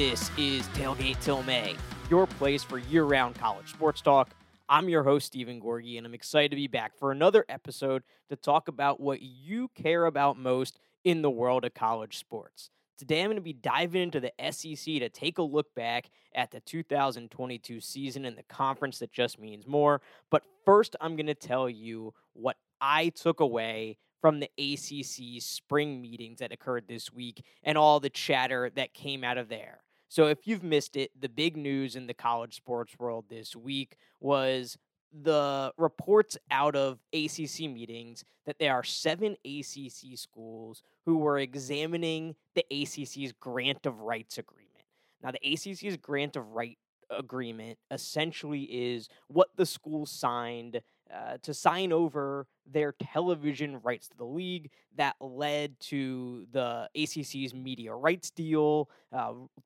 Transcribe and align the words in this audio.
This 0.00 0.30
is 0.38 0.66
Tailgate 0.68 1.20
Till 1.20 1.42
May, 1.42 1.76
your 2.08 2.26
place 2.26 2.64
for 2.64 2.78
year 2.78 3.04
round 3.04 3.34
college 3.34 3.68
sports 3.68 4.00
talk. 4.00 4.30
I'm 4.66 4.88
your 4.88 5.02
host, 5.02 5.26
Steven 5.26 5.60
Gorgie, 5.60 5.98
and 5.98 6.06
I'm 6.06 6.14
excited 6.14 6.52
to 6.52 6.56
be 6.56 6.68
back 6.68 6.96
for 6.96 7.12
another 7.12 7.44
episode 7.50 8.02
to 8.30 8.36
talk 8.36 8.68
about 8.68 8.98
what 8.98 9.20
you 9.20 9.68
care 9.74 10.06
about 10.06 10.38
most 10.38 10.78
in 11.04 11.20
the 11.20 11.28
world 11.28 11.66
of 11.66 11.74
college 11.74 12.16
sports. 12.16 12.70
Today, 12.96 13.20
I'm 13.20 13.26
going 13.26 13.36
to 13.36 13.42
be 13.42 13.52
diving 13.52 14.00
into 14.00 14.20
the 14.20 14.32
SEC 14.50 14.86
to 14.86 15.10
take 15.10 15.36
a 15.36 15.42
look 15.42 15.74
back 15.74 16.08
at 16.34 16.50
the 16.50 16.60
2022 16.60 17.78
season 17.82 18.24
and 18.24 18.38
the 18.38 18.42
conference 18.44 19.00
that 19.00 19.12
just 19.12 19.38
means 19.38 19.66
more. 19.66 20.00
But 20.30 20.44
first, 20.64 20.96
I'm 21.02 21.14
going 21.14 21.26
to 21.26 21.34
tell 21.34 21.68
you 21.68 22.14
what 22.32 22.56
I 22.80 23.10
took 23.10 23.40
away 23.40 23.98
from 24.22 24.40
the 24.40 24.50
ACC 24.56 25.42
spring 25.42 26.00
meetings 26.00 26.38
that 26.38 26.52
occurred 26.52 26.88
this 26.88 27.12
week 27.12 27.44
and 27.62 27.76
all 27.76 28.00
the 28.00 28.08
chatter 28.08 28.70
that 28.76 28.94
came 28.94 29.22
out 29.24 29.36
of 29.36 29.50
there. 29.50 29.80
So, 30.10 30.26
if 30.26 30.44
you've 30.44 30.64
missed 30.64 30.96
it, 30.96 31.12
the 31.18 31.28
big 31.28 31.56
news 31.56 31.94
in 31.94 32.08
the 32.08 32.14
college 32.14 32.56
sports 32.56 32.98
world 32.98 33.26
this 33.28 33.54
week 33.54 33.96
was 34.18 34.76
the 35.22 35.72
reports 35.78 36.36
out 36.50 36.74
of 36.74 36.98
ACC 37.12 37.60
meetings 37.70 38.24
that 38.44 38.58
there 38.58 38.74
are 38.74 38.82
seven 38.82 39.36
ACC 39.44 40.16
schools 40.18 40.82
who 41.06 41.18
were 41.18 41.38
examining 41.38 42.34
the 42.56 42.64
ACC's 42.72 43.32
grant 43.38 43.86
of 43.86 44.00
rights 44.00 44.36
agreement. 44.36 44.84
Now, 45.22 45.30
the 45.30 45.52
ACC's 45.52 45.96
grant 45.96 46.34
of 46.34 46.50
right 46.50 46.76
agreement 47.08 47.78
essentially 47.92 48.62
is 48.62 49.08
what 49.28 49.50
the 49.56 49.66
school 49.66 50.06
signed 50.06 50.82
uh, 51.14 51.38
to 51.42 51.52
sign 51.52 51.92
over 51.92 52.46
their 52.70 52.92
television 52.92 53.80
rights 53.82 54.08
to 54.08 54.16
the 54.16 54.24
league 54.24 54.70
that 54.96 55.16
led 55.20 55.78
to 55.80 56.46
the 56.52 56.88
ACC's 56.96 57.54
media 57.54 57.94
rights 57.94 58.30
deal, 58.30 58.88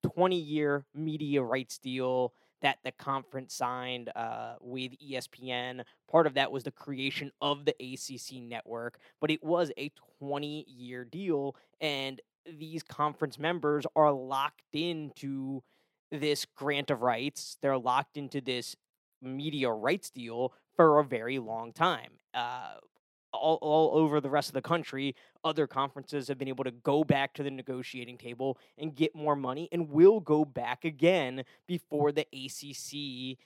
20 0.02 0.36
uh, 0.36 0.38
year 0.38 0.84
media 0.94 1.42
rights 1.42 1.78
deal 1.78 2.32
that 2.62 2.78
the 2.82 2.92
conference 2.92 3.54
signed 3.54 4.10
uh, 4.16 4.54
with 4.60 4.92
ESPN. 4.98 5.84
Part 6.10 6.26
of 6.26 6.34
that 6.34 6.50
was 6.50 6.64
the 6.64 6.70
creation 6.70 7.30
of 7.42 7.66
the 7.66 7.74
ACC 7.78 8.42
network, 8.42 8.98
but 9.20 9.30
it 9.30 9.44
was 9.44 9.70
a 9.76 9.92
20 10.18 10.64
year 10.66 11.04
deal. 11.04 11.56
And 11.80 12.22
these 12.46 12.82
conference 12.82 13.38
members 13.38 13.84
are 13.94 14.12
locked 14.12 14.62
into 14.72 15.62
this 16.10 16.46
grant 16.56 16.90
of 16.90 17.02
rights. 17.02 17.58
They're 17.60 17.76
locked 17.76 18.16
into 18.16 18.40
this 18.40 18.76
media 19.20 19.70
rights 19.70 20.10
deal 20.10 20.52
for 20.76 20.98
a 20.98 21.04
very 21.04 21.38
long 21.38 21.72
time. 21.72 22.12
Uh, 22.32 22.74
all, 23.32 23.58
all 23.60 23.98
over 23.98 24.20
the 24.20 24.30
rest 24.30 24.48
of 24.48 24.54
the 24.54 24.62
country, 24.62 25.14
other 25.42 25.66
conferences 25.66 26.28
have 26.28 26.38
been 26.38 26.48
able 26.48 26.64
to 26.64 26.70
go 26.70 27.04
back 27.04 27.34
to 27.34 27.42
the 27.42 27.50
negotiating 27.50 28.16
table 28.16 28.58
and 28.78 28.94
get 28.94 29.14
more 29.14 29.36
money 29.36 29.68
and 29.72 29.90
will 29.90 30.20
go 30.20 30.44
back 30.44 30.84
again 30.84 31.44
before 31.66 32.12
the 32.12 32.26
ACC 32.32 33.38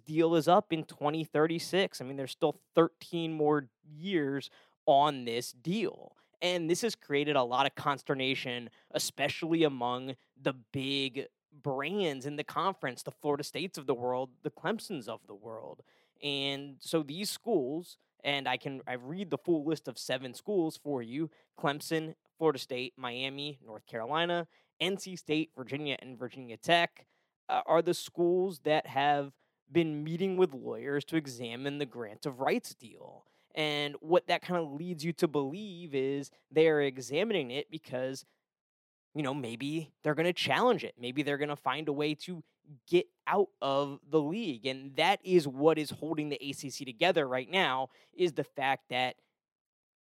deal 0.00 0.34
is 0.36 0.48
up 0.48 0.72
in 0.72 0.84
2036. 0.84 2.00
I 2.00 2.04
mean, 2.04 2.16
there's 2.16 2.30
still 2.30 2.56
13 2.74 3.32
more 3.32 3.66
years 3.84 4.50
on 4.86 5.24
this 5.24 5.52
deal. 5.52 6.16
And 6.40 6.68
this 6.68 6.82
has 6.82 6.94
created 6.94 7.36
a 7.36 7.42
lot 7.42 7.66
of 7.66 7.74
consternation, 7.74 8.70
especially 8.92 9.62
among 9.62 10.16
the 10.40 10.54
big 10.72 11.26
brands 11.62 12.26
in 12.26 12.36
the 12.36 12.44
conference, 12.44 13.02
the 13.02 13.12
Florida 13.12 13.44
States 13.44 13.78
of 13.78 13.86
the 13.86 13.94
world, 13.94 14.30
the 14.42 14.50
Clemsons 14.50 15.08
of 15.08 15.20
the 15.26 15.34
world. 15.34 15.82
And 16.22 16.76
so 16.78 17.02
these 17.02 17.30
schools 17.30 17.98
and 18.24 18.48
I 18.48 18.56
can 18.56 18.80
I 18.86 18.94
read 18.94 19.30
the 19.30 19.38
full 19.38 19.64
list 19.64 19.88
of 19.88 19.98
seven 19.98 20.34
schools 20.34 20.78
for 20.82 21.02
you: 21.02 21.30
Clemson, 21.58 22.14
Florida 22.38 22.58
State, 22.58 22.94
Miami, 22.96 23.58
North 23.64 23.86
Carolina, 23.86 24.46
NC 24.80 25.18
State, 25.18 25.50
Virginia, 25.56 25.96
and 26.00 26.18
Virginia 26.18 26.56
Tech 26.56 27.06
uh, 27.48 27.62
are 27.66 27.82
the 27.82 27.94
schools 27.94 28.60
that 28.64 28.86
have 28.86 29.32
been 29.70 30.04
meeting 30.04 30.36
with 30.36 30.54
lawyers 30.54 31.04
to 31.06 31.16
examine 31.16 31.78
the 31.78 31.86
grant 31.86 32.26
of 32.26 32.40
rights 32.40 32.74
deal. 32.74 33.24
And 33.54 33.96
what 34.00 34.28
that 34.28 34.42
kind 34.42 34.62
of 34.62 34.72
leads 34.72 35.04
you 35.04 35.12
to 35.14 35.28
believe 35.28 35.94
is 35.94 36.30
they're 36.50 36.80
examining 36.80 37.50
it 37.50 37.70
because 37.70 38.24
you 39.14 39.22
know, 39.22 39.34
maybe 39.34 39.92
they're 40.02 40.14
going 40.14 40.26
to 40.26 40.32
challenge 40.32 40.84
it. 40.84 40.94
Maybe 40.98 41.22
they're 41.22 41.38
going 41.38 41.50
to 41.50 41.56
find 41.56 41.88
a 41.88 41.92
way 41.92 42.14
to 42.14 42.42
get 42.88 43.06
out 43.26 43.48
of 43.60 44.00
the 44.10 44.20
league. 44.20 44.66
And 44.66 44.94
that 44.96 45.20
is 45.24 45.46
what 45.46 45.78
is 45.78 45.90
holding 45.90 46.28
the 46.28 46.36
ACC 46.36 46.86
together 46.86 47.26
right 47.26 47.50
now 47.50 47.90
is 48.14 48.32
the 48.32 48.44
fact 48.44 48.84
that 48.90 49.16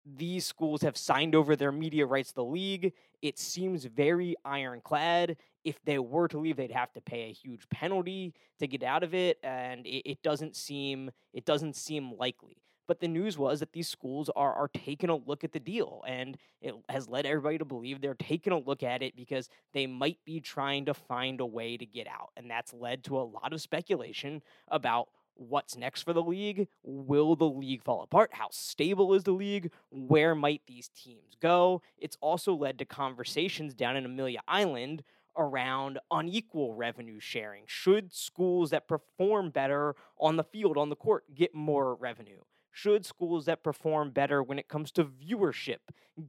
these 0.05 0.45
schools 0.45 0.83
have 0.83 0.97
signed 0.97 1.35
over 1.35 1.55
their 1.55 1.73
media 1.73 2.07
rights 2.07 2.31
to 2.31 2.37
the 2.37 2.45
league. 2.45 2.93
It 3.21 3.39
seems 3.39 3.85
very 3.85 4.35
ironclad. 4.45 5.37
If 5.65 5.83
they 5.85 5.99
were 5.99 6.27
to 6.29 6.39
leave, 6.39 6.57
they'd 6.57 6.73
have 6.73 6.93
to 6.95 7.01
pay 7.01 7.31
a 7.31 7.33
huge 7.33 7.69
penalty 7.69 8.35
to 8.59 8.67
get 8.67 8.83
out 8.83 9.05
of 9.05 9.15
it, 9.15 9.39
and 9.45 9.87
it, 9.87 10.11
it 10.11 10.23
doesn't 10.23 10.57
seem 10.57 11.13
it 11.33 11.45
doesn't 11.45 11.77
seem 11.77 12.15
likely. 12.19 12.57
But 12.93 13.01
the 13.01 13.09
news 13.09 13.39
was 13.39 13.61
that 13.61 13.73
these 13.73 13.89
schools 13.89 14.29
are 14.37 14.53
are 14.53 14.69
taking 14.69 15.09
a 15.09 15.17
look 15.17 15.45
at 15.45 15.53
the 15.53 15.59
deal, 15.59 16.05
and 16.07 16.37
it 16.61 16.75
has 16.91 17.09
led 17.09 17.25
everybody 17.25 17.57
to 17.57 17.65
believe 17.65 18.03
they're 18.03 18.13
taking 18.13 18.53
a 18.53 18.59
look 18.59 18.83
at 18.83 19.03
it 19.03 19.17
because 19.17 19.49
they 19.73 19.87
might 19.87 20.19
be 20.27 20.41
trying 20.41 20.85
to 20.85 20.93
find 20.93 21.41
a 21.41 21.47
way 21.47 21.79
to 21.79 21.87
get 21.87 22.07
out, 22.07 22.33
and 22.37 22.51
that's 22.51 22.75
led 22.75 23.03
to 23.05 23.19
a 23.19 23.25
lot 23.25 23.55
of 23.55 23.63
speculation 23.63 24.43
about 24.69 25.09
what's 25.37 25.75
next 25.75 26.03
for 26.03 26.13
the 26.13 26.23
league. 26.23 26.69
Will 26.83 27.35
the 27.35 27.49
league 27.49 27.83
fall 27.83 28.03
apart? 28.03 28.35
How 28.35 28.49
stable 28.51 29.15
is 29.15 29.25
the 29.25 29.33
league? 29.33 29.73
Where 29.89 30.35
might 30.35 30.61
these 30.67 30.89
teams 30.89 31.35
go? 31.41 31.81
It's 31.97 32.19
also 32.21 32.53
led 32.53 32.79
to 32.81 32.85
conversations 32.85 33.73
down 33.73 33.97
in 33.97 34.05
Amelia 34.05 34.41
Island 34.47 35.03
around 35.35 35.99
unequal 36.11 36.75
revenue 36.75 37.21
sharing. 37.21 37.63
Should 37.67 38.13
schools 38.13 38.69
that 38.69 38.87
perform 38.87 39.49
better 39.49 39.97
on 40.19 40.37
the 40.37 40.45
field, 40.45 40.77
on 40.77 40.91
the 40.91 40.97
court, 40.97 41.25
get 41.35 41.55
more 41.55 41.95
revenue? 41.95 42.43
Should 42.73 43.05
schools 43.05 43.45
that 43.45 43.63
perform 43.63 44.11
better 44.11 44.43
when 44.43 44.59
it 44.59 44.67
comes 44.67 44.91
to 44.93 45.05
viewership 45.05 45.79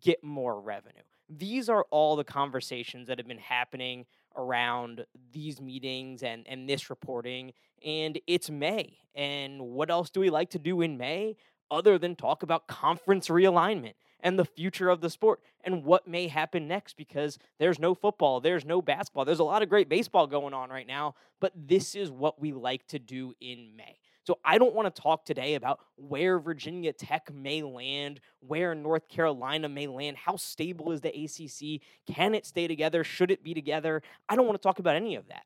get 0.01 0.23
more 0.23 0.59
revenue? 0.59 1.03
These 1.29 1.69
are 1.69 1.85
all 1.89 2.15
the 2.15 2.25
conversations 2.25 3.07
that 3.07 3.17
have 3.17 3.27
been 3.27 3.37
happening 3.37 4.05
around 4.35 5.05
these 5.31 5.61
meetings 5.61 6.21
and, 6.21 6.45
and 6.47 6.69
this 6.69 6.89
reporting. 6.89 7.53
And 7.83 8.19
it's 8.27 8.49
May. 8.49 8.97
And 9.15 9.61
what 9.61 9.89
else 9.89 10.09
do 10.09 10.19
we 10.19 10.29
like 10.29 10.49
to 10.51 10.59
do 10.59 10.81
in 10.81 10.97
May 10.97 11.37
other 11.71 11.97
than 11.97 12.15
talk 12.15 12.43
about 12.43 12.67
conference 12.67 13.29
realignment? 13.29 13.93
and 14.23 14.39
the 14.39 14.45
future 14.45 14.89
of 14.89 15.01
the 15.01 15.09
sport 15.09 15.41
and 15.63 15.83
what 15.83 16.07
may 16.07 16.27
happen 16.27 16.67
next 16.67 16.95
because 16.95 17.37
there's 17.59 17.77
no 17.77 17.93
football, 17.93 18.39
there's 18.39 18.65
no 18.65 18.81
basketball, 18.81 19.25
there's 19.25 19.39
a 19.39 19.43
lot 19.43 19.61
of 19.61 19.69
great 19.69 19.89
baseball 19.89 20.25
going 20.25 20.53
on 20.53 20.69
right 20.69 20.87
now, 20.87 21.13
but 21.39 21.51
this 21.55 21.93
is 21.93 22.09
what 22.09 22.39
we 22.39 22.53
like 22.53 22.87
to 22.87 22.97
do 22.97 23.33
in 23.41 23.75
May. 23.75 23.97
So 24.25 24.39
I 24.45 24.57
don't 24.57 24.73
want 24.73 24.94
to 24.94 25.01
talk 25.01 25.25
today 25.25 25.56
about 25.56 25.79
where 25.95 26.39
Virginia 26.39 26.94
Tech 26.94 27.34
may 27.34 27.61
land, 27.61 28.22
where 28.39 28.73
North 28.73 29.09
Carolina 29.09 29.67
may 29.67 29.88
land, 29.88 30.16
how 30.17 30.38
stable 30.38 30.94
is 30.94 31.01
the 31.01 31.09
ACC, 31.09 31.81
can 32.07 32.33
it 32.33 32.45
stay 32.45 32.67
together, 32.67 33.03
should 33.03 33.31
it 33.31 33.44
be 33.44 33.53
together? 33.53 34.01
I 34.29 34.35
don't 34.35 34.45
want 34.45 34.62
to 34.62 34.66
talk 34.66 34.79
about 34.79 34.95
any 34.95 35.16
of 35.16 35.28
that. 35.28 35.44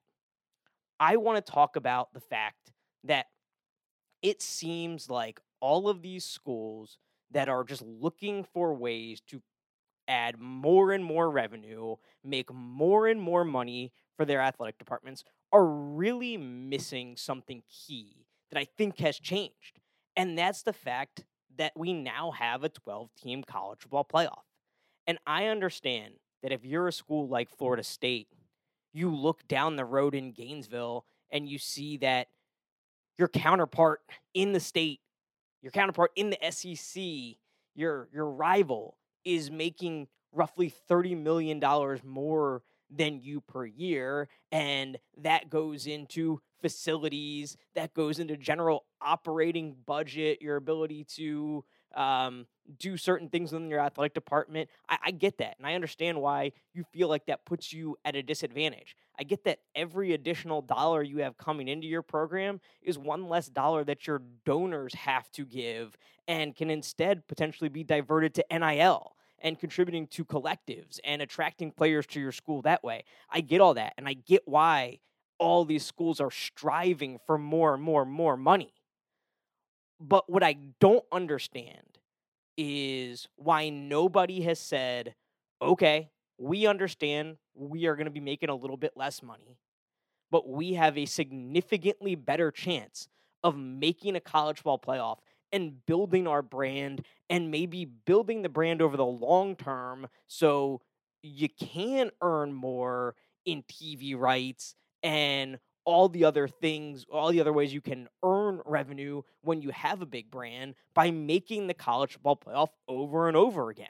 I 0.99 1.17
want 1.17 1.43
to 1.43 1.51
talk 1.51 1.75
about 1.75 2.13
the 2.13 2.19
fact 2.19 2.71
that 3.03 3.25
it 4.21 4.41
seems 4.41 5.09
like 5.09 5.39
all 5.59 5.89
of 5.89 6.03
these 6.03 6.25
schools 6.25 6.97
that 7.31 7.49
are 7.49 7.63
just 7.63 7.81
looking 7.81 8.43
for 8.53 8.73
ways 8.75 9.21
to 9.29 9.41
add 10.07 10.39
more 10.39 10.91
and 10.91 11.03
more 11.03 11.29
revenue, 11.29 11.95
make 12.23 12.53
more 12.53 13.07
and 13.07 13.19
more 13.19 13.43
money 13.43 13.91
for 14.15 14.25
their 14.25 14.39
athletic 14.39 14.77
departments 14.77 15.23
are 15.51 15.65
really 15.65 16.37
missing 16.37 17.15
something 17.17 17.63
key 17.69 18.26
that 18.51 18.59
I 18.59 18.67
think 18.77 18.99
has 18.99 19.19
changed. 19.19 19.79
And 20.15 20.37
that's 20.37 20.63
the 20.63 20.73
fact 20.73 21.23
that 21.57 21.73
we 21.75 21.93
now 21.93 22.31
have 22.31 22.63
a 22.63 22.69
12 22.69 23.09
team 23.15 23.43
college 23.43 23.79
football 23.81 24.07
playoff. 24.11 24.43
And 25.05 25.17
I 25.25 25.47
understand 25.47 26.15
that 26.43 26.51
if 26.51 26.65
you're 26.65 26.87
a 26.87 26.93
school 26.93 27.27
like 27.27 27.49
Florida 27.49 27.83
State, 27.83 28.27
you 28.93 29.13
look 29.13 29.47
down 29.47 29.75
the 29.75 29.85
road 29.85 30.15
in 30.15 30.31
Gainesville 30.31 31.05
and 31.31 31.47
you 31.47 31.57
see 31.57 31.97
that 31.97 32.27
your 33.17 33.27
counterpart 33.27 34.01
in 34.33 34.53
the 34.53 34.59
state, 34.59 34.99
your 35.61 35.71
counterpart 35.71 36.11
in 36.15 36.29
the 36.29 36.51
SEC, 36.51 37.01
your 37.75 38.07
your 38.13 38.29
rival 38.29 38.97
is 39.23 39.51
making 39.51 40.07
roughly 40.31 40.73
$30 40.89 41.21
million 41.21 41.59
more 42.03 42.61
than 42.89 43.19
you 43.21 43.41
per 43.41 43.65
year 43.65 44.27
and 44.51 44.97
that 45.17 45.49
goes 45.49 45.87
into 45.87 46.41
facilities, 46.61 47.57
that 47.75 47.93
goes 47.93 48.19
into 48.19 48.37
general 48.37 48.85
operating 49.01 49.75
budget, 49.85 50.41
your 50.41 50.55
ability 50.55 51.03
to 51.03 51.63
um, 51.95 52.45
do 52.79 52.97
certain 52.97 53.29
things 53.29 53.53
in 53.53 53.69
your 53.69 53.79
athletic 53.79 54.13
department. 54.13 54.69
I, 54.89 54.97
I, 55.05 55.11
get 55.11 55.37
that. 55.37 55.55
And 55.57 55.65
I 55.65 55.73
understand 55.73 56.21
why 56.21 56.51
you 56.73 56.83
feel 56.91 57.07
like 57.07 57.25
that 57.27 57.45
puts 57.45 57.71
you 57.71 57.97
at 58.03 58.15
a 58.15 58.21
disadvantage. 58.21 58.95
I 59.17 59.23
get 59.23 59.45
that 59.45 59.59
every 59.73 60.13
additional 60.13 60.61
dollar 60.61 61.01
you 61.01 61.19
have 61.19 61.37
coming 61.37 61.67
into 61.67 61.87
your 61.87 62.01
program 62.01 62.59
is 62.81 62.97
one 62.97 63.29
less 63.29 63.47
dollar 63.47 63.83
that 63.85 64.05
your 64.05 64.21
donors 64.45 64.93
have 64.93 65.31
to 65.31 65.45
give 65.45 65.97
and 66.27 66.55
can 66.55 66.69
instead 66.69 67.27
potentially 67.27 67.69
be 67.69 67.83
diverted 67.83 68.35
to 68.35 68.45
NIL. 68.51 69.15
And 69.39 69.59
contributing 69.59 70.07
to 70.07 70.25
collectives 70.25 70.99
and 71.03 71.21
attracting 71.21 71.71
players 71.71 72.05
to 72.07 72.19
your 72.19 72.31
school 72.31 72.61
that 72.63 72.83
way. 72.83 73.03
I 73.29 73.41
get 73.41 73.61
all 73.61 73.75
that. 73.75 73.93
And 73.97 74.07
I 74.07 74.13
get 74.13 74.43
why 74.45 74.99
all 75.39 75.65
these 75.65 75.85
schools 75.85 76.19
are 76.19 76.31
striving 76.31 77.19
for 77.25 77.37
more 77.37 77.73
and 77.73 77.83
more 77.83 78.01
and 78.01 78.11
more 78.11 78.37
money. 78.37 78.73
But 79.99 80.29
what 80.29 80.43
I 80.43 80.57
don't 80.79 81.05
understand 81.11 81.99
is 82.57 83.27
why 83.35 83.69
nobody 83.69 84.41
has 84.41 84.59
said, 84.59 85.15
okay, 85.61 86.09
we 86.37 86.67
understand 86.67 87.37
we 87.55 87.85
are 87.85 87.95
going 87.95 88.05
to 88.05 88.11
be 88.11 88.19
making 88.19 88.49
a 88.49 88.55
little 88.55 88.77
bit 88.77 88.93
less 88.95 89.23
money, 89.23 89.57
but 90.31 90.47
we 90.47 90.73
have 90.73 90.97
a 90.97 91.05
significantly 91.05 92.15
better 92.15 92.51
chance 92.51 93.09
of 93.43 93.57
making 93.57 94.15
a 94.15 94.19
college 94.19 94.63
ball 94.63 94.79
playoff 94.79 95.17
and 95.51 95.85
building 95.85 96.27
our 96.27 96.41
brand 96.41 97.03
and 97.29 97.51
maybe 97.51 97.85
building 97.85 98.41
the 98.41 98.49
brand 98.49 98.81
over 98.81 98.97
the 98.97 99.05
long 99.05 99.55
term 99.55 100.07
so 100.27 100.81
you 101.23 101.49
can 101.49 102.11
earn 102.21 102.53
more 102.53 103.15
in 103.45 103.63
TV 103.63 104.17
rights 104.17 104.75
and 105.03 105.59
all 105.85 106.09
the 106.09 106.25
other 106.25 106.49
things, 106.49 107.05
all 107.09 107.31
the 107.31 107.39
other 107.39 107.53
ways 107.53 107.73
you 107.73 107.79
can 107.79 108.09
earn 108.23 108.59
revenue 108.65 109.21
when 109.41 109.61
you 109.61 109.69
have 109.69 110.01
a 110.01 110.05
big 110.05 110.29
brand 110.29 110.75
by 110.93 111.11
making 111.11 111.67
the 111.67 111.73
college 111.73 112.11
football 112.11 112.35
playoff 112.35 112.69
over 112.89 113.29
and 113.29 113.37
over 113.37 113.69
again. 113.69 113.87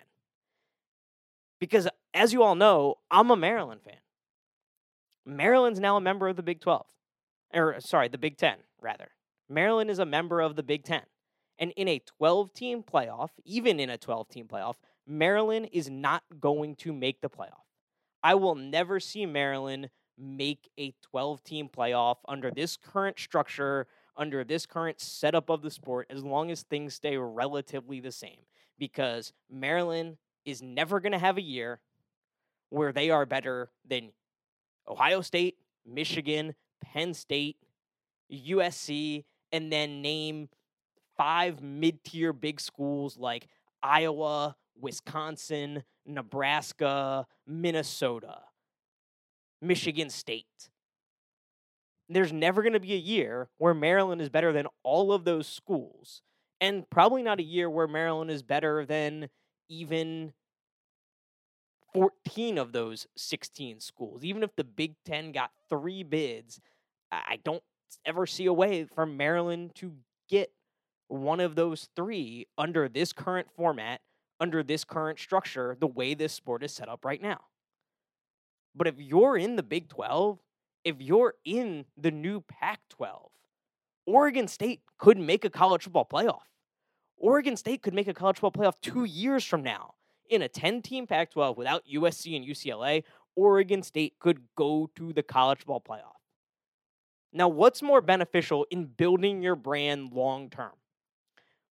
Because 1.59 1.87
as 2.13 2.33
you 2.33 2.43
all 2.43 2.53
know, 2.53 2.95
I'm 3.09 3.31
a 3.31 3.35
Maryland 3.35 3.81
fan. 3.81 3.97
Maryland's 5.25 5.79
now 5.79 5.97
a 5.97 6.01
member 6.01 6.27
of 6.27 6.35
the 6.35 6.43
Big 6.43 6.61
12. 6.61 6.85
Or 7.53 7.75
sorry, 7.79 8.07
the 8.07 8.17
Big 8.17 8.37
10, 8.37 8.57
rather. 8.79 9.09
Maryland 9.49 9.89
is 9.89 9.99
a 9.99 10.05
member 10.05 10.39
of 10.39 10.55
the 10.55 10.63
Big 10.63 10.83
10. 10.83 11.01
And 11.59 11.71
in 11.75 11.87
a 11.87 11.99
12 11.99 12.53
team 12.53 12.83
playoff, 12.83 13.29
even 13.45 13.79
in 13.79 13.89
a 13.89 13.97
12 13.97 14.29
team 14.29 14.47
playoff, 14.47 14.75
Maryland 15.07 15.69
is 15.71 15.89
not 15.89 16.23
going 16.39 16.75
to 16.77 16.93
make 16.93 17.21
the 17.21 17.29
playoff. 17.29 17.65
I 18.23 18.35
will 18.35 18.55
never 18.55 18.99
see 18.99 19.25
Maryland 19.25 19.89
make 20.17 20.69
a 20.77 20.93
12 21.03 21.43
team 21.43 21.69
playoff 21.69 22.17
under 22.27 22.51
this 22.51 22.77
current 22.77 23.19
structure, 23.19 23.87
under 24.15 24.43
this 24.43 24.65
current 24.65 24.99
setup 24.99 25.49
of 25.49 25.61
the 25.61 25.71
sport, 25.71 26.07
as 26.09 26.23
long 26.23 26.51
as 26.51 26.63
things 26.63 26.95
stay 26.95 27.17
relatively 27.17 27.99
the 27.99 28.11
same. 28.11 28.39
Because 28.77 29.33
Maryland 29.49 30.17
is 30.45 30.61
never 30.61 30.99
going 30.99 31.11
to 31.11 31.19
have 31.19 31.37
a 31.37 31.41
year 31.41 31.79
where 32.69 32.91
they 32.91 33.09
are 33.09 33.25
better 33.25 33.69
than 33.87 34.11
Ohio 34.87 35.21
State, 35.21 35.57
Michigan, 35.85 36.53
Penn 36.81 37.13
State, 37.13 37.57
USC, 38.31 39.23
and 39.51 39.71
then 39.71 40.01
name 40.01 40.49
five 41.17 41.61
mid 41.61 42.03
tier 42.03 42.33
big 42.33 42.59
schools 42.59 43.17
like 43.17 43.47
Iowa, 43.81 44.55
Wisconsin, 44.79 45.83
Nebraska, 46.05 47.27
Minnesota, 47.45 48.39
Michigan 49.61 50.09
State. 50.09 50.69
There's 52.09 52.31
never 52.31 52.61
going 52.61 52.73
to 52.73 52.79
be 52.79 52.93
a 52.93 52.97
year 52.97 53.49
where 53.57 53.73
Maryland 53.73 54.21
is 54.21 54.29
better 54.29 54.53
than 54.53 54.67
all 54.83 55.11
of 55.11 55.25
those 55.25 55.47
schools. 55.47 56.21
And 56.61 56.89
probably 56.89 57.21
not 57.21 57.39
a 57.39 57.43
year 57.43 57.69
where 57.69 57.87
Maryland 57.87 58.31
is 58.31 58.41
better 58.41 58.85
than 58.85 59.29
even 59.69 60.33
14 61.93 62.57
of 62.57 62.71
those 62.71 63.07
16 63.17 63.79
schools. 63.81 64.23
Even 64.23 64.43
if 64.43 64.55
the 64.55 64.63
Big 64.63 64.95
Ten 65.05 65.31
got 65.31 65.51
three 65.69 66.03
bids, 66.03 66.59
I 67.11 67.39
don't 67.43 67.63
ever 68.05 68.25
see 68.25 68.45
a 68.45 68.53
way 68.53 68.85
for 68.85 69.05
Maryland 69.05 69.71
to 69.75 69.93
get 70.29 70.51
one 71.07 71.39
of 71.39 71.55
those 71.55 71.89
three 71.95 72.47
under 72.57 72.87
this 72.89 73.13
current 73.13 73.47
format, 73.55 74.01
under 74.39 74.63
this 74.63 74.83
current 74.83 75.19
structure, 75.19 75.75
the 75.79 75.87
way 75.87 76.13
this 76.13 76.33
sport 76.33 76.63
is 76.63 76.73
set 76.73 76.89
up 76.89 77.05
right 77.05 77.21
now. 77.21 77.41
But 78.75 78.87
if 78.87 78.95
you're 78.97 79.37
in 79.37 79.55
the 79.55 79.63
Big 79.63 79.89
12, 79.89 80.39
if 80.83 80.95
you're 80.99 81.33
in 81.43 81.85
the 81.97 82.11
new 82.11 82.41
Pac 82.41 82.79
12, 82.89 83.29
Oregon 84.05 84.47
State 84.47 84.81
could 84.97 85.17
make 85.17 85.43
a 85.43 85.49
college 85.49 85.83
football 85.83 86.07
playoff. 86.09 86.43
Oregon 87.17 87.57
State 87.57 87.81
could 87.81 87.93
make 87.93 88.07
a 88.07 88.13
college 88.13 88.37
football 88.37 88.63
playoff 88.63 88.75
two 88.81 89.03
years 89.03 89.43
from 89.43 89.63
now. 89.63 89.95
In 90.29 90.41
a 90.41 90.47
10 90.47 90.81
team 90.81 91.07
Pac 91.07 91.31
12 91.31 91.57
without 91.57 91.83
USC 91.91 92.35
and 92.35 92.45
UCLA, 92.45 93.03
Oregon 93.35 93.81
State 93.81 94.13
could 94.19 94.41
go 94.55 94.89
to 94.95 95.13
the 95.13 95.23
college 95.23 95.59
football 95.59 95.83
playoff. 95.87 96.17
Now, 97.33 97.47
what's 97.47 97.81
more 97.81 98.01
beneficial 98.01 98.65
in 98.71 98.85
building 98.85 99.41
your 99.41 99.55
brand 99.55 100.13
long 100.13 100.49
term? 100.49 100.71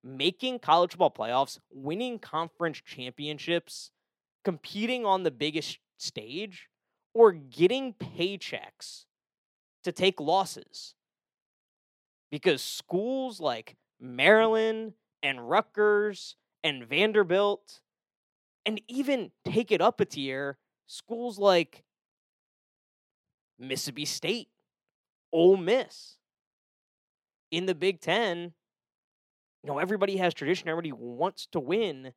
Making 0.07 0.61
college 0.61 0.93
football 0.93 1.11
playoffs, 1.11 1.59
winning 1.71 2.19
conference 2.19 2.81
championships, 2.85 3.91
competing 4.45 5.05
on 5.05 5.25
the 5.25 5.31
biggest 5.31 5.79
stage, 5.99 6.69
or 7.13 7.33
getting 7.33 7.93
paychecks 7.95 9.07
to 9.83 9.91
take 9.91 10.21
losses. 10.21 10.95
Because 12.31 12.63
schools 12.63 13.41
like 13.41 13.77
Maryland 14.01 14.93
and 15.23 15.49
Rutgers 15.49 16.37
and 16.63 16.87
Vanderbilt, 16.87 17.81
and 18.65 18.81
even 18.89 19.31
take 19.45 19.73
it 19.73 19.81
up 19.81 20.01
a 20.01 20.05
tier, 20.05 20.59
schools 20.87 21.39
like 21.39 21.83
Mississippi 23.59 24.05
State, 24.05 24.49
Ole 25.33 25.57
Miss. 25.57 26.19
In 27.51 27.67
the 27.67 27.75
Big 27.75 28.01
Ten, 28.01 28.53
you 29.67 29.73
know, 29.73 29.81
everybody 29.81 30.17
has 30.19 30.33
tradition, 30.33 30.69
everybody 30.69 30.93
wants 30.93 31.47
to 31.47 31.59
win. 31.59 32.13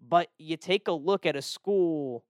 But 0.00 0.28
you 0.38 0.56
take 0.56 0.86
a 0.86 0.92
look 0.92 1.26
at 1.26 1.34
a 1.34 1.42
school 1.42 2.24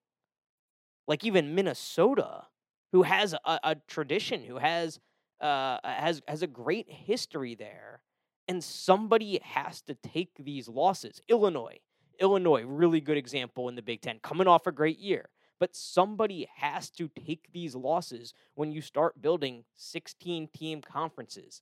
like 1.06 1.22
even 1.22 1.54
Minnesota, 1.54 2.46
who 2.92 3.02
has 3.02 3.34
a, 3.34 3.60
a 3.62 3.76
tradition, 3.86 4.42
who 4.42 4.56
has 4.56 4.98
uh, 5.38 5.78
has 5.84 6.22
has 6.26 6.42
a 6.42 6.46
great 6.46 6.90
history 6.90 7.54
there, 7.54 8.00
and 8.48 8.64
somebody 8.64 9.38
has 9.42 9.82
to 9.82 9.94
take 9.94 10.30
these 10.38 10.66
losses. 10.66 11.20
Illinois, 11.28 11.78
Illinois, 12.18 12.62
really 12.62 13.02
good 13.02 13.18
example 13.18 13.68
in 13.68 13.74
the 13.74 13.82
Big 13.82 14.00
Ten, 14.00 14.18
coming 14.22 14.46
off 14.46 14.66
a 14.66 14.72
great 14.72 14.98
year. 14.98 15.28
But 15.58 15.76
somebody 15.76 16.48
has 16.56 16.88
to 16.92 17.08
take 17.08 17.52
these 17.52 17.74
losses 17.74 18.32
when 18.54 18.72
you 18.72 18.80
start 18.80 19.20
building 19.20 19.64
16 19.76 20.48
team 20.54 20.80
conferences 20.80 21.60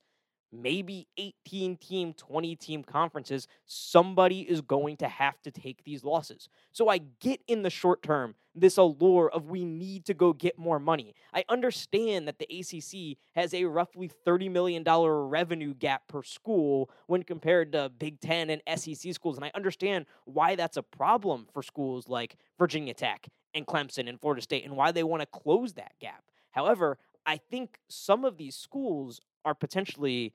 maybe 0.52 1.06
18 1.16 1.76
team, 1.76 2.14
20 2.14 2.56
team 2.56 2.82
conferences, 2.82 3.46
somebody 3.66 4.40
is 4.40 4.60
going 4.60 4.96
to 4.98 5.08
have 5.08 5.40
to 5.42 5.50
take 5.50 5.84
these 5.84 6.04
losses. 6.04 6.48
So 6.72 6.88
I 6.88 6.98
get 6.98 7.40
in 7.46 7.62
the 7.62 7.70
short 7.70 8.02
term 8.02 8.34
this 8.54 8.76
allure 8.76 9.30
of 9.30 9.50
we 9.50 9.64
need 9.64 10.04
to 10.06 10.14
go 10.14 10.32
get 10.32 10.58
more 10.58 10.80
money. 10.80 11.14
I 11.32 11.44
understand 11.48 12.26
that 12.26 12.38
the 12.38 12.46
ACC 12.46 13.18
has 13.34 13.54
a 13.54 13.64
roughly 13.64 14.10
$30 14.26 14.50
million 14.50 14.84
revenue 14.84 15.74
gap 15.74 16.08
per 16.08 16.22
school 16.22 16.90
when 17.06 17.22
compared 17.22 17.72
to 17.72 17.90
Big 17.98 18.20
Ten 18.20 18.50
and 18.50 18.62
SEC 18.78 19.14
schools. 19.14 19.36
And 19.36 19.44
I 19.44 19.52
understand 19.54 20.06
why 20.24 20.56
that's 20.56 20.76
a 20.76 20.82
problem 20.82 21.46
for 21.52 21.62
schools 21.62 22.08
like 22.08 22.36
Virginia 22.58 22.94
Tech 22.94 23.28
and 23.54 23.66
Clemson 23.66 24.08
and 24.08 24.20
Florida 24.20 24.42
State 24.42 24.64
and 24.64 24.76
why 24.76 24.92
they 24.92 25.04
want 25.04 25.20
to 25.20 25.26
close 25.26 25.74
that 25.74 25.92
gap. 26.00 26.24
However, 26.50 26.98
I 27.26 27.36
think 27.36 27.78
some 27.88 28.24
of 28.24 28.38
these 28.38 28.56
schools 28.56 29.20
are 29.48 29.54
potentially 29.54 30.34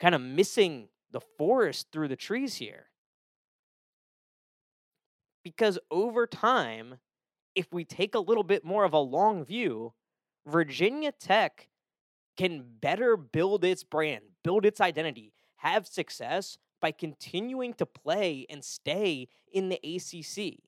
kind 0.00 0.14
of 0.14 0.20
missing 0.22 0.88
the 1.12 1.20
forest 1.20 1.88
through 1.92 2.08
the 2.08 2.16
trees 2.16 2.54
here. 2.56 2.86
Because 5.44 5.78
over 5.90 6.26
time, 6.26 6.94
if 7.54 7.70
we 7.70 7.84
take 7.84 8.14
a 8.14 8.18
little 8.18 8.42
bit 8.42 8.64
more 8.64 8.84
of 8.84 8.94
a 8.94 8.98
long 8.98 9.44
view, 9.44 9.92
Virginia 10.46 11.12
Tech 11.12 11.68
can 12.38 12.64
better 12.80 13.14
build 13.18 13.62
its 13.62 13.84
brand, 13.84 14.24
build 14.42 14.64
its 14.64 14.80
identity, 14.80 15.34
have 15.56 15.86
success 15.86 16.56
by 16.80 16.92
continuing 16.92 17.74
to 17.74 17.84
play 17.84 18.46
and 18.48 18.64
stay 18.64 19.28
in 19.52 19.68
the 19.68 19.78
ACC. 19.84 20.60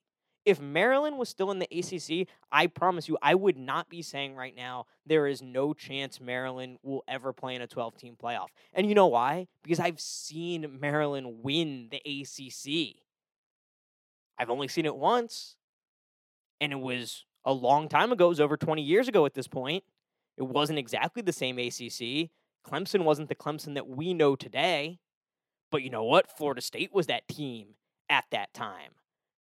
If 0.47 0.61
Maryland 0.61 1.17
was 1.17 1.27
still 1.27 1.51
in 1.51 1.59
the 1.59 1.67
ACC, 1.69 2.25
I 2.53 2.67
promise 2.67 3.09
you, 3.09 3.17
I 3.21 3.35
would 3.35 3.57
not 3.57 3.89
be 3.89 4.01
saying 4.01 4.33
right 4.33 4.55
now 4.55 4.85
there 5.05 5.27
is 5.27 5.41
no 5.41 5.73
chance 5.73 6.21
Maryland 6.21 6.77
will 6.83 7.03
ever 7.05 7.33
play 7.33 7.53
in 7.53 7.61
a 7.61 7.67
12 7.67 7.97
team 7.97 8.15
playoff. 8.15 8.47
And 8.71 8.87
you 8.87 8.95
know 8.95 9.07
why? 9.07 9.47
Because 9.61 9.81
I've 9.81 9.99
seen 9.99 10.77
Maryland 10.79 11.43
win 11.43 11.89
the 11.91 11.97
ACC. 11.97 12.95
I've 14.39 14.49
only 14.49 14.69
seen 14.69 14.85
it 14.85 14.95
once, 14.95 15.57
and 16.61 16.71
it 16.71 16.79
was 16.79 17.25
a 17.43 17.51
long 17.51 17.89
time 17.89 18.13
ago. 18.13 18.27
It 18.27 18.29
was 18.29 18.39
over 18.39 18.55
20 18.55 18.81
years 18.81 19.09
ago 19.09 19.25
at 19.25 19.33
this 19.33 19.49
point. 19.49 19.83
It 20.37 20.43
wasn't 20.43 20.79
exactly 20.79 21.21
the 21.21 21.33
same 21.33 21.59
ACC. 21.59 22.29
Clemson 22.65 23.03
wasn't 23.03 23.27
the 23.27 23.35
Clemson 23.35 23.73
that 23.73 23.89
we 23.89 24.13
know 24.13 24.37
today. 24.37 24.99
But 25.71 25.83
you 25.83 25.89
know 25.89 26.05
what? 26.05 26.31
Florida 26.37 26.61
State 26.61 26.93
was 26.93 27.07
that 27.07 27.27
team 27.27 27.75
at 28.09 28.23
that 28.31 28.53
time. 28.53 28.91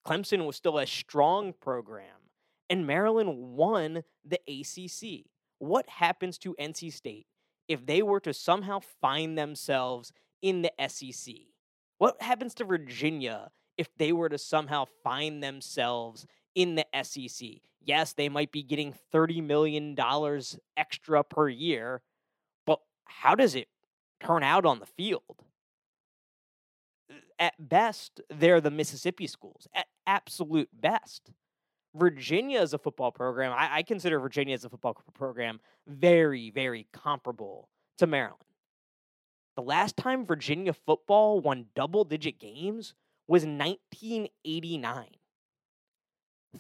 Clemson 0.07 0.47
was 0.47 0.57
still 0.57 0.79
a 0.79 0.87
strong 0.87 1.53
program, 1.53 2.31
and 2.71 2.87
Maryland 2.87 3.57
won 3.57 4.03
the 4.25 4.41
ACC. 4.47 5.27
What 5.59 5.89
happens 5.89 6.39
to 6.39 6.55
NC 6.61 6.93
State 6.93 7.27
if 7.69 7.85
they 7.85 8.03
were 8.03 8.21
to 8.21 8.33
somehow 8.33 8.81
find 9.01 9.37
themselves 9.37 10.13
in 10.43 10.63
the 10.63 10.73
SEC? 10.89 11.35
What 11.99 12.21
happens 12.23 12.55
to 12.57 12.65
Virginia 12.65 13.51
if 13.77 13.89
they 13.97 14.13
were 14.13 14.29
to 14.29 14.39
somehow 14.39 14.87
find 15.03 15.43
themselves 15.43 16.27
in 16.55 16.75
the 16.75 16.87
SEC. 17.03 17.49
Yes, 17.85 18.13
they 18.15 18.29
might 18.29 18.51
be 18.51 18.63
getting 18.63 18.95
$30 19.13 19.45
million 19.45 19.97
extra 20.77 21.23
per 21.23 21.49
year, 21.49 22.03
but 22.67 22.81
how 23.05 23.35
does 23.35 23.55
it 23.55 23.69
turn 24.21 24.43
out 24.43 24.65
on 24.65 24.81
the 24.81 24.87
field? 24.87 25.45
At 27.39 27.55
best, 27.69 28.21
they're 28.31 28.61
the 28.61 28.71
Mississippi 28.71 29.27
schools. 29.27 29.69
At 29.75 29.87
absolute 30.07 30.69
best. 30.73 31.31
Virginia 31.95 32.61
is 32.61 32.75
a 32.75 32.79
football 32.79 33.11
program, 33.11 33.53
I, 33.53 33.77
I 33.77 33.83
consider 33.83 34.21
Virginia 34.21 34.55
as 34.55 34.65
a 34.65 34.69
football 34.69 34.95
program 35.15 35.61
very, 35.87 36.51
very 36.51 36.87
comparable 36.93 37.69
to 37.99 38.07
Maryland. 38.07 38.43
The 39.57 39.63
last 39.63 39.97
time 39.97 40.27
Virginia 40.27 40.75
football 40.75 41.41
won 41.41 41.67
double 41.75 42.05
digit 42.05 42.39
games 42.39 42.95
was 43.27 43.45
1989. 43.45 45.07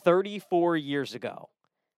34 0.03 0.77
years 0.77 1.15
ago. 1.15 1.51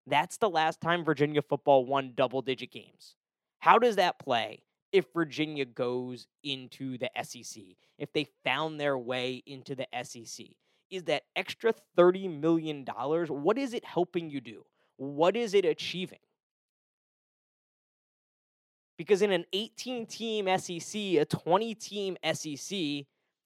That's 0.07 0.39
the 0.39 0.51
last 0.51 0.81
time 0.81 1.05
Virginia 1.05 1.43
football 1.43 1.85
won 1.85 2.13
double 2.17 2.43
digit 2.43 2.73
games. 2.73 3.15
How 3.61 3.79
does 3.79 3.97
that 3.97 4.19
play 4.19 4.63
if 4.93 5.07
Virginia 5.15 5.65
goes 5.65 6.27
into 6.43 6.99
the 6.99 7.11
SEC? 7.23 7.63
If 7.99 8.13
they 8.13 8.27
found 8.45 8.81
their 8.81 8.97
way 8.97 9.43
into 9.47 9.75
the 9.75 9.87
SEC? 10.03 10.47
Is 10.91 11.05
that 11.05 11.23
extra 11.37 11.75
$30 11.97 12.41
million? 12.41 12.85
What 12.85 13.59
is 13.59 13.75
it 13.75 13.85
helping 13.85 14.31
you 14.31 14.41
do? 14.41 14.65
What 14.97 15.37
is 15.37 15.55
it 15.55 15.65
achieving? 15.65 16.19
Because 18.97 19.23
in 19.23 19.31
an 19.31 19.45
18 19.53 20.07
team 20.07 20.49
SEC, 20.59 20.95
a 20.95 21.25
20 21.25 21.75
team 21.77 22.17
SEC, 22.33 22.79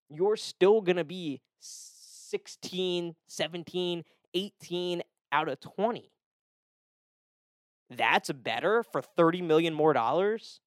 you're 0.09 0.37
still 0.37 0.81
going 0.81 0.97
to 0.97 1.05
be 1.05 1.41
16, 1.61 3.15
17, 3.27 4.05
18 4.35 5.03
out 5.31 5.49
of 5.49 5.61
20. 5.61 6.11
That's 7.91 8.33
better 8.33 8.83
for 8.83 9.03
30 9.03 9.43
million 9.43 9.75
more 9.75 9.93
dollars 9.93 10.61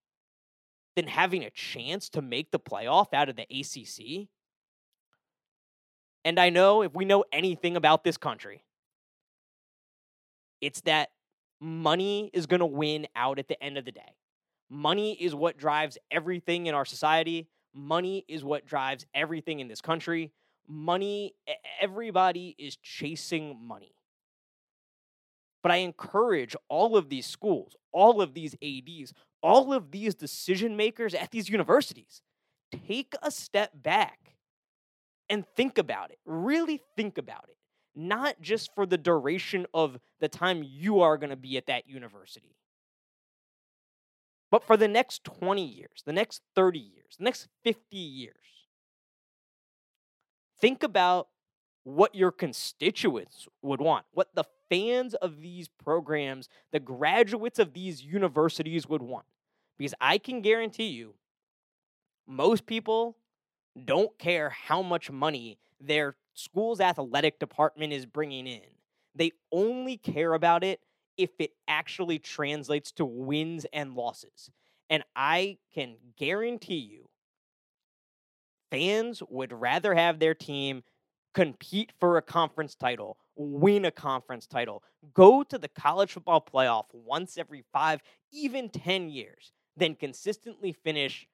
than 0.95 1.07
having 1.07 1.43
a 1.43 1.49
chance 1.49 2.09
to 2.09 2.21
make 2.21 2.51
the 2.51 2.59
playoff 2.59 3.13
out 3.13 3.29
of 3.29 3.35
the 3.35 3.47
ACC. 3.49 4.27
And 6.25 6.39
I 6.39 6.49
know 6.49 6.81
if 6.81 6.95
we 6.95 7.05
know 7.05 7.23
anything 7.31 7.77
about 7.77 8.03
this 8.03 8.17
country, 8.17 8.63
it's 10.59 10.81
that 10.81 11.11
money 11.61 12.31
is 12.33 12.47
going 12.47 12.61
to 12.61 12.65
win 12.65 13.07
out 13.15 13.37
at 13.37 13.47
the 13.47 13.63
end 13.63 13.77
of 13.77 13.85
the 13.85 13.91
day. 13.91 14.15
Money 14.67 15.13
is 15.13 15.35
what 15.35 15.55
drives 15.55 15.99
everything 16.09 16.65
in 16.65 16.73
our 16.73 16.83
society. 16.83 17.47
Money 17.75 18.25
is 18.27 18.43
what 18.43 18.65
drives 18.65 19.05
everything 19.13 19.59
in 19.59 19.67
this 19.67 19.81
country. 19.81 20.31
Money, 20.67 21.35
everybody 21.79 22.55
is 22.57 22.75
chasing 22.77 23.55
money. 23.61 23.93
But 25.61 25.71
I 25.71 25.77
encourage 25.77 26.55
all 26.69 26.97
of 26.97 27.09
these 27.09 27.27
schools, 27.27 27.75
all 27.91 28.19
of 28.19 28.33
these 28.33 28.55
ADs, 28.63 29.13
all 29.43 29.73
of 29.73 29.91
these 29.91 30.15
decision 30.15 30.75
makers 30.75 31.13
at 31.13 31.29
these 31.29 31.49
universities, 31.49 32.23
take 32.87 33.13
a 33.21 33.29
step 33.29 33.71
back 33.75 34.34
and 35.29 35.45
think 35.55 35.77
about 35.77 36.11
it. 36.11 36.19
Really 36.25 36.81
think 36.95 37.17
about 37.17 37.45
it. 37.49 37.57
Not 37.95 38.41
just 38.41 38.73
for 38.75 38.85
the 38.85 38.97
duration 38.97 39.65
of 39.73 39.97
the 40.19 40.27
time 40.27 40.63
you 40.63 41.01
are 41.01 41.17
going 41.17 41.29
to 41.29 41.35
be 41.35 41.57
at 41.57 41.67
that 41.67 41.87
university, 41.87 42.55
but 44.51 44.63
for 44.63 44.77
the 44.77 44.87
next 44.87 45.23
20 45.23 45.65
years, 45.65 46.03
the 46.05 46.13
next 46.13 46.41
30 46.55 46.79
years, 46.79 47.15
the 47.17 47.23
next 47.23 47.47
50 47.63 47.97
years. 47.97 48.35
Think 50.59 50.83
about 50.83 51.27
what 51.83 52.15
your 52.15 52.31
constituents 52.31 53.47
would 53.61 53.79
want, 53.79 54.05
what 54.11 54.33
the 54.33 54.45
fans 54.69 55.13
of 55.15 55.41
these 55.41 55.67
programs, 55.67 56.49
the 56.71 56.79
graduates 56.79 57.59
of 57.59 57.73
these 57.73 58.03
universities 58.03 58.87
would 58.87 59.01
want. 59.01 59.25
Because 59.77 59.93
I 60.01 60.17
can 60.17 60.41
guarantee 60.41 60.87
you, 60.87 61.15
most 62.27 62.65
people 62.65 63.17
don't 63.83 64.17
care 64.17 64.49
how 64.49 64.81
much 64.81 65.11
money 65.11 65.57
their 65.79 66.15
school's 66.33 66.79
athletic 66.79 67.39
department 67.39 67.93
is 67.93 68.05
bringing 68.05 68.47
in. 68.47 68.61
They 69.15 69.31
only 69.51 69.97
care 69.97 70.33
about 70.33 70.63
it 70.63 70.81
if 71.17 71.31
it 71.39 71.51
actually 71.67 72.19
translates 72.19 72.91
to 72.93 73.05
wins 73.05 73.65
and 73.73 73.95
losses. 73.95 74.49
And 74.89 75.03
I 75.15 75.57
can 75.73 75.95
guarantee 76.17 76.75
you, 76.75 77.09
fans 78.71 79.23
would 79.29 79.53
rather 79.53 79.95
have 79.95 80.19
their 80.19 80.33
team 80.33 80.83
compete 81.33 81.91
for 81.99 82.17
a 82.17 82.21
conference 82.21 82.75
title, 82.75 83.17
win 83.35 83.85
a 83.85 83.91
conference 83.91 84.47
title, 84.47 84.83
go 85.13 85.43
to 85.43 85.57
the 85.57 85.67
college 85.67 86.11
football 86.11 86.41
playoff 86.41 86.85
once 86.93 87.37
every 87.37 87.63
five, 87.73 88.01
even 88.31 88.69
10 88.69 89.09
years, 89.09 89.51
than 89.77 89.95
consistently 89.95 90.71
finish 90.71 91.27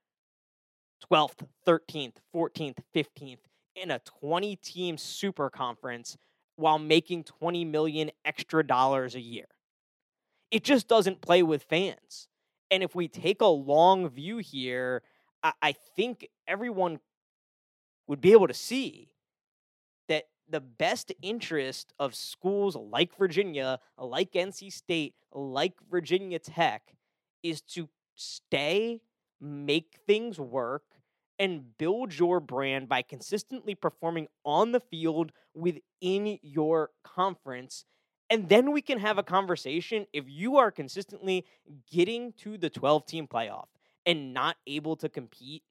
12th, 1.10 1.48
13th, 1.68 2.16
14th, 2.34 2.78
15th 2.96 3.40
in 3.76 3.92
a 3.92 4.00
20 4.00 4.56
team 4.58 4.98
super 4.98 5.50
conference 5.50 6.18
while 6.56 6.80
making 6.80 7.24
20 7.24 7.66
million 7.66 8.12
extra 8.26 8.66
dollars 8.66 9.16
a 9.16 9.20
year. 9.20 9.48
It 10.52 10.64
just 10.64 10.88
doesn't 10.88 11.22
play 11.22 11.44
with 11.44 11.64
fans. 11.64 12.28
And 12.70 12.84
if 12.84 12.96
we 12.96 13.08
take 13.08 13.42
a 13.42 13.48
long 13.48 14.10
view 14.10 14.38
here, 14.38 15.04
I, 15.44 15.54
I 15.62 15.72
think 15.72 16.28
everyone 16.48 17.00
would 18.08 18.22
be 18.22 18.32
able 18.34 18.48
to 18.48 18.54
see 18.54 19.10
that 20.08 20.26
the 20.50 20.60
best 20.60 21.14
interest 21.22 21.94
of 22.00 22.14
schools 22.14 22.76
like 22.76 23.18
Virginia, 23.18 23.80
like 23.98 24.34
NC 24.34 24.72
State, 24.72 25.16
like 25.34 25.74
Virginia 25.90 26.40
Tech 26.40 26.94
is 27.42 27.62
to 27.62 27.88
stay, 28.16 29.02
make 29.42 29.98
things 30.06 30.40
work, 30.40 30.84
and 31.40 31.76
build 31.80 32.18
your 32.18 32.40
brand 32.40 32.88
by 32.88 33.02
consistently 33.02 33.74
performing 33.74 34.28
on 34.46 34.72
the 34.72 34.80
field 34.80 35.32
within 35.56 36.38
your 36.44 36.92
conference. 37.04 37.84
And 38.30 38.48
then 38.48 38.72
we 38.72 38.82
can 38.82 39.00
have 39.00 39.18
a 39.18 39.24
conversation 39.24 40.06
if 40.14 40.26
you 40.28 40.58
are 40.58 40.70
consistently 40.70 41.46
getting 41.92 42.34
to 42.34 42.58
the 42.60 42.70
12 42.70 43.08
team 43.08 43.28
playoff 43.28 43.66
and 44.06 44.34
not 44.34 44.58
able 44.68 44.96
to 44.98 45.10
compete, 45.10 45.64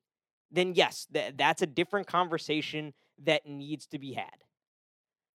then 0.50 0.74
yes, 0.74 1.06
th- 1.12 1.34
that's 1.36 1.62
a 1.62 1.66
different 1.66 2.08
conversation 2.08 2.92
that 3.22 3.46
needs 3.46 3.86
to 3.86 3.98
be 3.98 4.12
had. 4.14 4.44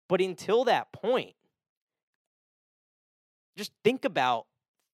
But 0.09 0.21
until 0.21 0.65
that 0.65 0.91
point, 0.91 1.35
just 3.57 3.71
think 3.83 4.05
about 4.05 4.45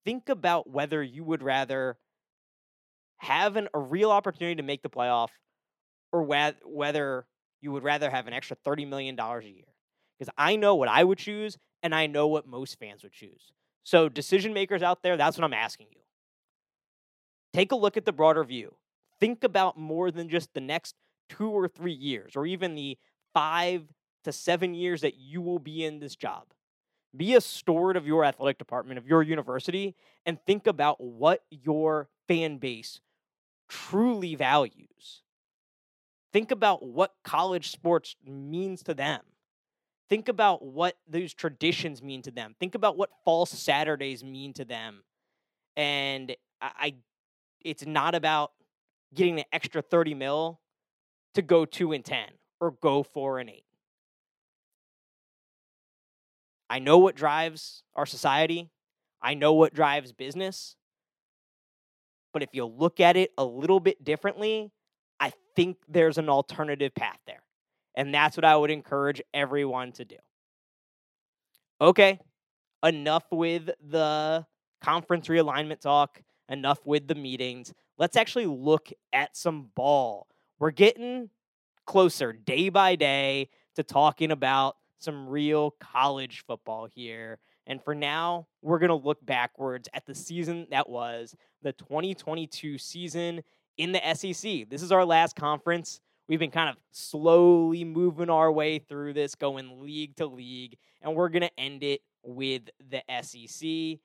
think 0.06 0.30
about 0.30 0.70
whether 0.70 1.02
you 1.04 1.24
would 1.24 1.44
rather 1.44 1.98
have 3.22 3.56
an, 3.56 3.68
a 3.74 3.80
real 3.80 4.12
opportunity 4.12 4.56
to 4.56 4.64
make 4.64 4.82
the 4.82 4.90
playoff 4.90 5.30
or 6.12 6.26
wh- 6.26 6.68
whether 6.68 7.26
you 7.62 7.72
would 7.72 7.84
rather 7.84 8.10
have 8.10 8.26
an 8.26 8.34
extra 8.34 8.58
$30 8.66 8.88
million 8.88 9.18
a 9.20 9.42
year. 9.44 9.64
Because 10.18 10.34
I 10.38 10.56
know 10.56 10.76
what 10.76 10.90
I 10.90 11.04
would 11.04 11.20
choose 11.20 11.58
and 11.84 11.94
I 11.94 12.08
know 12.08 12.28
what 12.28 12.48
most 12.48 12.80
fans 12.80 13.04
would 13.04 13.14
choose. 13.14 13.52
So, 13.84 14.10
decision 14.10 14.54
makers 14.54 14.84
out 14.84 15.02
there, 15.02 15.18
that's 15.18 15.38
what 15.38 15.44
I'm 15.44 15.54
asking 15.54 15.88
you. 15.92 16.02
Take 17.54 17.72
a 17.72 17.76
look 17.76 17.98
at 17.98 18.06
the 18.06 18.12
broader 18.12 18.44
view. 18.44 18.76
Think 19.20 19.44
about 19.44 19.78
more 19.78 20.12
than 20.12 20.30
just 20.30 20.54
the 20.54 20.62
next 20.62 20.96
two 21.30 21.50
or 21.50 21.68
three 21.68 21.94
years, 21.94 22.36
or 22.36 22.46
even 22.46 22.76
the 22.76 22.98
five 23.34 23.84
to 24.24 24.32
seven 24.32 24.74
years 24.74 25.02
that 25.02 25.16
you 25.18 25.42
will 25.42 25.60
be 25.60 25.86
in 25.86 26.00
this 26.00 26.16
job. 26.16 26.44
Be 27.16 27.36
a 27.36 27.42
steward 27.42 27.98
of 27.98 28.08
your 28.08 28.24
athletic 28.24 28.58
department, 28.58 28.98
of 28.98 29.08
your 29.08 29.22
university, 29.22 29.96
and 30.26 30.40
think 30.46 30.66
about 30.68 31.02
what 31.02 31.44
your 31.50 32.10
fan 32.28 32.58
base 32.58 33.02
truly 33.72 34.36
values. 34.36 35.24
Think 36.34 36.52
about 36.52 36.84
what 36.84 37.14
college 37.24 37.72
sports 37.72 38.16
means 38.26 38.84
to 38.84 38.94
them. 38.94 39.22
Think 40.10 40.28
about 40.28 40.62
what 40.62 40.98
those 41.08 41.34
traditions 41.34 42.04
mean 42.04 42.22
to 42.24 42.32
them. 42.32 42.54
Think 42.60 42.76
about 42.76 42.98
what 42.98 43.10
false 43.24 43.52
Saturdays 43.52 44.26
mean 44.26 44.52
to 44.54 44.66
them. 44.66 45.04
And 45.78 46.36
I, 46.62 46.72
I 46.78 46.94
it's 47.64 47.86
not 47.86 48.14
about 48.14 48.52
getting 49.14 49.40
an 49.40 49.46
extra 49.54 49.82
30 49.82 50.16
mil 50.16 50.60
to 51.36 51.42
go 51.42 51.64
2 51.64 51.94
and 51.94 52.04
10 52.04 52.28
or 52.60 52.72
go 52.72 53.04
4 53.04 53.40
and 53.40 53.50
8. 53.50 53.64
I 56.70 56.80
know 56.80 56.98
what 56.98 57.16
drives 57.16 57.84
our 57.96 58.06
society. 58.06 58.70
I 59.22 59.34
know 59.34 59.54
what 59.54 59.74
drives 59.74 60.12
business. 60.12 60.76
But 62.34 62.44
if 62.44 62.50
you 62.54 62.66
look 62.66 63.00
at 63.00 63.18
it 63.18 63.32
a 63.38 63.46
little 63.46 63.80
bit 63.80 64.04
differently, 64.04 64.72
I 65.20 65.34
think 65.56 65.78
there's 65.88 66.18
an 66.18 66.30
alternative 66.30 66.96
path 66.96 67.20
there. 67.26 67.44
And 67.96 68.14
that's 68.14 68.38
what 68.38 68.46
I 68.46 68.56
would 68.56 68.72
encourage 68.72 69.22
everyone 69.34 69.92
to 69.94 70.06
do. 70.06 70.16
Okay, 71.82 72.20
enough 72.84 73.26
with 73.32 73.70
the 73.82 74.46
conference 74.82 75.28
realignment 75.28 75.82
talk, 75.82 76.22
enough 76.48 76.86
with 76.86 77.08
the 77.08 77.16
meetings. 77.16 77.74
Let's 77.98 78.16
actually 78.16 78.46
look 78.46 78.90
at 79.14 79.36
some 79.36 79.70
ball. 79.76 80.28
We're 80.60 80.72
getting 80.72 81.30
closer 81.86 82.34
day 82.34 82.70
by 82.70 82.96
day 82.96 83.50
to 83.76 83.84
talking 83.84 84.32
about 84.32 84.78
some 85.00 85.28
real 85.28 85.72
college 85.80 86.44
football 86.46 86.86
here. 86.86 87.40
And 87.72 87.82
for 87.82 87.96
now, 87.96 88.48
we're 88.62 88.80
going 88.80 88.90
to 88.90 88.96
look 88.96 89.26
backwards 89.26 89.88
at 89.94 90.06
the 90.06 90.14
season 90.14 90.68
that 90.72 90.90
was 90.90 91.34
the 91.62 91.72
2022 91.72 92.78
season 92.78 93.44
in 93.78 93.94
the 93.94 94.02
SEC. 94.14 94.70
This 94.70 94.82
is 94.82 94.92
our 94.92 95.06
last 95.06 95.38
conference. 95.38 96.02
We've 96.28 96.38
been 96.38 96.52
kind 96.52 96.70
of 96.70 96.76
slowly 96.92 97.86
moving 97.86 98.30
our 98.30 98.52
way 98.52 98.80
through 98.80 99.14
this, 99.14 99.36
going 99.36 99.80
league 99.80 100.18
to 100.18 100.26
league, 100.26 100.76
and 101.02 101.16
we're 101.16 101.30
going 101.30 101.44
to 101.44 101.58
end 101.58 101.82
it 101.82 102.02
with 102.26 102.64
the 102.90 103.04
SEC. 103.22 104.02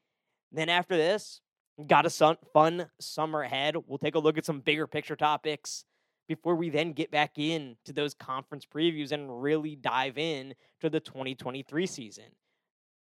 Then 0.52 0.68
after 0.68 0.96
this, 0.96 1.40
got 1.88 2.06
a 2.06 2.36
fun 2.52 2.86
summer 3.00 3.42
ahead. 3.42 3.74
We'll 3.88 3.98
take 3.98 4.14
a 4.14 4.20
look 4.20 4.38
at 4.38 4.44
some 4.44 4.60
bigger 4.60 4.86
picture 4.86 5.16
topics 5.16 5.84
before 6.28 6.54
we 6.54 6.70
then 6.70 6.92
get 6.92 7.10
back 7.10 7.32
in 7.36 7.74
to 7.84 7.92
those 7.92 8.14
conference 8.14 8.64
previews 8.64 9.10
and 9.10 9.42
really 9.42 9.74
dive 9.74 10.18
in 10.18 10.54
to 10.82 10.88
the 10.88 11.00
2023 11.00 11.84
season. 11.84 12.26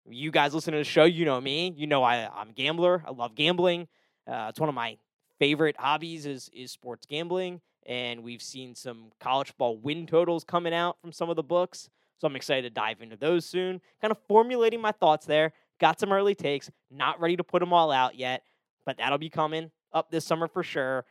You 0.08 0.32
guys 0.32 0.54
listen 0.54 0.74
to 0.74 0.78
the 0.78 0.84
show, 0.84 1.06
you 1.06 1.26
know 1.26 1.42
me. 1.42 1.74
You 1.76 1.88
know 1.88 2.04
I, 2.04 2.30
I'm 2.34 2.50
a 2.50 2.54
gambler. 2.54 3.04
I 3.08 3.12
love 3.12 3.36
gambling. 3.36 3.88
Uh, 4.28 4.48
it's 4.50 4.60
one 4.60 4.70
of 4.70 4.76
my 4.76 4.98
favorite 5.40 5.76
hobbies 5.78 6.26
is 6.26 6.50
is 6.54 6.72
sports 6.72 7.06
gambling, 7.06 7.62
and 7.86 8.24
we've 8.24 8.42
seen 8.42 8.76
some 8.76 9.12
college 9.20 9.56
ball 9.58 9.78
win 9.78 10.06
totals 10.06 10.44
coming 10.44 10.74
out 10.74 10.98
from 11.02 11.12
some 11.12 11.30
of 11.30 11.36
the 11.36 11.44
books. 11.44 11.90
So 12.18 12.28
I'm 12.28 12.36
excited 12.36 12.64
to 12.64 12.70
dive 12.70 13.02
into 13.02 13.18
those 13.18 13.46
soon. 13.46 13.82
Kind 14.02 14.12
of 14.12 14.18
formulating 14.28 14.80
my 14.80 14.92
thoughts 14.92 15.26
there. 15.26 15.54
Got 15.80 16.00
some 16.00 16.12
early 16.12 16.36
takes. 16.36 16.70
Not 16.90 17.20
ready 17.20 17.36
to 17.36 17.44
put 17.44 17.60
them 17.60 17.74
all 17.74 17.92
out 17.92 18.16
yet, 18.16 18.44
but 18.86 18.98
that'll 18.98 19.18
be 19.18 19.30
coming 19.30 19.72
up 19.92 20.12
this 20.12 20.26
summer 20.26 20.48
for 20.48 20.64
sure. 20.64 21.06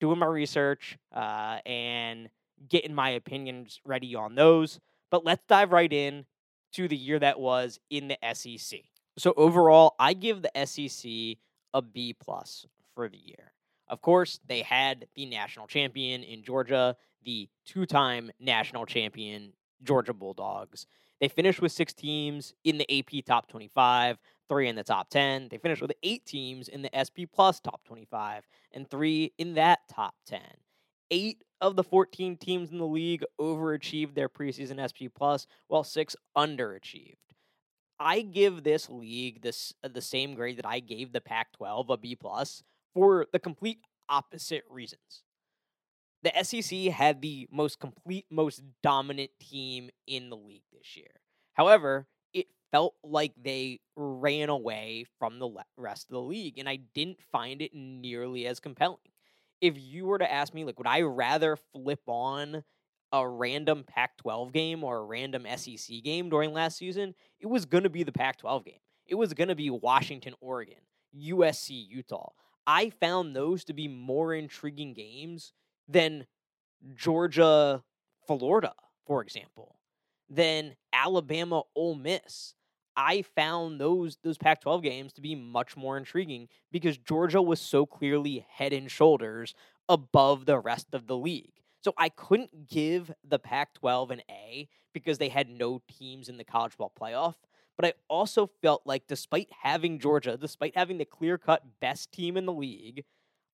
Doing 0.00 0.18
my 0.18 0.26
research 0.26 0.98
uh, 1.14 1.58
and 1.66 2.30
getting 2.68 2.94
my 2.94 3.10
opinions 3.10 3.80
ready 3.84 4.14
on 4.14 4.34
those. 4.34 4.80
But 5.10 5.24
let's 5.24 5.42
dive 5.46 5.72
right 5.72 5.92
in 5.92 6.24
to 6.72 6.88
the 6.88 6.96
year 6.96 7.18
that 7.18 7.40
was 7.40 7.78
in 7.90 8.08
the 8.08 8.18
SEC. 8.34 8.80
So 9.18 9.34
overall, 9.36 9.94
I 9.98 10.14
give 10.14 10.42
the 10.42 10.66
SEC 10.66 11.38
a 11.74 11.82
B 11.82 12.14
plus 12.18 12.66
for 12.94 13.08
the 13.08 13.18
year. 13.18 13.52
Of 13.88 14.00
course, 14.00 14.38
they 14.46 14.62
had 14.62 15.08
the 15.14 15.26
national 15.26 15.66
champion 15.66 16.22
in 16.22 16.42
Georgia, 16.42 16.96
the 17.24 17.48
two 17.66 17.86
time 17.86 18.30
national 18.38 18.86
champion 18.86 19.52
Georgia 19.82 20.14
Bulldogs. 20.14 20.86
They 21.20 21.28
finished 21.28 21.60
with 21.60 21.72
six 21.72 21.92
teams 21.92 22.54
in 22.64 22.78
the 22.78 22.98
AP 22.98 23.24
top 23.26 23.48
25, 23.48 24.18
three 24.48 24.68
in 24.68 24.76
the 24.76 24.84
top 24.84 25.10
10. 25.10 25.48
They 25.50 25.58
finished 25.58 25.82
with 25.82 25.92
eight 26.02 26.24
teams 26.24 26.68
in 26.68 26.82
the 26.82 26.90
SP 26.96 27.28
Plus 27.30 27.60
top 27.60 27.84
25, 27.84 28.48
and 28.72 28.88
three 28.88 29.32
in 29.36 29.54
that 29.54 29.80
top 29.88 30.14
10. 30.26 30.40
Eight 31.10 31.42
of 31.60 31.76
the 31.76 31.84
14 31.84 32.36
teams 32.36 32.70
in 32.70 32.78
the 32.78 32.86
league 32.86 33.24
overachieved 33.40 34.14
their 34.14 34.28
preseason 34.28 34.80
SP 34.80 35.12
Plus, 35.14 35.46
while 35.68 35.84
six 35.84 36.16
underachieved. 36.36 37.16
I 38.00 38.22
give 38.22 38.64
this 38.64 38.88
league 38.88 39.42
this 39.42 39.74
uh, 39.84 39.88
the 39.88 40.00
same 40.00 40.34
grade 40.34 40.56
that 40.56 40.66
I 40.66 40.80
gave 40.80 41.12
the 41.12 41.20
Pac-12 41.20 41.90
a 41.90 41.96
B 41.98 42.16
plus 42.16 42.62
for 42.94 43.26
the 43.30 43.38
complete 43.38 43.80
opposite 44.08 44.64
reasons. 44.70 45.22
The 46.22 46.32
SEC 46.42 46.92
had 46.92 47.20
the 47.20 47.46
most 47.52 47.78
complete, 47.78 48.24
most 48.30 48.62
dominant 48.82 49.30
team 49.38 49.90
in 50.06 50.30
the 50.30 50.36
league 50.36 50.64
this 50.72 50.96
year. 50.96 51.20
However, 51.52 52.06
it 52.32 52.46
felt 52.72 52.94
like 53.04 53.32
they 53.40 53.80
ran 53.96 54.48
away 54.48 55.04
from 55.18 55.38
the 55.38 55.50
rest 55.76 56.08
of 56.08 56.14
the 56.14 56.22
league, 56.22 56.58
and 56.58 56.68
I 56.68 56.76
didn't 56.94 57.22
find 57.30 57.60
it 57.60 57.74
nearly 57.74 58.46
as 58.46 58.60
compelling. 58.60 58.98
If 59.60 59.74
you 59.78 60.06
were 60.06 60.18
to 60.18 60.30
ask 60.30 60.54
me, 60.54 60.64
like, 60.64 60.78
would 60.78 60.86
I 60.86 61.02
rather 61.02 61.56
flip 61.56 62.00
on 62.06 62.64
a 63.12 63.28
random 63.28 63.84
Pac 63.86 64.16
12 64.18 64.52
game 64.52 64.84
or 64.84 64.98
a 64.98 65.04
random 65.04 65.46
SEC 65.56 66.02
game 66.02 66.30
during 66.30 66.52
last 66.52 66.78
season? 66.78 67.14
It 67.38 67.46
was 67.46 67.66
going 67.66 67.84
to 67.84 67.90
be 67.90 68.02
the 68.02 68.12
Pac 68.12 68.38
12 68.38 68.64
game. 68.64 68.78
It 69.06 69.16
was 69.16 69.34
going 69.34 69.48
to 69.48 69.54
be 69.54 69.70
Washington, 69.70 70.34
Oregon, 70.40 70.78
USC, 71.18 71.88
Utah. 71.88 72.30
I 72.66 72.90
found 72.90 73.34
those 73.34 73.64
to 73.64 73.72
be 73.72 73.88
more 73.88 74.32
intriguing 74.32 74.94
games 74.94 75.52
than 75.88 76.26
Georgia, 76.94 77.82
Florida, 78.26 78.74
for 79.06 79.22
example, 79.22 79.76
than 80.28 80.76
Alabama, 80.92 81.62
Ole 81.74 81.96
Miss. 81.96 82.54
I 82.96 83.22
found 83.22 83.80
those 83.80 84.18
those 84.22 84.38
Pac-12 84.38 84.82
games 84.82 85.12
to 85.14 85.20
be 85.20 85.34
much 85.34 85.76
more 85.76 85.96
intriguing 85.96 86.48
because 86.70 86.98
Georgia 86.98 87.40
was 87.40 87.60
so 87.60 87.86
clearly 87.86 88.46
head 88.48 88.72
and 88.72 88.90
shoulders 88.90 89.54
above 89.88 90.46
the 90.46 90.58
rest 90.58 90.88
of 90.92 91.06
the 91.06 91.16
league. 91.16 91.52
So 91.82 91.94
I 91.96 92.10
couldn't 92.10 92.68
give 92.68 93.10
the 93.26 93.38
Pac-12 93.38 94.10
an 94.10 94.22
A 94.30 94.68
because 94.92 95.18
they 95.18 95.28
had 95.28 95.48
no 95.48 95.80
teams 95.88 96.28
in 96.28 96.36
the 96.36 96.44
college 96.44 96.76
ball 96.76 96.92
playoff. 97.00 97.34
But 97.76 97.86
I 97.86 97.92
also 98.08 98.50
felt 98.60 98.82
like, 98.84 99.06
despite 99.06 99.48
having 99.62 99.98
Georgia, 99.98 100.36
despite 100.36 100.76
having 100.76 100.98
the 100.98 101.06
clear 101.06 101.38
cut 101.38 101.62
best 101.80 102.12
team 102.12 102.36
in 102.36 102.44
the 102.44 102.52
league, 102.52 103.04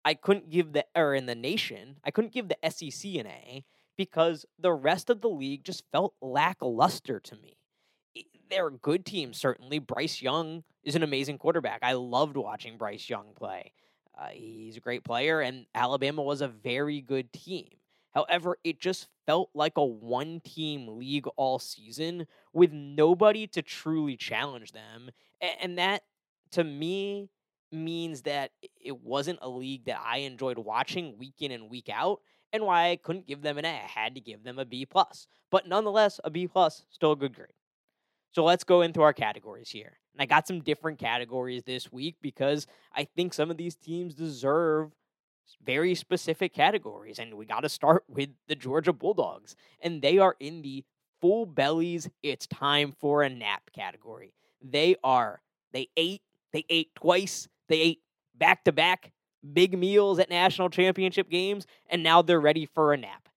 I 0.04 0.14
couldn't 0.14 0.50
give 0.50 0.72
the, 0.72 0.84
or 0.96 1.14
in 1.14 1.26
the 1.26 1.36
nation, 1.36 1.98
I 2.04 2.10
couldn't 2.10 2.32
give 2.32 2.48
the 2.48 2.58
SEC 2.68 3.14
an 3.14 3.28
A 3.28 3.64
because 3.96 4.44
the 4.58 4.72
rest 4.72 5.10
of 5.10 5.20
the 5.20 5.28
league 5.28 5.62
just 5.62 5.84
felt 5.92 6.14
lackluster 6.20 7.20
to 7.20 7.36
me. 7.36 7.56
They're 8.48 8.68
a 8.68 8.72
good 8.72 9.04
teams, 9.04 9.38
certainly. 9.38 9.78
Bryce 9.78 10.22
Young 10.22 10.62
is 10.84 10.94
an 10.94 11.02
amazing 11.02 11.38
quarterback. 11.38 11.80
I 11.82 11.94
loved 11.94 12.36
watching 12.36 12.78
Bryce 12.78 13.08
Young 13.08 13.34
play. 13.34 13.72
Uh, 14.16 14.28
he's 14.32 14.76
a 14.76 14.80
great 14.80 15.04
player, 15.04 15.40
and 15.40 15.66
Alabama 15.74 16.22
was 16.22 16.40
a 16.40 16.48
very 16.48 17.00
good 17.00 17.32
team. 17.32 17.68
However, 18.14 18.56
it 18.64 18.80
just 18.80 19.08
felt 19.26 19.50
like 19.52 19.76
a 19.76 19.84
one 19.84 20.40
team 20.40 20.96
league 20.96 21.26
all 21.36 21.58
season 21.58 22.26
with 22.52 22.72
nobody 22.72 23.46
to 23.48 23.60
truly 23.60 24.16
challenge 24.16 24.72
them. 24.72 25.10
And 25.60 25.76
that, 25.78 26.02
to 26.52 26.64
me, 26.64 27.28
means 27.70 28.22
that 28.22 28.52
it 28.80 29.02
wasn't 29.02 29.40
a 29.42 29.48
league 29.48 29.84
that 29.84 30.00
I 30.02 30.18
enjoyed 30.18 30.56
watching 30.56 31.18
week 31.18 31.34
in 31.40 31.50
and 31.50 31.68
week 31.68 31.90
out, 31.92 32.20
and 32.52 32.64
why 32.64 32.90
I 32.90 32.96
couldn't 32.96 33.26
give 33.26 33.42
them 33.42 33.58
an 33.58 33.66
A. 33.66 33.68
I 33.68 33.86
had 33.86 34.14
to 34.14 34.20
give 34.20 34.44
them 34.44 34.58
a 34.58 34.64
B 34.64 34.86
plus. 34.86 35.26
But 35.50 35.68
nonetheless, 35.68 36.20
a 36.24 36.30
B 36.30 36.46
plus, 36.46 36.84
still 36.90 37.12
a 37.12 37.16
good 37.16 37.34
grade. 37.34 37.48
So 38.36 38.44
let's 38.44 38.64
go 38.64 38.82
into 38.82 39.00
our 39.00 39.14
categories 39.14 39.70
here. 39.70 39.96
And 40.12 40.20
I 40.20 40.26
got 40.26 40.46
some 40.46 40.60
different 40.60 40.98
categories 40.98 41.62
this 41.62 41.90
week 41.90 42.16
because 42.20 42.66
I 42.94 43.04
think 43.04 43.32
some 43.32 43.50
of 43.50 43.56
these 43.56 43.76
teams 43.76 44.12
deserve 44.12 44.92
very 45.64 45.94
specific 45.94 46.52
categories. 46.52 47.18
And 47.18 47.32
we 47.32 47.46
got 47.46 47.60
to 47.60 47.70
start 47.70 48.04
with 48.10 48.28
the 48.46 48.54
Georgia 48.54 48.92
Bulldogs. 48.92 49.56
And 49.80 50.02
they 50.02 50.18
are 50.18 50.36
in 50.38 50.60
the 50.60 50.84
full 51.18 51.46
bellies, 51.46 52.10
it's 52.22 52.46
time 52.46 52.92
for 53.00 53.22
a 53.22 53.30
nap 53.30 53.70
category. 53.74 54.34
They 54.60 54.96
are, 55.02 55.40
they 55.72 55.88
ate, 55.96 56.20
they 56.52 56.66
ate 56.68 56.94
twice, 56.94 57.48
they 57.70 57.80
ate 57.80 58.00
back 58.36 58.64
to 58.64 58.72
back 58.72 59.12
big 59.50 59.78
meals 59.78 60.18
at 60.18 60.28
national 60.28 60.68
championship 60.68 61.30
games, 61.30 61.66
and 61.88 62.02
now 62.02 62.20
they're 62.20 62.38
ready 62.38 62.66
for 62.66 62.92
a 62.92 62.98
nap. 62.98 63.30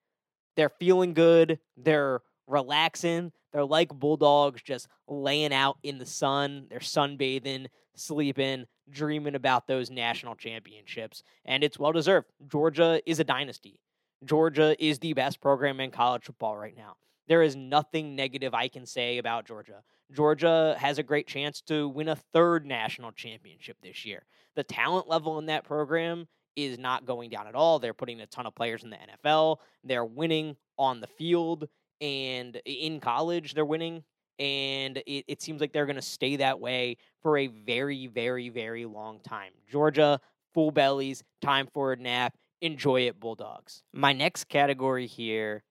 They're 0.57 0.67
feeling 0.67 1.13
good, 1.13 1.59
they're 1.77 2.19
relaxing, 2.47 3.31
they're 3.51 3.65
like 3.65 3.89
bulldogs 3.89 4.61
just 4.61 4.87
laying 5.07 5.53
out 5.53 5.77
in 5.83 5.97
the 5.97 6.05
sun, 6.05 6.67
they're 6.69 6.79
sunbathing, 6.79 7.67
sleeping, 7.95 8.65
dreaming 8.89 9.35
about 9.35 9.67
those 9.67 9.89
national 9.89 10.35
championships, 10.35 11.23
and 11.45 11.63
it's 11.63 11.79
well 11.79 11.91
deserved. 11.91 12.27
Georgia 12.47 13.01
is 13.05 13.19
a 13.19 13.23
dynasty. 13.23 13.79
Georgia 14.25 14.75
is 14.83 14.99
the 14.99 15.13
best 15.13 15.39
program 15.39 15.79
in 15.79 15.91
college 15.91 16.23
football 16.23 16.57
right 16.57 16.75
now. 16.75 16.95
There 17.27 17.41
is 17.41 17.55
nothing 17.55 18.15
negative 18.15 18.53
I 18.53 18.67
can 18.67 18.85
say 18.85 19.17
about 19.19 19.45
Georgia. 19.45 19.83
Georgia 20.11 20.75
has 20.79 20.97
a 20.97 21.03
great 21.03 21.27
chance 21.27 21.61
to 21.61 21.87
win 21.87 22.09
a 22.09 22.15
third 22.15 22.65
national 22.65 23.11
championship 23.11 23.77
this 23.81 24.03
year. 24.03 24.25
The 24.55 24.63
talent 24.63 25.07
level 25.07 25.37
in 25.37 25.45
that 25.45 25.63
program 25.63 26.27
is 26.55 26.79
not 26.79 27.05
going 27.05 27.29
down 27.29 27.47
at 27.47 27.55
all. 27.55 27.79
They're 27.79 27.93
putting 27.93 28.19
a 28.19 28.25
ton 28.25 28.47
of 28.47 28.55
players 28.55 28.83
in 28.83 28.89
the 28.89 28.97
NFL. 28.97 29.57
They're 29.83 30.03
winning 30.03 30.55
on 30.77 30.99
the 30.99 31.07
field 31.07 31.67
and 32.01 32.61
in 32.65 32.99
college, 32.99 33.53
they're 33.53 33.65
winning 33.65 34.03
and 34.39 34.97
it, 35.05 35.25
it 35.27 35.41
seems 35.41 35.59
like 35.59 35.73
they're 35.73 35.85
going 35.85 35.97
to 35.97 36.01
stay 36.01 36.37
that 36.37 36.59
way 36.59 36.97
for 37.21 37.37
a 37.37 37.47
very, 37.47 38.07
very, 38.07 38.49
very 38.49 38.85
long 38.85 39.19
time. 39.19 39.51
Georgia, 39.69 40.19
full 40.53 40.71
bellies, 40.71 41.23
time 41.41 41.67
for 41.73 41.91
a 41.93 41.97
nap. 41.97 42.35
Enjoy 42.61 43.01
it, 43.01 43.19
Bulldogs. 43.19 43.83
My 43.93 44.13
next 44.13 44.45
category 44.45 45.07
here 45.07 45.63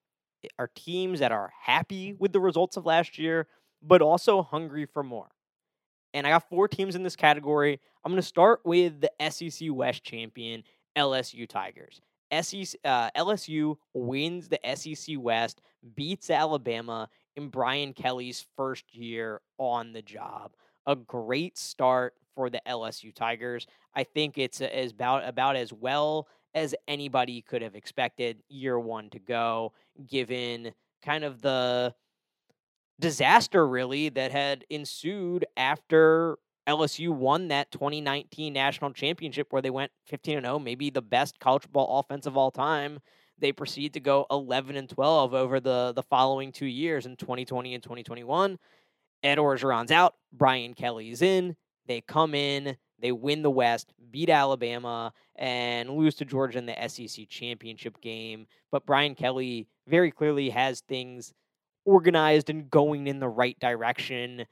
are 0.59 0.71
teams 0.75 1.21
that 1.21 1.33
are 1.33 1.53
happy 1.63 2.15
with 2.19 2.33
the 2.33 2.41
results 2.41 2.77
of 2.77 2.87
last 2.87 3.19
year, 3.19 3.47
but 3.83 4.03
also 4.03 4.43
hungry 4.43 4.87
for 4.87 5.03
more. 5.03 5.29
And 6.15 6.27
I 6.27 6.31
got 6.31 6.49
four 6.49 6.69
teams 6.69 6.95
in 6.95 7.03
this 7.03 7.17
category. 7.17 7.81
I'm 8.05 8.13
going 8.13 8.23
to 8.23 8.27
start 8.27 8.61
with 8.65 9.01
the 9.01 9.31
SEC 9.31 9.69
West 9.71 10.05
champion, 10.05 10.65
LSU 10.97 11.49
Tigers. 11.49 12.01
SEC, 12.33 12.79
uh, 12.85 13.11
LSU 13.17 13.77
wins 13.95 14.49
the 14.49 14.61
SEC 14.75 15.17
West, 15.19 15.61
beats 15.95 16.31
Alabama, 16.31 17.09
in 17.39 17.49
Brian 17.49 17.93
Kelly's 17.93 18.45
first 18.57 18.93
year 18.93 19.41
on 19.59 19.93
the 19.93 20.03
job. 20.03 20.53
A 20.87 20.97
great 20.97 21.57
start 21.57 22.15
for 22.35 22.51
the 22.51 22.61
LSU 22.67 23.15
Tigers. 23.15 23.67
I 23.95 24.03
think 24.03 24.39
it's 24.39 24.61
as 24.61 24.91
about 24.91 25.27
about 25.27 25.55
as 25.55 25.73
well 25.73 26.27
as 26.55 26.75
anybody 26.89 27.43
could 27.43 27.63
have 27.63 27.77
expected 27.77 28.43
year 28.49 28.79
one 28.81 29.09
to 29.11 29.21
go, 29.21 29.73
given 30.09 30.73
kind 31.05 31.23
of 31.23 31.41
the 31.41 31.95
disaster 32.99 33.69
really 33.69 34.09
that 34.09 34.33
had 34.33 34.65
ensued 34.69 35.47
after 35.57 36.39
LSU 36.69 37.11
won 37.11 37.49
that 37.49 37.71
2019 37.71 38.53
national 38.53 38.93
championship 38.93 39.53
where 39.53 39.63
they 39.63 39.71
went 39.71 39.93
15 40.07 40.41
0, 40.41 40.59
maybe 40.59 40.91
the 40.91 41.03
best 41.03 41.39
college 41.39 41.63
football 41.63 42.01
offense 42.01 42.27
of 42.27 42.37
all 42.37 42.51
time. 42.51 42.99
They 43.41 43.53
proceed 43.53 43.95
to 43.95 44.01
go 44.01 44.27
11 44.31 44.77
and 44.77 44.89
12 44.89 45.35
over 45.35 45.61
the 45.61 45.93
the 45.95 46.03
following 46.03 46.53
two 46.53 46.67
years 46.67 47.07
in 47.07 47.17
2020 47.17 47.75
and 47.75 47.83
2021. 47.83 48.59
Ed 49.23 49.39
Orgeron's 49.39 49.91
out, 49.91 50.15
Brian 50.33 50.75
Kelly's 50.75 51.23
in. 51.23 51.57
They 51.87 52.01
come 52.03 52.35
in, 52.35 52.77
they 53.01 53.13
win 53.13 53.43
the 53.43 53.51
West, 53.51 53.93
beat 54.11 54.29
Alabama, 54.29 55.13
and 55.37 55.91
lose 55.91 56.15
to 56.17 56.25
Georgia 56.25 56.59
in 56.59 56.67
the 56.67 56.89
SEC 56.89 57.29
championship 57.29 58.01
game. 58.01 58.47
But 58.71 58.87
Brian 58.87 59.15
Kelly 59.15 59.69
very 59.87 60.11
clearly 60.11 60.51
has 60.51 60.81
things 60.81 61.33
organized 61.85 62.51
and 62.51 62.71
going 62.71 63.07
in 63.07 63.19
the 63.19 63.29
right 63.29 63.59
direction 63.59 64.45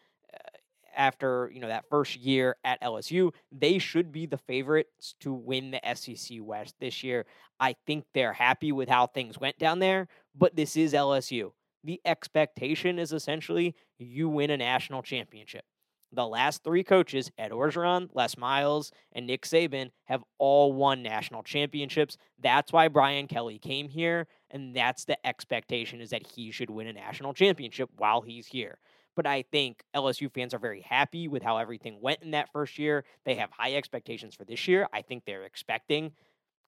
after 0.96 1.50
you 1.52 1.60
know 1.60 1.68
that 1.68 1.88
first 1.88 2.16
year 2.16 2.56
at 2.64 2.80
LSU. 2.82 3.32
They 3.52 3.78
should 3.78 4.12
be 4.12 4.26
the 4.26 4.38
favorites 4.38 5.14
to 5.20 5.32
win 5.32 5.70
the 5.70 5.80
SEC 5.94 6.38
West 6.40 6.74
this 6.80 7.04
year. 7.04 7.26
I 7.60 7.76
think 7.86 8.04
they're 8.12 8.32
happy 8.32 8.72
with 8.72 8.88
how 8.88 9.06
things 9.06 9.38
went 9.38 9.58
down 9.58 9.78
there, 9.78 10.08
but 10.34 10.56
this 10.56 10.76
is 10.76 10.92
LSU. 10.92 11.52
The 11.84 12.00
expectation 12.04 12.98
is 12.98 13.12
essentially 13.12 13.74
you 13.98 14.28
win 14.28 14.50
a 14.50 14.56
national 14.56 15.02
championship. 15.02 15.64
The 16.12 16.26
last 16.26 16.62
three 16.62 16.84
coaches, 16.84 17.30
Ed 17.36 17.50
Orgeron, 17.50 18.08
Les 18.14 18.38
Miles, 18.38 18.92
and 19.12 19.26
Nick 19.26 19.42
Saban, 19.42 19.90
have 20.04 20.22
all 20.38 20.72
won 20.72 21.02
national 21.02 21.42
championships. 21.42 22.16
That's 22.40 22.72
why 22.72 22.88
Brian 22.88 23.26
Kelly 23.26 23.58
came 23.58 23.88
here, 23.88 24.28
and 24.50 24.74
that's 24.74 25.04
the 25.04 25.24
expectation 25.26 26.00
is 26.00 26.10
that 26.10 26.26
he 26.26 26.50
should 26.52 26.70
win 26.70 26.86
a 26.86 26.92
national 26.92 27.34
championship 27.34 27.90
while 27.96 28.20
he's 28.20 28.46
here. 28.46 28.78
But 29.16 29.26
I 29.26 29.42
think 29.50 29.82
LSU 29.94 30.30
fans 30.32 30.54
are 30.54 30.58
very 30.58 30.82
happy 30.82 31.26
with 31.26 31.42
how 31.42 31.56
everything 31.56 31.98
went 32.00 32.22
in 32.22 32.30
that 32.32 32.52
first 32.52 32.78
year. 32.78 33.04
They 33.24 33.34
have 33.36 33.50
high 33.50 33.74
expectations 33.74 34.34
for 34.34 34.44
this 34.44 34.68
year. 34.68 34.86
I 34.92 35.02
think 35.02 35.24
they're 35.24 35.44
expecting 35.44 36.12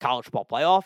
college 0.00 0.24
football 0.24 0.46
playoff 0.50 0.84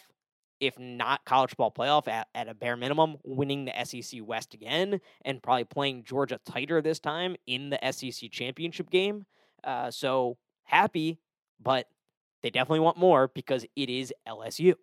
if 0.62 0.78
not 0.78 1.24
college 1.24 1.50
football 1.50 1.72
playoff 1.72 2.06
at, 2.06 2.28
at 2.36 2.48
a 2.48 2.54
bare 2.54 2.76
minimum, 2.76 3.16
winning 3.24 3.64
the 3.64 3.84
SEC 3.84 4.20
West 4.24 4.54
again 4.54 5.00
and 5.24 5.42
probably 5.42 5.64
playing 5.64 6.04
Georgia 6.04 6.38
tighter 6.46 6.80
this 6.80 7.00
time 7.00 7.34
in 7.48 7.70
the 7.70 7.78
SEC 7.90 8.30
championship 8.30 8.88
game. 8.88 9.26
Uh, 9.64 9.90
so 9.90 10.38
happy, 10.62 11.18
but 11.60 11.88
they 12.44 12.50
definitely 12.50 12.78
want 12.78 12.96
more 12.96 13.26
because 13.26 13.66
it 13.74 13.90
is 13.90 14.14
LSU. 14.28 14.74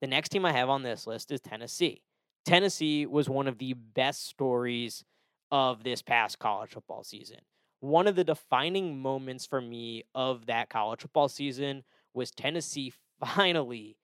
The 0.00 0.06
next 0.06 0.28
team 0.28 0.44
I 0.44 0.52
have 0.52 0.68
on 0.68 0.84
this 0.84 1.08
list 1.08 1.32
is 1.32 1.40
Tennessee. 1.40 2.02
Tennessee 2.46 3.04
was 3.04 3.28
one 3.28 3.48
of 3.48 3.58
the 3.58 3.74
best 3.74 4.28
stories 4.28 5.04
of 5.50 5.84
this 5.84 6.02
past 6.02 6.38
college 6.38 6.70
football 6.70 7.04
season. 7.04 7.38
One 7.80 8.06
of 8.06 8.16
the 8.16 8.24
defining 8.24 8.98
moments 8.98 9.46
for 9.46 9.60
me 9.60 10.04
of 10.14 10.46
that 10.46 10.68
college 10.68 11.00
football 11.00 11.28
season 11.28 11.84
was 12.14 12.30
Tennessee 12.30 12.92
finally 13.24 13.96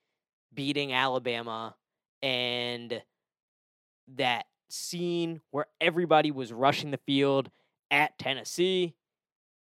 beating 0.52 0.92
Alabama 0.92 1.74
and 2.22 3.02
that 4.16 4.46
scene 4.68 5.40
where 5.50 5.66
everybody 5.80 6.30
was 6.30 6.52
rushing 6.52 6.90
the 6.90 7.00
field 7.06 7.50
at 7.90 8.18
Tennessee. 8.18 8.94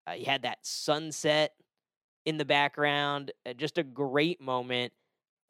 Uh, 0.07 0.13
you 0.13 0.25
had 0.25 0.43
that 0.43 0.59
sunset 0.61 1.53
in 2.25 2.37
the 2.37 2.45
background. 2.45 3.31
Uh, 3.45 3.53
just 3.53 3.77
a 3.77 3.83
great 3.83 4.41
moment 4.41 4.93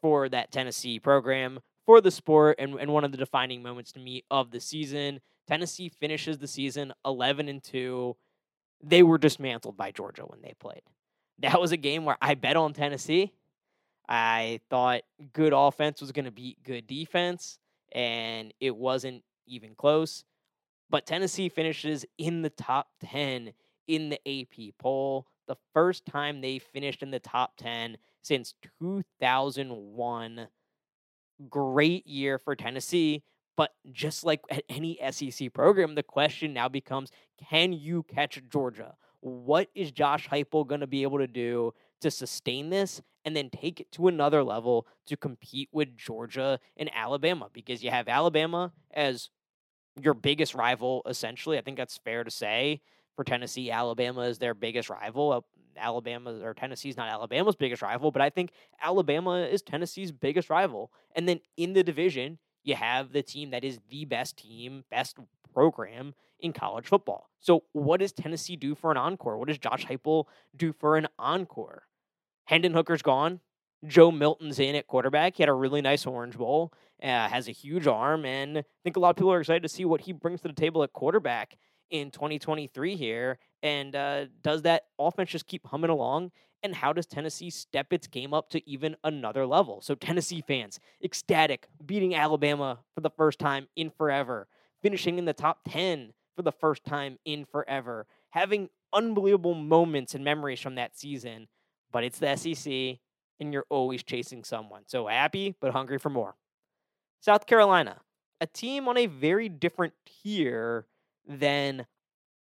for 0.01 0.29
that 0.29 0.51
Tennessee 0.51 0.99
program, 0.99 1.59
for 1.85 2.01
the 2.01 2.11
sport, 2.11 2.55
and, 2.59 2.75
and 2.75 2.93
one 2.93 3.03
of 3.03 3.11
the 3.11 3.17
defining 3.17 3.61
moments 3.61 3.91
to 3.93 3.99
me 3.99 4.23
of 4.31 4.51
the 4.51 4.59
season. 4.59 5.19
Tennessee 5.49 5.89
finishes 5.89 6.37
the 6.37 6.47
season 6.47 6.93
11 7.03 7.49
and 7.49 7.63
2. 7.63 8.15
They 8.83 9.01
were 9.01 9.17
dismantled 9.17 9.75
by 9.75 9.91
Georgia 9.91 10.21
when 10.21 10.41
they 10.41 10.53
played. 10.59 10.83
That 11.39 11.59
was 11.59 11.71
a 11.71 11.77
game 11.77 12.05
where 12.05 12.17
I 12.21 12.35
bet 12.35 12.55
on 12.55 12.73
Tennessee. 12.73 13.33
I 14.07 14.59
thought 14.69 15.01
good 15.33 15.53
offense 15.55 16.01
was 16.01 16.11
going 16.11 16.25
to 16.25 16.31
beat 16.31 16.63
good 16.63 16.85
defense, 16.85 17.57
and 17.91 18.53
it 18.59 18.75
wasn't 18.75 19.23
even 19.47 19.73
close. 19.73 20.23
But 20.87 21.07
Tennessee 21.07 21.49
finishes 21.49 22.05
in 22.19 22.43
the 22.43 22.51
top 22.51 22.89
10 23.01 23.53
in 23.87 24.09
the 24.09 24.19
AP 24.27 24.75
poll. 24.77 25.25
The 25.47 25.57
first 25.73 26.05
time 26.05 26.41
they 26.41 26.59
finished 26.59 27.01
in 27.01 27.09
the 27.09 27.19
top 27.19 27.57
10 27.57 27.97
since 28.21 28.53
2001. 28.81 30.47
Great 31.49 32.05
year 32.05 32.37
for 32.37 32.55
Tennessee. 32.55 33.23
But 33.59 33.73
just 33.91 34.23
like 34.23 34.39
at 34.49 34.63
any 34.69 34.97
SEC 35.11 35.51
program, 35.51 35.95
the 35.95 36.01
question 36.01 36.53
now 36.53 36.69
becomes 36.69 37.11
can 37.49 37.73
you 37.73 38.03
catch 38.03 38.41
Georgia? 38.49 38.95
What 39.19 39.67
is 39.75 39.91
Josh 39.91 40.29
Heupel 40.29 40.65
going 40.65 40.79
to 40.79 40.87
be 40.87 41.03
able 41.03 41.17
to 41.17 41.27
do 41.27 41.73
to 41.99 42.09
sustain 42.09 42.69
this 42.69 43.01
and 43.25 43.35
then 43.35 43.49
take 43.49 43.81
it 43.81 43.91
to 43.91 44.07
another 44.07 44.45
level 44.45 44.87
to 45.07 45.17
compete 45.17 45.67
with 45.73 45.97
Georgia 45.97 46.57
and 46.77 46.89
Alabama 46.95 47.49
because 47.51 47.83
you 47.83 47.91
have 47.91 48.07
Alabama 48.07 48.71
as 48.93 49.29
your 50.01 50.13
biggest 50.13 50.55
rival 50.55 51.01
essentially. 51.05 51.57
I 51.57 51.61
think 51.61 51.75
that's 51.75 51.97
fair 51.97 52.23
to 52.23 52.31
say 52.31 52.81
for 53.17 53.25
Tennessee. 53.25 53.71
Alabama 53.71 54.21
is 54.21 54.37
their 54.37 54.53
biggest 54.53 54.89
rival. 54.89 55.45
Alabama 55.75 56.39
or 56.41 56.53
Tennessee's 56.53 56.95
not 56.95 57.09
Alabama's 57.09 57.57
biggest 57.57 57.81
rival, 57.81 58.09
but 58.09 58.21
I 58.21 58.29
think 58.29 58.51
Alabama 58.81 59.39
is 59.39 59.61
Tennessee's 59.61 60.13
biggest 60.13 60.49
rival. 60.49 60.93
And 61.13 61.27
then 61.27 61.41
in 61.57 61.73
the 61.73 61.83
division, 61.83 62.39
you 62.63 62.75
have 62.75 63.11
the 63.11 63.21
team 63.21 63.51
that 63.51 63.63
is 63.63 63.79
the 63.89 64.05
best 64.05 64.37
team, 64.37 64.83
best 64.89 65.17
program 65.53 66.13
in 66.39 66.53
college 66.53 66.87
football. 66.87 67.29
So, 67.39 67.63
what 67.73 67.99
does 67.99 68.11
Tennessee 68.11 68.55
do 68.55 68.75
for 68.75 68.91
an 68.91 68.97
encore? 68.97 69.37
What 69.37 69.47
does 69.47 69.57
Josh 69.57 69.85
Heupel 69.85 70.25
do 70.55 70.71
for 70.73 70.97
an 70.97 71.07
encore? 71.17 71.83
Hendon 72.45 72.73
Hooker's 72.73 73.01
gone. 73.01 73.39
Joe 73.85 74.11
Milton's 74.11 74.59
in 74.59 74.75
at 74.75 74.87
quarterback. 74.87 75.35
He 75.35 75.43
had 75.43 75.49
a 75.49 75.53
really 75.53 75.81
nice 75.81 76.05
Orange 76.05 76.37
Bowl. 76.37 76.73
Uh, 77.01 77.29
has 77.29 77.47
a 77.47 77.51
huge 77.51 77.87
arm, 77.87 78.25
and 78.25 78.57
I 78.57 78.63
think 78.83 78.97
a 78.97 78.99
lot 78.99 79.11
of 79.11 79.15
people 79.15 79.31
are 79.31 79.39
excited 79.39 79.63
to 79.63 79.69
see 79.69 79.85
what 79.85 80.01
he 80.01 80.11
brings 80.11 80.41
to 80.41 80.49
the 80.49 80.53
table 80.53 80.83
at 80.83 80.91
quarterback 80.91 81.55
in 81.89 82.11
2023 82.11 82.97
here. 82.97 83.39
And 83.61 83.95
uh, 83.95 84.25
does 84.41 84.61
that 84.63 84.83
offense 84.97 85.29
just 85.29 85.47
keep 85.47 85.65
humming 85.67 85.89
along? 85.89 86.31
And 86.61 86.75
how 86.75 86.91
does 86.91 87.05
Tennessee 87.05 87.49
step 87.49 87.93
its 87.93 88.07
game 88.07 88.33
up 88.33 88.49
to 88.49 88.69
even 88.69 88.95
another 89.03 89.45
level? 89.45 89.81
So, 89.81 89.95
Tennessee 89.95 90.43
fans, 90.45 90.79
ecstatic, 91.03 91.67
beating 91.85 92.15
Alabama 92.15 92.79
for 92.93 93.01
the 93.01 93.09
first 93.09 93.39
time 93.39 93.67
in 93.75 93.89
forever, 93.89 94.47
finishing 94.81 95.17
in 95.17 95.25
the 95.25 95.33
top 95.33 95.59
10 95.69 96.13
for 96.35 96.41
the 96.41 96.51
first 96.51 96.83
time 96.83 97.17
in 97.23 97.45
forever, 97.45 98.07
having 98.31 98.69
unbelievable 98.91 99.53
moments 99.53 100.15
and 100.15 100.23
memories 100.23 100.59
from 100.59 100.75
that 100.75 100.97
season 100.97 101.47
but 101.91 102.03
it's 102.03 102.19
the 102.19 102.35
SEC 102.35 102.99
and 103.39 103.53
you're 103.53 103.65
always 103.69 104.03
chasing 104.03 104.43
someone. 104.43 104.83
So 104.87 105.07
happy, 105.07 105.55
but 105.59 105.71
hungry 105.71 105.97
for 105.97 106.09
more. 106.09 106.35
South 107.21 107.45
Carolina, 107.45 107.97
a 108.41 108.47
team 108.47 108.87
on 108.87 108.97
a 108.97 109.05
very 109.05 109.49
different 109.49 109.93
tier 110.05 110.87
than 111.27 111.85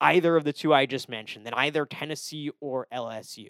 either 0.04 0.36
of 0.36 0.44
the 0.44 0.52
two 0.52 0.72
I 0.72 0.86
just 0.86 1.08
mentioned, 1.08 1.46
than 1.46 1.54
either 1.54 1.86
Tennessee 1.86 2.50
or 2.60 2.86
LSU. 2.92 3.48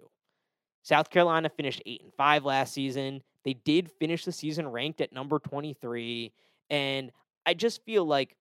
South 0.82 1.10
Carolina 1.10 1.48
finished 1.48 1.82
8 1.84 2.02
and 2.02 2.12
5 2.14 2.44
last 2.44 2.72
season. 2.72 3.22
They 3.44 3.54
did 3.54 3.90
finish 3.90 4.24
the 4.24 4.32
season 4.32 4.68
ranked 4.68 5.00
at 5.00 5.12
number 5.12 5.38
23 5.38 6.32
and 6.70 7.10
I 7.46 7.54
just 7.54 7.84
feel 7.84 8.04
like 8.04 8.36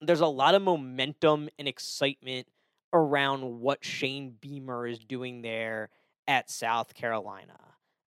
there's 0.00 0.20
a 0.20 0.26
lot 0.26 0.54
of 0.54 0.62
momentum 0.62 1.48
and 1.58 1.68
excitement 1.68 2.46
around 2.92 3.42
what 3.60 3.84
Shane 3.84 4.34
Beamer 4.40 4.86
is 4.86 4.98
doing 4.98 5.42
there 5.42 5.90
at 6.26 6.50
South 6.50 6.94
Carolina. 6.94 7.58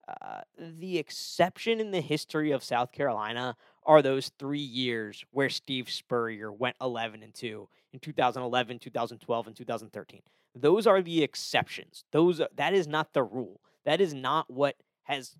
Uh, 0.08 0.42
the 0.58 0.98
exception 0.98 1.80
in 1.80 1.92
the 1.92 2.02
history 2.02 2.52
of 2.52 2.64
South 2.64 2.92
Carolina 2.92 3.56
are 3.86 4.02
those 4.02 4.32
three 4.40 4.60
years 4.60 5.24
where 5.32 5.50
Steve 5.50 5.90
Spurrier 5.90 6.52
went 6.52 6.76
11 6.82 7.24
and 7.24 7.34
2 7.34 7.68
in 7.94 8.00
2011, 8.00 8.80
2012, 8.80 9.48
and 9.48 9.56
2013. 9.56 10.22
Those 10.56 10.88
are 10.88 11.02
the 11.02 11.24
exceptions. 11.24 12.04
Those 12.12 12.42
that 12.56 12.74
is 12.74 12.88
not 12.88 13.14
the 13.14 13.24
rule. 13.24 13.62
That 13.86 14.02
is 14.02 14.14
not 14.14 14.50
what 14.50 14.76
has 15.04 15.36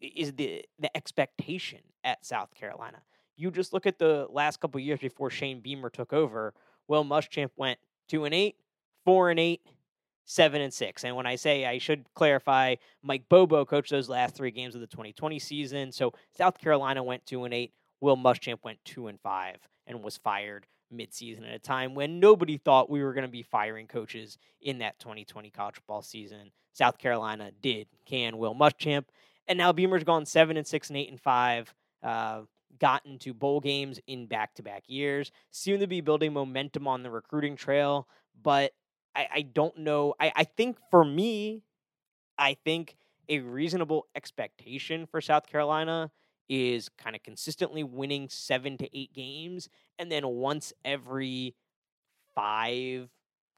is 0.00 0.32
the 0.34 0.64
the 0.78 0.94
expectation 0.96 1.80
at 2.04 2.24
South 2.24 2.54
Carolina. 2.54 2.98
You 3.36 3.50
just 3.50 3.72
look 3.72 3.86
at 3.86 3.98
the 3.98 4.26
last 4.30 4.60
couple 4.60 4.80
years 4.80 5.00
before 5.00 5.30
Shane 5.30 5.60
Beamer 5.60 5.90
took 5.90 6.12
over. 6.12 6.52
Will 6.88 7.04
Muschamp 7.04 7.50
went 7.56 7.78
two 8.08 8.24
and 8.24 8.34
eight, 8.34 8.56
four 9.04 9.30
and 9.30 9.40
eight, 9.40 9.62
seven 10.28 10.60
and 10.60 10.72
six. 10.72 11.04
And 11.04 11.16
when 11.16 11.26
I 11.26 11.36
say 11.36 11.64
I 11.64 11.78
should 11.78 12.04
clarify, 12.14 12.76
Mike 13.02 13.28
Bobo 13.30 13.64
coached 13.64 13.90
those 13.90 14.10
last 14.10 14.34
three 14.34 14.50
games 14.50 14.74
of 14.74 14.82
the 14.82 14.86
2020 14.86 15.38
season. 15.38 15.90
So 15.90 16.12
South 16.36 16.58
Carolina 16.58 17.02
went 17.02 17.24
two 17.24 17.44
and 17.44 17.54
eight. 17.54 17.72
Will 18.00 18.16
Muschamp 18.16 18.58
went 18.62 18.78
two 18.84 19.08
and 19.08 19.18
five 19.20 19.56
and 19.86 20.04
was 20.04 20.18
fired 20.18 20.66
midseason 20.94 21.48
at 21.48 21.54
a 21.54 21.58
time 21.58 21.94
when 21.94 22.20
nobody 22.20 22.58
thought 22.58 22.90
we 22.90 23.02
were 23.02 23.14
going 23.14 23.24
to 23.24 23.30
be 23.30 23.42
firing 23.42 23.86
coaches 23.86 24.38
in 24.60 24.78
that 24.78 24.98
2020 25.00 25.50
college 25.50 25.76
football 25.76 26.02
season. 26.02 26.50
South 26.74 26.98
Carolina 26.98 27.50
did. 27.62 27.88
Can 28.04 28.36
Will 28.36 28.54
Muschamp, 28.54 29.06
and 29.48 29.58
now 29.58 29.72
Beamer's 29.72 30.04
gone 30.04 30.26
seven 30.26 30.56
and 30.56 30.66
six 30.66 30.90
and 30.90 30.96
eight 30.96 31.10
and 31.10 31.20
five. 31.20 31.74
Uh, 32.02 32.42
gotten 32.78 33.18
to 33.18 33.34
bowl 33.34 33.60
games 33.60 33.98
in 34.06 34.26
back 34.26 34.54
to 34.54 34.62
back 34.62 34.84
years, 34.86 35.32
seem 35.50 35.80
to 35.80 35.86
be 35.86 36.00
building 36.00 36.32
momentum 36.32 36.86
on 36.86 37.02
the 37.02 37.10
recruiting 37.10 37.56
trail, 37.56 38.06
but 38.40 38.72
I, 39.18 39.28
I 39.34 39.42
don't 39.42 39.76
know. 39.78 40.14
I, 40.20 40.32
I 40.36 40.44
think 40.44 40.78
for 40.92 41.04
me, 41.04 41.62
I 42.38 42.54
think 42.64 42.96
a 43.28 43.40
reasonable 43.40 44.06
expectation 44.14 45.06
for 45.06 45.20
South 45.20 45.48
Carolina 45.48 46.12
is 46.48 46.88
kind 46.96 47.16
of 47.16 47.22
consistently 47.24 47.82
winning 47.82 48.28
seven 48.28 48.78
to 48.78 48.96
eight 48.96 49.12
games. 49.12 49.68
And 49.98 50.10
then 50.10 50.26
once 50.26 50.72
every 50.84 51.56
five 52.32 53.08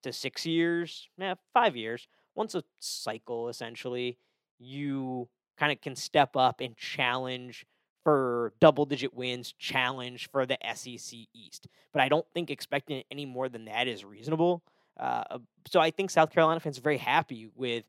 to 0.03 0.13
six 0.15 0.47
years, 0.47 1.09
yeah, 1.19 1.35
five 1.53 1.77
years, 1.77 2.09
once 2.35 2.55
a 2.55 2.65
cycle 2.79 3.51
essentially, 3.51 4.17
you 4.59 5.29
kind 5.59 5.73
of 5.73 5.83
can 5.83 5.95
step 5.95 6.37
up 6.37 6.63
and 6.63 6.75
challenge 6.75 7.67
for 8.03 8.55
double 8.61 8.87
digit 8.87 9.13
wins, 9.13 9.53
challenge 9.59 10.31
for 10.33 10.47
the 10.47 10.57
SEC 10.75 11.19
East. 11.35 11.69
But 11.93 12.01
I 12.01 12.09
don't 12.09 12.27
think 12.33 12.51
expecting 12.51 13.03
any 13.11 13.27
more 13.27 13.51
than 13.51 13.67
that 13.67 13.87
is 13.87 14.07
reasonable. 14.07 14.63
Uh, 15.01 15.39
so 15.67 15.81
I 15.81 15.91
think 15.91 16.11
South 16.11 16.31
Carolina 16.31 16.61
fans 16.61 16.79
are 16.79 16.83
very 16.83 16.99
happy 16.99 17.49
with 17.55 17.85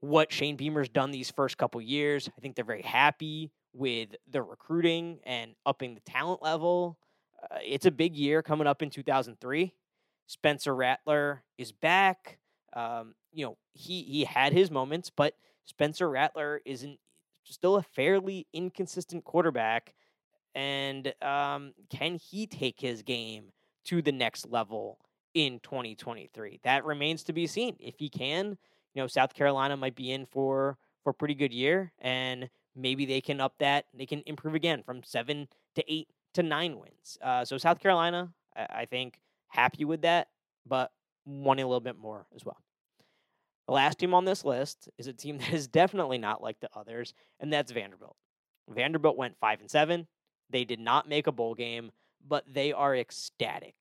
what 0.00 0.32
Shane 0.32 0.56
Beamer's 0.56 0.88
done 0.88 1.10
these 1.10 1.30
first 1.30 1.58
couple 1.58 1.80
years. 1.82 2.28
I 2.36 2.40
think 2.40 2.56
they're 2.56 2.64
very 2.64 2.82
happy 2.82 3.52
with 3.74 4.10
the 4.30 4.42
recruiting 4.42 5.20
and 5.24 5.54
upping 5.66 5.94
the 5.94 6.00
talent 6.00 6.42
level. 6.42 6.98
Uh, 7.42 7.58
it's 7.62 7.84
a 7.84 7.90
big 7.90 8.16
year 8.16 8.42
coming 8.42 8.66
up 8.66 8.82
in 8.82 8.88
2003. 8.88 9.74
Spencer 10.26 10.74
Rattler 10.74 11.44
is 11.58 11.72
back. 11.72 12.38
Um, 12.72 13.14
you 13.32 13.44
know, 13.44 13.58
he 13.74 14.02
he 14.02 14.24
had 14.24 14.52
his 14.52 14.70
moments, 14.70 15.10
but 15.14 15.34
Spencer 15.66 16.08
Rattler 16.08 16.62
isn't 16.64 16.98
still 17.44 17.76
a 17.76 17.82
fairly 17.82 18.46
inconsistent 18.52 19.24
quarterback. 19.24 19.94
And 20.54 21.12
um, 21.22 21.74
can 21.90 22.16
he 22.16 22.46
take 22.46 22.80
his 22.80 23.02
game 23.02 23.52
to 23.84 24.00
the 24.00 24.12
next 24.12 24.48
level 24.50 24.98
in 25.36 25.60
2023? 25.60 26.60
That 26.64 26.86
remains 26.86 27.22
to 27.24 27.34
be 27.34 27.46
seen. 27.46 27.76
If 27.78 27.96
he 27.98 28.08
can, 28.08 28.56
you 28.94 29.02
know, 29.02 29.06
South 29.06 29.34
Carolina 29.34 29.76
might 29.76 29.94
be 29.94 30.10
in 30.10 30.24
for 30.24 30.78
for 31.04 31.10
a 31.10 31.14
pretty 31.14 31.34
good 31.34 31.52
year, 31.52 31.92
and 32.00 32.48
maybe 32.74 33.04
they 33.04 33.20
can 33.20 33.40
up 33.40 33.54
that. 33.58 33.84
They 33.94 34.06
can 34.06 34.22
improve 34.24 34.54
again 34.54 34.82
from 34.82 35.02
seven 35.04 35.46
to 35.74 35.84
eight 35.86 36.08
to 36.34 36.42
nine 36.42 36.78
wins. 36.78 37.18
Uh, 37.22 37.44
so 37.44 37.58
South 37.58 37.78
Carolina, 37.78 38.32
I, 38.56 38.66
I 38.70 38.84
think, 38.86 39.20
happy 39.48 39.84
with 39.84 40.00
that, 40.02 40.28
but 40.66 40.90
wanting 41.26 41.64
a 41.64 41.68
little 41.68 41.80
bit 41.80 41.98
more 41.98 42.26
as 42.34 42.44
well. 42.44 42.56
The 43.66 43.74
last 43.74 43.98
team 43.98 44.14
on 44.14 44.24
this 44.24 44.44
list 44.44 44.88
is 44.96 45.06
a 45.06 45.12
team 45.12 45.38
that 45.40 45.52
is 45.52 45.68
definitely 45.68 46.18
not 46.18 46.42
like 46.42 46.58
the 46.60 46.70
others, 46.74 47.12
and 47.38 47.52
that's 47.52 47.72
Vanderbilt. 47.72 48.16
Vanderbilt 48.68 49.18
went 49.18 49.38
five 49.38 49.60
and 49.60 49.70
seven. 49.70 50.06
They 50.48 50.64
did 50.64 50.80
not 50.80 51.08
make 51.08 51.26
a 51.26 51.32
bowl 51.32 51.54
game, 51.54 51.92
but 52.26 52.44
they 52.50 52.72
are 52.72 52.96
ecstatic 52.96 53.74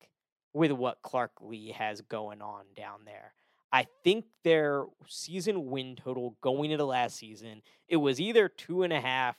with 0.56 0.72
what 0.72 1.02
Clark 1.02 1.34
Lea 1.42 1.74
has 1.78 2.00
going 2.00 2.42
on 2.42 2.64
down 2.78 3.02
there. 3.06 3.34
I 3.74 3.88
think 4.06 4.24
their 4.46 4.86
season 5.06 5.70
win 5.70 5.98
total 5.98 6.38
going 6.40 6.72
into 6.72 6.86
last 6.86 7.18
season, 7.18 7.62
it 7.90 7.98
was 7.98 8.22
either 8.22 8.48
two 8.48 8.84
and 8.84 8.94
a 8.94 9.02
half 9.02 9.36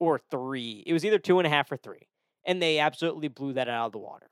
or 0.00 0.18
three. 0.32 0.82
It 0.84 0.92
was 0.92 1.04
either 1.04 1.20
two 1.20 1.38
and 1.38 1.46
a 1.46 1.50
half 1.50 1.70
or 1.70 1.76
three. 1.76 2.08
And 2.44 2.60
they 2.60 2.80
absolutely 2.80 3.28
blew 3.28 3.52
that 3.52 3.68
out 3.68 3.86
of 3.86 3.92
the 3.92 3.98
water 3.98 4.30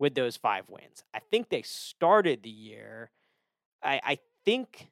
with 0.00 0.16
those 0.16 0.36
five 0.36 0.64
wins. 0.68 1.04
I 1.14 1.20
think 1.30 1.48
they 1.48 1.62
started 1.62 2.42
the 2.42 2.50
year. 2.50 3.12
I, 3.84 4.00
I 4.02 4.18
think 4.44 4.88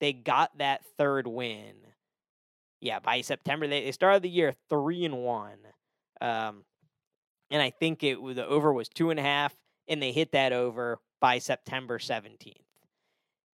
they 0.00 0.12
got 0.12 0.58
that 0.58 0.82
third 0.98 1.26
win. 1.26 1.76
Yeah, 2.82 2.98
by 2.98 3.22
September 3.22 3.66
they, 3.66 3.84
they 3.86 3.92
started 3.92 4.22
the 4.22 4.28
year 4.28 4.52
three 4.68 5.06
and 5.06 5.16
one. 5.16 5.58
Um, 6.20 6.64
and 7.50 7.62
I 7.62 7.70
think 7.70 8.02
it 8.02 8.18
the 8.34 8.46
over 8.46 8.72
was 8.72 8.88
two 8.88 9.10
and 9.10 9.20
a 9.20 9.22
half, 9.22 9.54
and 9.88 10.02
they 10.02 10.12
hit 10.12 10.32
that 10.32 10.52
over 10.52 10.98
by 11.20 11.38
September 11.38 11.98
17th. 11.98 12.54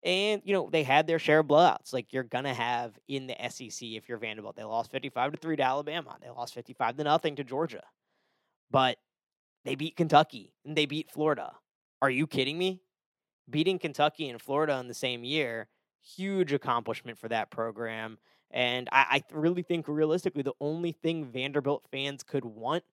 And, 0.02 0.40
you 0.44 0.54
know, 0.54 0.70
they 0.70 0.82
had 0.82 1.06
their 1.06 1.18
share 1.18 1.40
of 1.40 1.46
blowouts 1.46 1.92
like 1.92 2.12
you're 2.12 2.24
to 2.24 2.54
have 2.54 2.98
in 3.06 3.26
the 3.26 3.36
SEC 3.50 3.82
if 3.82 4.08
you're 4.08 4.18
Vanderbilt. 4.18 4.56
They 4.56 4.64
lost 4.64 4.90
55 4.90 5.32
to 5.32 5.38
3 5.38 5.56
to 5.56 5.62
Alabama. 5.62 6.16
They 6.22 6.30
lost 6.30 6.54
55 6.54 6.96
to 6.96 7.04
nothing 7.04 7.36
to 7.36 7.44
Georgia. 7.44 7.82
But 8.70 8.96
they 9.64 9.74
beat 9.74 9.96
Kentucky 9.96 10.54
and 10.64 10.74
they 10.74 10.86
beat 10.86 11.10
Florida. 11.10 11.52
Are 12.00 12.08
you 12.08 12.26
kidding 12.26 12.56
me? 12.56 12.80
Beating 13.50 13.78
Kentucky 13.78 14.30
and 14.30 14.40
Florida 14.40 14.78
in 14.78 14.88
the 14.88 14.94
same 14.94 15.22
year, 15.22 15.68
huge 16.02 16.52
accomplishment 16.52 17.18
for 17.18 17.28
that 17.28 17.50
program. 17.50 18.16
And 18.50 18.88
I, 18.90 19.22
I 19.32 19.34
really 19.34 19.62
think 19.62 19.86
realistically, 19.86 20.42
the 20.42 20.54
only 20.60 20.92
thing 20.92 21.26
Vanderbilt 21.26 21.84
fans 21.92 22.22
could 22.22 22.44
want 22.44 22.84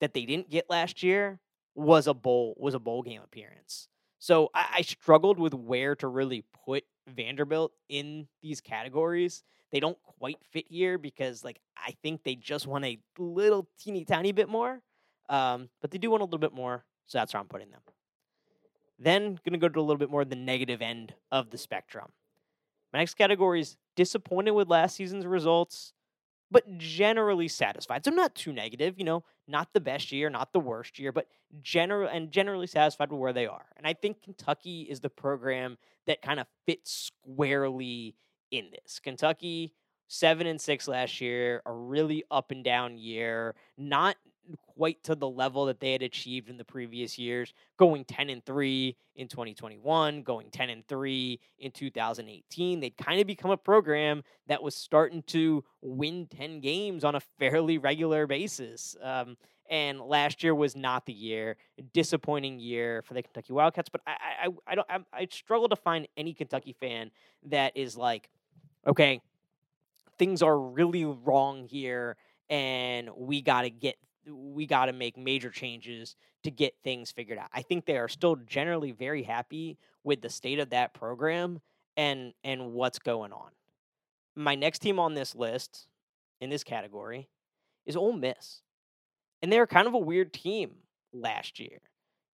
that 0.00 0.14
they 0.14 0.24
didn't 0.24 0.50
get 0.50 0.70
last 0.70 1.02
year 1.02 1.40
was 1.74 2.06
a 2.06 2.14
bowl 2.14 2.54
was 2.58 2.74
a 2.74 2.78
bowl 2.78 3.02
game 3.02 3.22
appearance. 3.22 3.88
So 4.18 4.50
I, 4.54 4.66
I 4.76 4.82
struggled 4.82 5.38
with 5.38 5.54
where 5.54 5.94
to 5.96 6.08
really 6.08 6.44
put 6.64 6.84
Vanderbilt 7.08 7.72
in 7.88 8.26
these 8.42 8.60
categories. 8.60 9.44
They 9.70 9.80
don't 9.80 9.98
quite 10.02 10.38
fit 10.50 10.64
here 10.68 10.98
because, 10.98 11.44
like, 11.44 11.60
I 11.76 11.94
think 12.02 12.24
they 12.24 12.34
just 12.34 12.66
want 12.66 12.84
a 12.84 12.98
little 13.18 13.68
teeny 13.78 14.04
tiny 14.04 14.32
bit 14.32 14.48
more, 14.48 14.80
um, 15.28 15.68
but 15.80 15.90
they 15.90 15.98
do 15.98 16.10
want 16.10 16.22
a 16.22 16.24
little 16.24 16.38
bit 16.38 16.54
more. 16.54 16.84
So 17.06 17.18
that's 17.18 17.32
where 17.32 17.40
I'm 17.40 17.48
putting 17.48 17.70
them. 17.70 17.80
Then 18.98 19.38
to 19.44 19.56
go 19.58 19.68
to 19.68 19.78
a 19.78 19.82
little 19.82 19.98
bit 19.98 20.10
more 20.10 20.24
the 20.24 20.36
negative 20.36 20.82
end 20.82 21.14
of 21.30 21.50
the 21.50 21.58
spectrum. 21.58 22.08
My 22.92 22.98
next 22.98 23.14
category 23.14 23.60
is 23.60 23.76
disappointed 23.94 24.52
with 24.52 24.68
last 24.68 24.96
season's 24.96 25.26
results 25.26 25.92
but 26.50 26.78
generally 26.78 27.48
satisfied. 27.48 28.04
So 28.04 28.10
I'm 28.10 28.16
not 28.16 28.34
too 28.34 28.52
negative, 28.52 28.94
you 28.98 29.04
know, 29.04 29.24
not 29.46 29.72
the 29.72 29.80
best 29.80 30.12
year, 30.12 30.30
not 30.30 30.52
the 30.52 30.60
worst 30.60 30.98
year, 30.98 31.12
but 31.12 31.26
general 31.62 32.08
and 32.08 32.30
generally 32.30 32.66
satisfied 32.66 33.10
with 33.10 33.20
where 33.20 33.32
they 33.32 33.46
are. 33.46 33.66
And 33.76 33.86
I 33.86 33.94
think 33.94 34.22
Kentucky 34.22 34.82
is 34.82 35.00
the 35.00 35.10
program 35.10 35.78
that 36.06 36.22
kind 36.22 36.40
of 36.40 36.46
fits 36.66 37.10
squarely 37.24 38.14
in 38.50 38.70
this. 38.70 38.98
Kentucky 38.98 39.74
seven 40.08 40.46
and 40.46 40.60
six 40.60 40.88
last 40.88 41.20
year, 41.20 41.62
a 41.66 41.72
really 41.72 42.24
up 42.30 42.50
and 42.50 42.64
down 42.64 42.96
year, 42.96 43.54
not 43.76 44.16
quite 44.66 45.02
to 45.04 45.14
the 45.14 45.28
level 45.28 45.66
that 45.66 45.80
they 45.80 45.92
had 45.92 46.02
achieved 46.02 46.48
in 46.48 46.56
the 46.56 46.64
previous 46.64 47.18
years, 47.18 47.52
going 47.76 48.04
10 48.04 48.30
and 48.30 48.44
3 48.44 48.96
in 49.16 49.28
2021, 49.28 50.22
going 50.22 50.50
10 50.50 50.70
and 50.70 50.86
3 50.86 51.40
in 51.58 51.70
2018. 51.70 52.80
They'd 52.80 52.96
kind 52.96 53.20
of 53.20 53.26
become 53.26 53.50
a 53.50 53.56
program 53.56 54.22
that 54.46 54.62
was 54.62 54.74
starting 54.74 55.22
to 55.28 55.64
win 55.82 56.26
10 56.26 56.60
games 56.60 57.04
on 57.04 57.14
a 57.14 57.20
fairly 57.38 57.78
regular 57.78 58.26
basis. 58.26 58.96
Um, 59.02 59.36
and 59.70 60.00
last 60.00 60.42
year 60.42 60.54
was 60.54 60.74
not 60.74 61.04
the 61.06 61.12
year. 61.12 61.56
Disappointing 61.92 62.58
year 62.58 63.02
for 63.02 63.14
the 63.14 63.22
Kentucky 63.22 63.52
Wildcats. 63.52 63.88
But 63.88 64.00
I, 64.06 64.16
I, 64.44 64.48
I 64.66 64.74
don't, 64.74 64.86
I, 64.90 64.98
I 65.12 65.28
struggle 65.30 65.68
to 65.68 65.76
find 65.76 66.08
any 66.16 66.32
Kentucky 66.32 66.74
fan 66.80 67.10
that 67.46 67.76
is 67.76 67.96
like, 67.96 68.30
okay, 68.86 69.20
things 70.18 70.42
are 70.42 70.58
really 70.58 71.04
wrong 71.04 71.66
here, 71.68 72.16
and 72.50 73.10
we 73.16 73.42
got 73.42 73.62
to 73.62 73.70
get 73.70 73.96
we 74.30 74.66
got 74.66 74.86
to 74.86 74.92
make 74.92 75.16
major 75.16 75.50
changes 75.50 76.16
to 76.44 76.50
get 76.50 76.74
things 76.82 77.10
figured 77.10 77.38
out. 77.38 77.48
I 77.52 77.62
think 77.62 77.84
they 77.84 77.96
are 77.96 78.08
still 78.08 78.36
generally 78.36 78.92
very 78.92 79.22
happy 79.22 79.78
with 80.04 80.20
the 80.20 80.30
state 80.30 80.58
of 80.58 80.70
that 80.70 80.94
program 80.94 81.60
and 81.96 82.32
and 82.44 82.72
what's 82.72 82.98
going 82.98 83.32
on. 83.32 83.50
My 84.36 84.54
next 84.54 84.80
team 84.80 84.98
on 84.98 85.14
this 85.14 85.34
list 85.34 85.88
in 86.40 86.50
this 86.50 86.64
category 86.64 87.28
is 87.86 87.96
Ole 87.96 88.12
Miss. 88.12 88.62
And 89.42 89.52
they're 89.52 89.66
kind 89.66 89.86
of 89.86 89.94
a 89.94 89.98
weird 89.98 90.32
team 90.32 90.76
last 91.12 91.60
year 91.60 91.80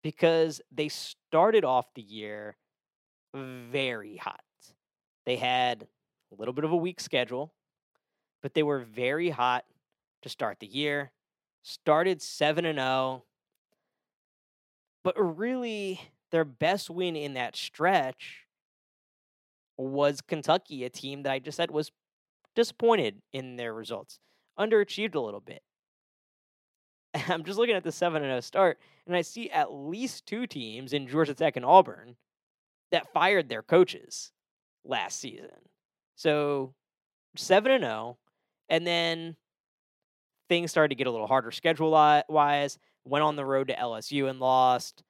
because 0.02 0.61
they 0.72 0.88
started 0.88 1.64
off 1.64 1.87
the 1.94 2.02
year 2.02 2.57
very 3.35 4.16
hot. 4.16 4.40
They 5.26 5.37
had 5.37 5.87
a 6.33 6.35
little 6.37 6.54
bit 6.54 6.64
of 6.64 6.72
a 6.72 6.76
weak 6.76 7.00
schedule, 7.00 7.52
but 8.42 8.54
they 8.54 8.62
were 8.62 8.80
very 8.80 9.30
hot 9.30 9.64
to 10.22 10.28
start 10.28 10.61
the 10.61 10.66
year 10.66 11.11
started 11.64 12.22
7 12.22 12.64
and 12.64 12.79
0. 12.79 13.24
But 15.03 15.14
really 15.18 16.00
their 16.31 16.44
best 16.44 16.88
win 16.88 17.16
in 17.16 17.35
that 17.35 17.57
stretch 17.57 18.44
was 19.77 20.20
Kentucky, 20.20 20.85
a 20.85 20.90
team 20.90 21.24
that 21.24 21.33
I 21.33 21.40
just 21.40 21.57
said 21.57 21.70
was 21.70 21.90
disappointed 22.55 23.20
in 23.33 23.57
their 23.57 23.74
results, 23.74 24.20
underachieved 24.59 25.16
a 25.16 25.20
little 25.20 25.40
bit. 25.40 25.62
I'm 27.29 27.44
just 27.44 27.59
looking 27.59 27.74
at 27.74 27.83
the 27.83 27.92
7 27.92 28.22
0 28.22 28.40
start, 28.40 28.79
and 29.07 29.16
I 29.16 29.22
see 29.22 29.50
at 29.50 29.72
least 29.72 30.27
two 30.27 30.46
teams 30.46 30.92
in 30.92 31.09
Georgia 31.09 31.35
Tech 31.35 31.57
and 31.57 31.64
Auburn 31.64 32.16
that 32.92 33.12
fired 33.12 33.48
their 33.48 33.62
coaches 33.62 34.31
last 34.85 35.18
season. 35.18 35.50
So 36.14 36.74
7 37.37 37.81
0, 37.81 38.18
and 38.68 38.87
then 38.87 39.37
things 40.48 40.70
started 40.70 40.90
to 40.90 40.94
get 40.94 41.07
a 41.07 41.11
little 41.11 41.26
harder 41.26 41.50
schedule 41.50 41.90
wise. 42.28 42.78
Went 43.04 43.22
on 43.22 43.37
the 43.37 43.44
road 43.44 43.68
to 43.68 43.74
LSU 43.76 44.28
and 44.28 44.40
lost. 44.40 45.02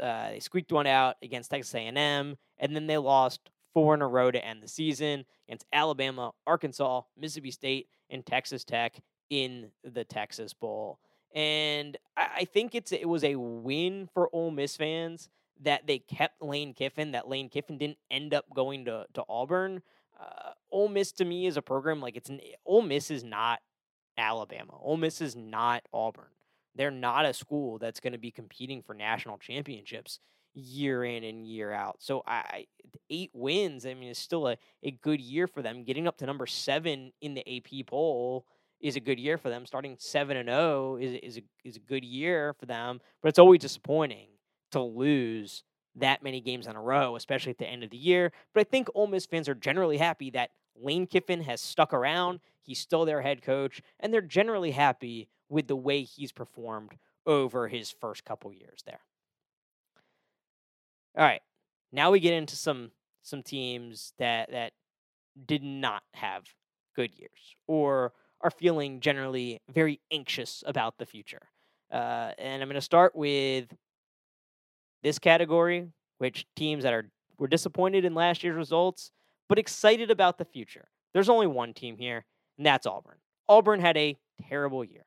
Uh, 0.00 0.30
they 0.30 0.40
squeaked 0.40 0.72
one 0.72 0.86
out 0.86 1.16
against 1.22 1.50
Texas 1.50 1.74
A&M, 1.74 2.36
and 2.58 2.76
then 2.76 2.86
they 2.86 2.98
lost 2.98 3.50
four 3.74 3.94
in 3.94 4.02
a 4.02 4.08
row 4.08 4.30
to 4.30 4.44
end 4.44 4.62
the 4.62 4.68
season 4.68 5.24
against 5.48 5.66
Alabama, 5.72 6.32
Arkansas, 6.46 7.02
Mississippi 7.18 7.50
State, 7.50 7.88
and 8.08 8.24
Texas 8.24 8.64
Tech 8.64 9.00
in 9.30 9.70
the 9.84 10.04
Texas 10.04 10.52
Bowl. 10.52 11.00
And 11.34 11.96
I 12.16 12.44
think 12.44 12.74
it's 12.74 12.92
it 12.92 13.08
was 13.08 13.22
a 13.22 13.36
win 13.36 14.08
for 14.12 14.28
Ole 14.32 14.50
Miss 14.50 14.76
fans 14.76 15.28
that 15.62 15.86
they 15.86 15.98
kept 15.98 16.42
Lane 16.42 16.74
Kiffin, 16.74 17.12
that 17.12 17.28
Lane 17.28 17.48
Kiffin 17.48 17.78
didn't 17.78 17.98
end 18.10 18.34
up 18.34 18.46
going 18.54 18.86
to, 18.86 19.06
to 19.14 19.24
Auburn. 19.28 19.82
Uh, 20.18 20.50
Ole 20.72 20.88
Miss 20.88 21.12
to 21.12 21.24
me 21.24 21.46
is 21.46 21.56
a 21.56 21.62
program 21.62 22.00
like 22.00 22.16
it's 22.16 22.30
an 22.30 22.40
Ole 22.66 22.82
Miss 22.82 23.10
is 23.10 23.22
not 23.22 23.60
Alabama. 24.20 24.74
Ole 24.80 24.96
Miss 24.96 25.20
is 25.20 25.34
not 25.34 25.82
Auburn. 25.92 26.24
They're 26.76 26.90
not 26.90 27.26
a 27.26 27.32
school 27.32 27.78
that's 27.78 28.00
going 28.00 28.12
to 28.12 28.18
be 28.18 28.30
competing 28.30 28.82
for 28.82 28.94
national 28.94 29.38
championships 29.38 30.20
year 30.54 31.04
in 31.04 31.24
and 31.24 31.46
year 31.46 31.72
out. 31.72 31.96
So 31.98 32.22
I 32.26 32.66
eight 33.08 33.30
wins, 33.32 33.86
I 33.86 33.94
mean, 33.94 34.10
it's 34.10 34.20
still 34.20 34.48
a, 34.48 34.56
a 34.82 34.90
good 34.90 35.20
year 35.20 35.46
for 35.46 35.62
them. 35.62 35.84
Getting 35.84 36.06
up 36.06 36.16
to 36.18 36.26
number 36.26 36.46
seven 36.46 37.12
in 37.20 37.34
the 37.34 37.56
AP 37.56 37.86
poll 37.86 38.46
is 38.80 38.96
a 38.96 39.00
good 39.00 39.18
year 39.18 39.38
for 39.38 39.48
them. 39.48 39.66
Starting 39.66 39.96
seven 39.98 40.36
and 40.36 40.48
zero 40.48 40.94
oh 40.94 40.96
is 41.00 41.12
is 41.22 41.38
a, 41.38 41.42
is 41.64 41.76
a 41.76 41.80
good 41.80 42.04
year 42.04 42.54
for 42.58 42.66
them. 42.66 43.00
But 43.22 43.28
it's 43.28 43.38
always 43.38 43.60
disappointing 43.60 44.28
to 44.72 44.80
lose 44.80 45.64
that 45.96 46.22
many 46.22 46.40
games 46.40 46.66
in 46.66 46.76
a 46.76 46.80
row, 46.80 47.16
especially 47.16 47.50
at 47.50 47.58
the 47.58 47.66
end 47.66 47.82
of 47.82 47.90
the 47.90 47.96
year. 47.96 48.32
But 48.54 48.60
I 48.60 48.64
think 48.64 48.88
Ole 48.94 49.08
Miss 49.08 49.26
fans 49.26 49.48
are 49.48 49.54
generally 49.54 49.98
happy 49.98 50.30
that 50.30 50.50
Lane 50.76 51.06
Kiffin 51.06 51.42
has 51.42 51.60
stuck 51.60 51.92
around. 51.92 52.40
He's 52.62 52.78
still 52.78 53.04
their 53.04 53.22
head 53.22 53.42
coach, 53.42 53.82
and 53.98 54.12
they're 54.12 54.20
generally 54.20 54.70
happy 54.70 55.28
with 55.48 55.66
the 55.66 55.76
way 55.76 56.02
he's 56.02 56.32
performed 56.32 56.92
over 57.26 57.68
his 57.68 57.90
first 57.90 58.24
couple 58.24 58.52
years 58.52 58.82
there. 58.86 59.00
All 61.16 61.24
right. 61.24 61.42
Now 61.92 62.10
we 62.10 62.20
get 62.20 62.34
into 62.34 62.56
some 62.56 62.92
some 63.22 63.42
teams 63.42 64.12
that 64.18 64.50
that 64.52 64.72
did 65.46 65.62
not 65.62 66.02
have 66.14 66.44
good 66.94 67.14
years 67.14 67.56
or 67.66 68.12
are 68.40 68.50
feeling 68.50 69.00
generally 69.00 69.60
very 69.72 70.00
anxious 70.12 70.62
about 70.66 70.98
the 70.98 71.06
future. 71.06 71.42
Uh, 71.92 72.32
and 72.38 72.62
I'm 72.62 72.68
going 72.68 72.76
to 72.76 72.80
start 72.80 73.14
with 73.14 73.66
this 75.02 75.18
category, 75.18 75.88
which 76.18 76.46
teams 76.56 76.84
that 76.84 76.92
are 76.92 77.10
were 77.38 77.48
disappointed 77.48 78.04
in 78.04 78.14
last 78.14 78.44
year's 78.44 78.56
results, 78.56 79.10
but 79.48 79.58
excited 79.58 80.10
about 80.10 80.38
the 80.38 80.44
future. 80.44 80.88
There's 81.12 81.28
only 81.28 81.46
one 81.46 81.72
team 81.74 81.96
here, 81.96 82.24
and 82.60 82.66
that's 82.66 82.86
Auburn. 82.86 83.16
Auburn 83.48 83.80
had 83.80 83.96
a 83.96 84.18
terrible 84.50 84.84
year. 84.84 85.06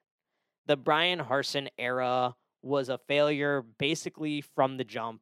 The 0.66 0.76
Bryan 0.76 1.20
Harsin 1.20 1.68
era 1.78 2.34
was 2.64 2.90
a 2.90 2.98
failure 3.08 3.64
basically 3.78 4.42
from 4.42 4.78
the 4.78 4.84
jump, 4.84 5.22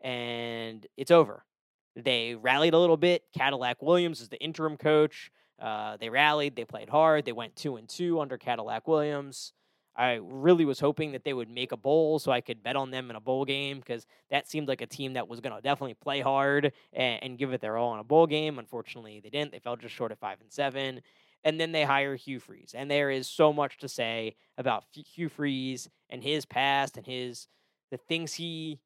and 0.00 0.86
it's 0.96 1.10
over. 1.10 1.44
They 1.94 2.34
rallied 2.34 2.72
a 2.72 2.78
little 2.78 2.96
bit. 2.96 3.24
Cadillac 3.36 3.82
Williams 3.82 4.22
is 4.22 4.30
the 4.30 4.42
interim 4.42 4.78
coach. 4.78 5.30
Uh, 5.60 5.98
they 5.98 6.08
rallied. 6.08 6.56
They 6.56 6.64
played 6.64 6.88
hard. 6.88 7.26
They 7.26 7.32
went 7.32 7.56
two 7.56 7.76
and 7.76 7.86
two 7.86 8.20
under 8.20 8.38
Cadillac 8.38 8.88
Williams. 8.88 9.52
I 9.94 10.20
really 10.22 10.64
was 10.64 10.80
hoping 10.80 11.12
that 11.12 11.24
they 11.24 11.34
would 11.34 11.50
make 11.50 11.72
a 11.72 11.76
bowl 11.76 12.18
so 12.18 12.32
I 12.32 12.40
could 12.40 12.62
bet 12.62 12.76
on 12.76 12.90
them 12.90 13.10
in 13.10 13.16
a 13.16 13.20
bowl 13.20 13.44
game 13.44 13.80
because 13.80 14.06
that 14.30 14.48
seemed 14.48 14.68
like 14.68 14.80
a 14.80 14.86
team 14.86 15.12
that 15.14 15.28
was 15.28 15.40
going 15.40 15.54
to 15.54 15.60
definitely 15.60 15.94
play 15.94 16.20
hard 16.20 16.72
and, 16.94 17.22
and, 17.22 17.38
give 17.38 17.52
it 17.52 17.60
their 17.60 17.76
all 17.76 17.94
in 17.94 18.00
a 18.00 18.04
bowl 18.04 18.26
game. 18.26 18.58
Unfortunately, 18.58 19.20
they 19.20 19.30
didn't. 19.30 19.52
They 19.52 19.58
fell 19.58 19.76
just 19.76 19.94
short 19.94 20.12
of 20.12 20.18
five 20.18 20.40
and 20.40 20.52
seven. 20.52 21.00
And 21.46 21.60
then 21.60 21.70
they 21.70 21.84
hire 21.84 22.16
Hugh 22.16 22.40
Freeze, 22.40 22.74
and 22.76 22.90
there 22.90 23.08
is 23.08 23.28
so 23.28 23.52
much 23.52 23.78
to 23.78 23.88
say 23.88 24.34
about 24.58 24.82
Hugh 24.92 25.28
Freeze 25.28 25.88
and 26.10 26.20
his 26.20 26.44
past 26.44 26.96
and 26.96 27.06
his 27.06 27.46
the 27.92 27.96
things 27.96 28.34
he 28.34 28.80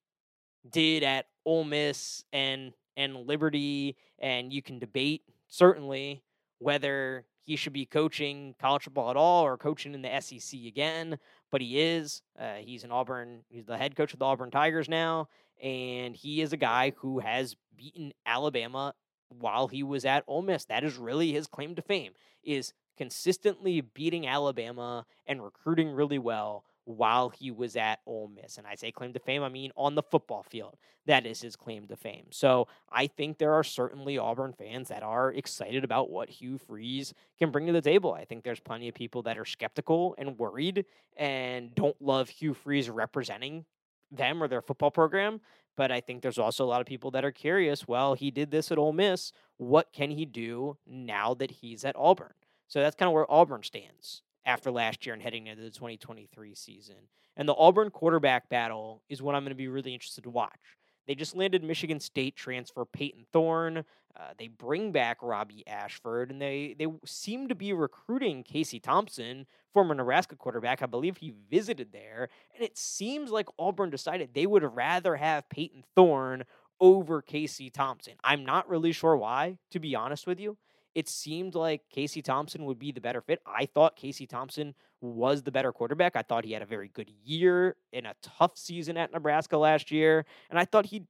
did 0.71 1.03
at 1.03 1.25
Ole 1.47 1.65
Miss 1.65 2.23
and 2.35 2.73
and 2.99 3.27
Liberty, 3.27 3.97
and 4.19 4.53
you 4.53 4.61
can 4.61 4.79
debate 4.79 5.23
certainly 5.49 6.23
whether 6.59 7.25
he 7.45 7.57
should 7.57 7.73
be 7.73 7.87
coaching 7.87 8.55
college 8.61 8.85
football 8.85 9.11
at 9.11 9.17
all 9.17 9.43
or 9.45 9.57
coaching 9.57 9.95
in 9.95 10.03
the 10.03 10.21
SEC 10.21 10.61
again, 10.67 11.19
but 11.51 11.61
he 11.61 11.81
is. 11.81 12.23
Uh, 12.39 12.57
he's 12.57 12.85
an 12.85 12.93
Auburn. 12.93 13.41
He's 13.49 13.65
the 13.65 13.79
head 13.79 13.97
coach 13.97 14.13
of 14.13 14.19
the 14.19 14.27
Auburn 14.27 14.51
Tigers 14.51 14.89
now, 14.89 15.29
and 15.63 16.15
he 16.15 16.43
is 16.43 16.53
a 16.53 16.59
guy 16.59 16.93
who 16.99 17.21
has 17.21 17.57
beaten 17.75 18.13
Alabama 18.27 18.95
while 19.39 19.69
he 19.69 19.83
was 19.83 20.05
at 20.05 20.25
Ole 20.27 20.43
Miss. 20.43 20.65
That 20.67 20.85
is 20.85 20.97
really 20.97 21.33
his 21.33 21.47
claim 21.47 21.75
to 21.75 21.83
fame: 21.83 22.13
is 22.43 22.73
consistently 22.97 23.81
beating 23.81 24.27
Alabama 24.27 25.07
and 25.27 25.43
recruiting 25.43 25.91
really 25.91 26.19
well 26.19 26.65
while 26.85 27.29
he 27.29 27.51
was 27.51 27.77
at 27.77 28.01
Ole 28.07 28.29
Miss. 28.29 28.59
And 28.59 28.67
I 28.67 28.75
say 28.75 28.91
claim 28.91 29.13
to 29.13 29.19
fame, 29.19 29.43
I 29.43 29.49
mean 29.49 29.71
on 29.77 29.95
the 29.95 30.03
football 30.03 30.43
field. 30.43 30.77
That 31.07 31.27
is 31.27 31.41
his 31.41 31.57
claim 31.57 31.87
to 31.87 31.97
fame. 31.97 32.27
So 32.31 32.69
I 32.91 33.07
think 33.07 33.39
there 33.39 33.55
are 33.55 33.65
certainly 33.65 34.19
Auburn 34.19 34.53
fans 34.53 34.89
that 34.89 35.03
are 35.03 35.33
excited 35.33 35.85
about 35.85 36.11
what 36.11 36.29
Hugh 36.29 36.59
Freeze 36.59 37.15
can 37.39 37.51
bring 37.51 37.67
to 37.67 37.73
the 37.73 37.81
table. 37.81 38.13
I 38.13 38.25
think 38.25 38.45
there's 38.45 38.61
plenty 38.61 38.89
of 38.89 38.95
people 38.95 39.23
that 39.23 39.39
are 39.39 39.45
skeptical 39.45 40.15
and 40.19 40.39
worried 40.39 40.85
and 41.17 41.75
don't 41.75 42.01
love 42.01 42.29
Hugh 42.29 42.55
Freeze 42.55 42.91
representing 42.91 43.65
them 44.11 44.43
or 44.43 44.49
their 44.49 44.63
football 44.63 44.91
program. 44.91 45.41
But 45.77 45.91
I 45.91 46.01
think 46.01 46.23
there's 46.23 46.39
also 46.39 46.65
a 46.65 46.69
lot 46.69 46.81
of 46.81 46.87
people 46.87 47.11
that 47.13 47.25
are 47.25 47.33
curious. 47.33 47.89
Well, 47.89 48.15
he 48.15 48.31
did 48.31 48.51
this 48.51 48.71
at 48.71 48.79
Ole 48.79 48.93
Miss. 48.93 49.33
What 49.57 49.93
can 49.93 50.11
he 50.11 50.27
do 50.27 50.77
now 50.87 51.35
that 51.35 51.51
he's 51.51 51.85
at 51.85 51.97
Auburn? 51.97 52.35
So 52.69 52.81
that's 52.81 52.97
kind 52.97 53.09
of 53.09 53.15
where 53.15 53.31
Auburn 53.31 53.63
stands 53.63 54.23
after 54.45 54.71
last 54.71 55.07
year 55.07 55.15
and 55.15 55.23
heading 55.23 55.47
into 55.47 55.63
the 55.63 55.71
2023 55.71 56.55
season. 56.55 56.97
And 57.37 57.49
the 57.49 57.55
Auburn 57.55 57.91
quarterback 57.91 58.49
battle 58.49 59.03
is 59.09 59.23
what 59.23 59.35
I'm 59.35 59.43
going 59.43 59.51
to 59.51 59.57
be 59.57 59.69
really 59.69 59.95
interested 59.95 60.25
to 60.25 60.31
watch. 60.31 60.77
They 61.11 61.17
just 61.17 61.35
landed 61.35 61.65
Michigan 61.65 61.99
State 61.99 62.37
transfer 62.37 62.85
Peyton 62.85 63.27
Thorne. 63.33 63.79
Uh, 64.17 64.29
they 64.39 64.47
bring 64.47 64.93
back 64.93 65.17
Robbie 65.21 65.67
Ashford, 65.67 66.31
and 66.31 66.41
they 66.41 66.77
they 66.79 66.87
seem 67.05 67.49
to 67.49 67.57
be 67.57 67.73
recruiting 67.73 68.45
Casey 68.45 68.79
Thompson, 68.79 69.47
former 69.75 69.93
Nebraska 69.93 70.37
quarterback. 70.37 70.83
I 70.83 70.87
believe 70.87 71.17
he 71.17 71.35
visited 71.51 71.91
there, 71.91 72.29
and 72.55 72.63
it 72.63 72.79
seems 72.79 73.33
like 73.33 73.49
Auburn 73.59 73.91
decided 73.91 74.35
they 74.35 74.47
would 74.47 74.63
rather 74.63 75.17
have 75.17 75.49
Peyton 75.49 75.83
Thorne 75.97 76.45
over 76.81 77.23
Casey 77.23 77.71
Thompson. 77.71 78.15
I'm 78.23 78.45
not 78.45 78.69
really 78.69 78.93
sure 78.93 79.17
why, 79.17 79.59
to 79.73 79.81
be 79.81 79.97
honest 79.97 80.29
with 80.29 80.39
you 80.39 80.59
it 80.95 81.09
seemed 81.09 81.55
like 81.55 81.83
Casey 81.91 82.23
Thompson 82.23 82.65
would 82.65 82.79
be 82.79 82.93
the 82.93 83.01
better 83.01 83.21
fit. 83.21 83.41
I 83.47 83.67
thought 83.67 83.97
Casey 83.97 84.27
Thompson 84.27 84.75
was 85.01 85.43
the 85.43 85.53
better 85.53 85.73
quarterback. 85.73 86.17
I 86.17 86.23
thought 86.23 86.45
he 86.45 86.53
had 86.53 86.63
a 86.63 86.67
very 86.67 86.89
good 86.89 87.11
year 87.25 87.77
in 87.93 88.07
a 88.07 88.15
tough 88.23 88.59
season 88.59 88.97
at 88.97 89.13
Nebraska 89.13 89.57
last 89.57 89.91
year, 89.91 90.27
and 90.51 90.59
I 90.59 90.65
thought 90.65 90.87
he'd 90.87 91.07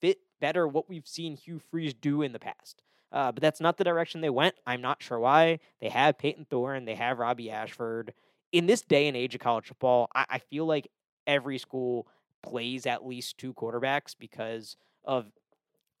fit 0.00 0.18
better 0.40 0.68
what 0.68 0.88
we've 0.88 1.06
seen 1.06 1.36
Hugh 1.36 1.58
Freeze 1.58 1.94
do 1.94 2.22
in 2.22 2.32
the 2.32 2.38
past. 2.38 2.82
Uh, 3.10 3.32
but 3.32 3.42
that's 3.42 3.60
not 3.60 3.76
the 3.76 3.84
direction 3.84 4.20
they 4.20 4.30
went. 4.30 4.54
I'm 4.66 4.80
not 4.80 5.02
sure 5.02 5.18
why. 5.18 5.60
They 5.80 5.88
have 5.88 6.18
Peyton 6.18 6.46
Thorne, 6.48 6.84
they 6.84 6.96
have 6.96 7.18
Robbie 7.18 7.50
Ashford. 7.50 8.14
In 8.52 8.66
this 8.66 8.82
day 8.82 9.08
and 9.08 9.16
age 9.16 9.34
of 9.34 9.40
college 9.40 9.66
football, 9.66 10.08
I, 10.14 10.26
I 10.30 10.38
feel 10.38 10.64
like 10.64 10.88
every 11.26 11.58
school 11.58 12.06
plays 12.42 12.86
at 12.86 13.06
least 13.06 13.38
two 13.38 13.52
quarterbacks 13.52 14.14
because 14.18 14.76
of, 15.04 15.26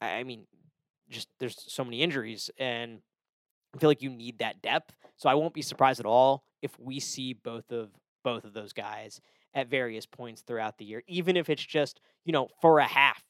I 0.00 0.22
mean, 0.22 0.46
just 1.08 1.28
there's 1.38 1.56
so 1.66 1.84
many 1.84 2.02
injuries 2.02 2.50
and 2.58 3.00
I 3.74 3.78
feel 3.78 3.90
like 3.90 4.02
you 4.02 4.10
need 4.10 4.38
that 4.38 4.62
depth. 4.62 4.94
So 5.16 5.28
I 5.28 5.34
won't 5.34 5.54
be 5.54 5.62
surprised 5.62 6.00
at 6.00 6.06
all 6.06 6.44
if 6.62 6.78
we 6.78 7.00
see 7.00 7.32
both 7.32 7.70
of 7.72 7.90
both 8.22 8.44
of 8.44 8.54
those 8.54 8.72
guys 8.72 9.20
at 9.52 9.68
various 9.68 10.06
points 10.06 10.42
throughout 10.42 10.78
the 10.78 10.84
year, 10.84 11.02
even 11.06 11.36
if 11.36 11.48
it's 11.48 11.64
just 11.64 12.00
you 12.24 12.32
know 12.32 12.48
for 12.60 12.78
a 12.78 12.86
half, 12.86 13.22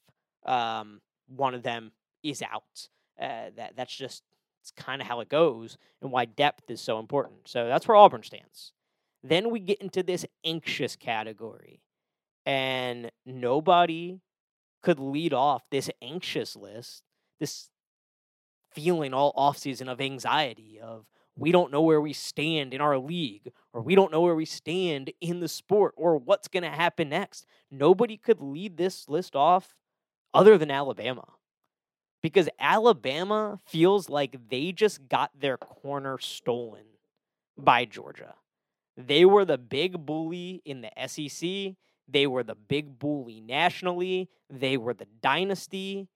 um, 0.47 1.01
one 1.27 1.55
of 1.55 1.63
them 1.63 1.93
is 2.23 2.43
out. 2.43 2.89
Uh, 3.21 3.51
that 3.57 3.75
that's 3.77 3.95
just 3.95 4.23
it's 4.61 4.71
kind 4.71 5.03
of 5.03 5.09
how 5.09 5.21
it 5.21 5.29
goes, 5.29 5.77
and 6.01 6.11
why 6.11 6.25
depth 6.25 6.71
is 6.71 6.81
so 6.81 6.99
important. 6.99 7.49
So 7.49 7.67
that's 7.67 7.87
where 7.87 7.97
Auburn 7.97 8.23
stands. 8.23 8.73
Then 9.23 9.51
we 9.51 9.61
get 9.61 9.81
into 9.81 10.03
this 10.03 10.25
anxious 10.45 10.97
category, 10.97 11.83
and 12.47 13.11
nobody 13.27 14.21
could 14.83 14.99
lead 14.99 15.33
off 15.33 15.63
this 15.71 15.91
anxious 16.03 16.57
list. 16.57 17.03
This 17.41 17.69
feeling 18.75 19.15
all 19.15 19.33
offseason 19.35 19.89
of 19.89 20.01
anxiety 20.01 20.79
of 20.83 21.07
we 21.37 21.51
don't 21.51 21.73
know 21.73 21.83
where 21.83 22.01
we 22.01 22.13
stand 22.13 22.73
in 22.73 22.81
our 22.81 22.99
league 22.99 23.53
or 23.73 23.81
we 23.81 23.95
don't 23.95 24.13
know 24.13 24.21
where 24.21 24.35
we 24.35 24.45
stand 24.45 25.13
in 25.21 25.41
the 25.41 25.49
sport 25.49 25.95
or 25.97 26.17
what's 26.17 26.49
going 26.49 26.63
to 26.63 26.71
happen 26.71 27.09
next. 27.09 27.47
Nobody 27.71 28.17
could 28.17 28.41
lead 28.41 28.77
this 28.77 29.09
list 29.09 29.35
off 29.35 29.75
other 30.33 30.57
than 30.59 30.71
Alabama. 30.71 31.25
Because 32.23 32.49
Alabama 32.59 33.61
feels 33.67 34.09
like 34.09 34.49
they 34.49 34.73
just 34.73 35.09
got 35.09 35.31
their 35.39 35.59
corner 35.59 36.19
stolen 36.19 36.85
by 37.59 37.85
Georgia. 37.85 38.35
They 38.97 39.25
were 39.25 39.45
the 39.45 39.59
big 39.59 40.07
bully 40.07 40.63
in 40.65 40.81
the 40.81 40.91
SEC. 41.07 41.75
They 42.09 42.27
were 42.27 42.43
the 42.43 42.55
big 42.55 42.99
bully 42.99 43.41
nationally. 43.41 44.31
They 44.49 44.77
were 44.77 44.95
the 44.95 45.07
dynasty. 45.21 46.09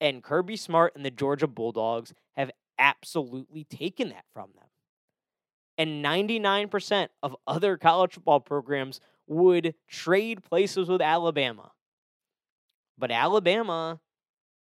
And 0.00 0.22
Kirby 0.22 0.56
Smart 0.56 0.94
and 0.96 1.04
the 1.04 1.10
Georgia 1.10 1.46
Bulldogs 1.46 2.14
have 2.36 2.50
absolutely 2.78 3.64
taken 3.64 4.08
that 4.10 4.24
from 4.32 4.50
them. 4.54 4.64
And 5.76 6.04
99% 6.04 7.08
of 7.22 7.36
other 7.46 7.76
college 7.76 8.14
football 8.14 8.40
programs 8.40 9.00
would 9.26 9.74
trade 9.88 10.42
places 10.44 10.88
with 10.88 11.00
Alabama. 11.00 11.72
But 12.98 13.10
Alabama 13.10 14.00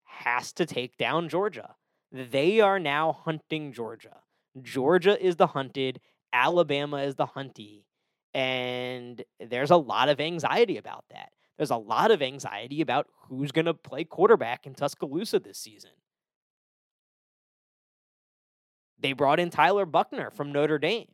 has 0.04 0.52
to 0.54 0.66
take 0.66 0.96
down 0.96 1.28
Georgia. 1.28 1.74
They 2.12 2.60
are 2.60 2.78
now 2.78 3.12
hunting 3.24 3.72
Georgia. 3.72 4.18
Georgia 4.60 5.20
is 5.20 5.36
the 5.36 5.48
hunted. 5.48 6.00
Alabama 6.32 6.98
is 6.98 7.14
the 7.16 7.26
hunty. 7.26 7.84
And 8.34 9.24
there's 9.40 9.70
a 9.70 9.76
lot 9.76 10.08
of 10.08 10.20
anxiety 10.20 10.76
about 10.76 11.04
that. 11.10 11.30
There's 11.60 11.70
a 11.70 11.76
lot 11.76 12.10
of 12.10 12.22
anxiety 12.22 12.80
about 12.80 13.06
who's 13.28 13.52
going 13.52 13.66
to 13.66 13.74
play 13.74 14.04
quarterback 14.04 14.66
in 14.66 14.72
Tuscaloosa 14.72 15.40
this 15.40 15.58
season. 15.58 15.90
They 18.98 19.12
brought 19.12 19.38
in 19.38 19.50
Tyler 19.50 19.84
Buchner 19.84 20.30
from 20.30 20.52
Notre 20.52 20.78
Dame. 20.78 21.08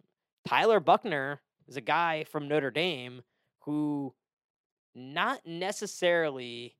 Tyler 0.46 0.78
Buchner 0.78 1.40
is 1.66 1.76
a 1.76 1.80
guy 1.80 2.22
from 2.30 2.46
Notre 2.46 2.70
Dame 2.70 3.22
who 3.62 4.14
not 4.94 5.40
necessarily 5.44 6.76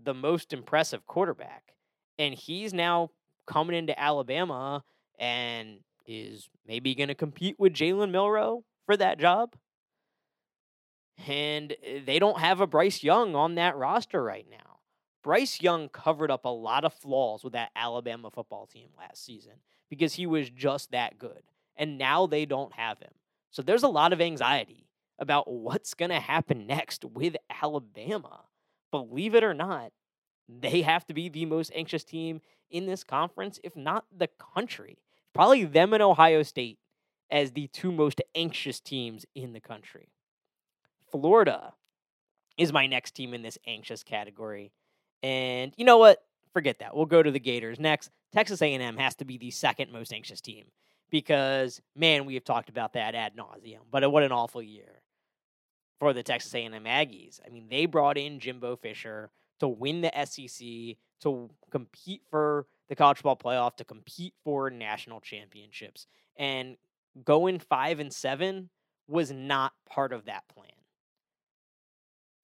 the 0.00 0.14
most 0.14 0.52
impressive 0.52 1.04
quarterback. 1.04 1.74
And 2.20 2.34
he's 2.34 2.72
now 2.72 3.10
coming 3.48 3.76
into 3.76 4.00
Alabama 4.00 4.84
and 5.18 5.80
is 6.06 6.48
maybe 6.68 6.94
going 6.94 7.08
to 7.08 7.16
compete 7.16 7.56
with 7.58 7.72
Jalen 7.72 8.12
Milroe 8.12 8.62
for 8.86 8.96
that 8.96 9.18
job. 9.18 9.56
And 11.26 11.72
eh, 11.84 12.00
they 12.04 12.18
don't 12.18 12.38
have 12.38 12.60
a 12.60 12.66
Bryce 12.66 13.02
Young 13.02 13.34
on 13.34 13.54
that 13.56 13.76
roster 13.76 14.22
right 14.22 14.46
now. 14.50 14.78
Bryce 15.22 15.60
Young 15.60 15.88
covered 15.88 16.30
up 16.30 16.44
a 16.44 16.48
lot 16.48 16.84
of 16.84 16.92
flaws 16.92 17.44
with 17.44 17.52
that 17.52 17.70
Alabama 17.76 18.30
football 18.30 18.66
team 18.66 18.88
last 18.98 19.24
season 19.24 19.52
because 19.88 20.14
he 20.14 20.26
was 20.26 20.50
just 20.50 20.90
that 20.90 21.18
good. 21.18 21.42
And 21.76 21.96
now 21.96 22.26
they 22.26 22.44
don't 22.44 22.72
have 22.74 22.98
him. 22.98 23.12
So 23.50 23.62
there's 23.62 23.82
a 23.82 23.88
lot 23.88 24.12
of 24.12 24.20
anxiety 24.20 24.86
about 25.18 25.50
what's 25.50 25.94
going 25.94 26.10
to 26.10 26.20
happen 26.20 26.66
next 26.66 27.04
with 27.04 27.36
Alabama. 27.62 28.40
Believe 28.90 29.34
it 29.34 29.44
or 29.44 29.54
not, 29.54 29.92
they 30.48 30.82
have 30.82 31.06
to 31.06 31.14
be 31.14 31.28
the 31.28 31.46
most 31.46 31.70
anxious 31.74 32.04
team 32.04 32.40
in 32.70 32.86
this 32.86 33.04
conference, 33.04 33.60
if 33.62 33.76
not 33.76 34.06
the 34.14 34.28
country. 34.54 34.98
Probably 35.32 35.64
them 35.64 35.92
and 35.92 36.02
Ohio 36.02 36.42
State 36.42 36.78
as 37.30 37.52
the 37.52 37.68
two 37.68 37.92
most 37.92 38.20
anxious 38.34 38.80
teams 38.80 39.24
in 39.34 39.52
the 39.52 39.60
country. 39.60 40.08
Florida 41.12 41.74
is 42.58 42.72
my 42.72 42.86
next 42.86 43.12
team 43.12 43.34
in 43.34 43.42
this 43.42 43.58
anxious 43.66 44.02
category. 44.02 44.72
And 45.22 45.72
you 45.76 45.84
know 45.84 45.98
what? 45.98 46.22
Forget 46.52 46.80
that. 46.80 46.96
We'll 46.96 47.06
go 47.06 47.22
to 47.22 47.30
the 47.30 47.40
Gators 47.40 47.78
next. 47.78 48.10
Texas 48.32 48.60
A&M 48.60 48.96
has 48.96 49.14
to 49.16 49.24
be 49.24 49.38
the 49.38 49.50
second 49.50 49.92
most 49.92 50.12
anxious 50.12 50.40
team 50.40 50.64
because 51.10 51.80
man, 51.94 52.24
we 52.24 52.34
have 52.34 52.44
talked 52.44 52.68
about 52.68 52.94
that 52.94 53.14
ad 53.14 53.36
nauseum. 53.36 53.80
But 53.90 54.10
what 54.10 54.22
an 54.22 54.32
awful 54.32 54.62
year 54.62 55.02
for 55.98 56.12
the 56.12 56.22
Texas 56.22 56.54
A&M 56.54 56.84
Aggies. 56.84 57.40
I 57.46 57.50
mean, 57.50 57.68
they 57.70 57.86
brought 57.86 58.18
in 58.18 58.40
Jimbo 58.40 58.76
Fisher 58.76 59.30
to 59.60 59.68
win 59.68 60.00
the 60.00 60.10
SEC, 60.24 60.96
to 61.20 61.50
compete 61.70 62.22
for 62.28 62.66
the 62.88 62.96
college 62.96 63.18
football 63.18 63.36
playoff, 63.36 63.76
to 63.76 63.84
compete 63.84 64.34
for 64.42 64.68
national 64.70 65.20
championships, 65.20 66.08
and 66.36 66.76
going 67.24 67.60
five 67.60 68.00
and 68.00 68.12
seven 68.12 68.70
was 69.06 69.30
not 69.30 69.72
part 69.88 70.12
of 70.12 70.24
that 70.24 70.42
plan 70.48 70.81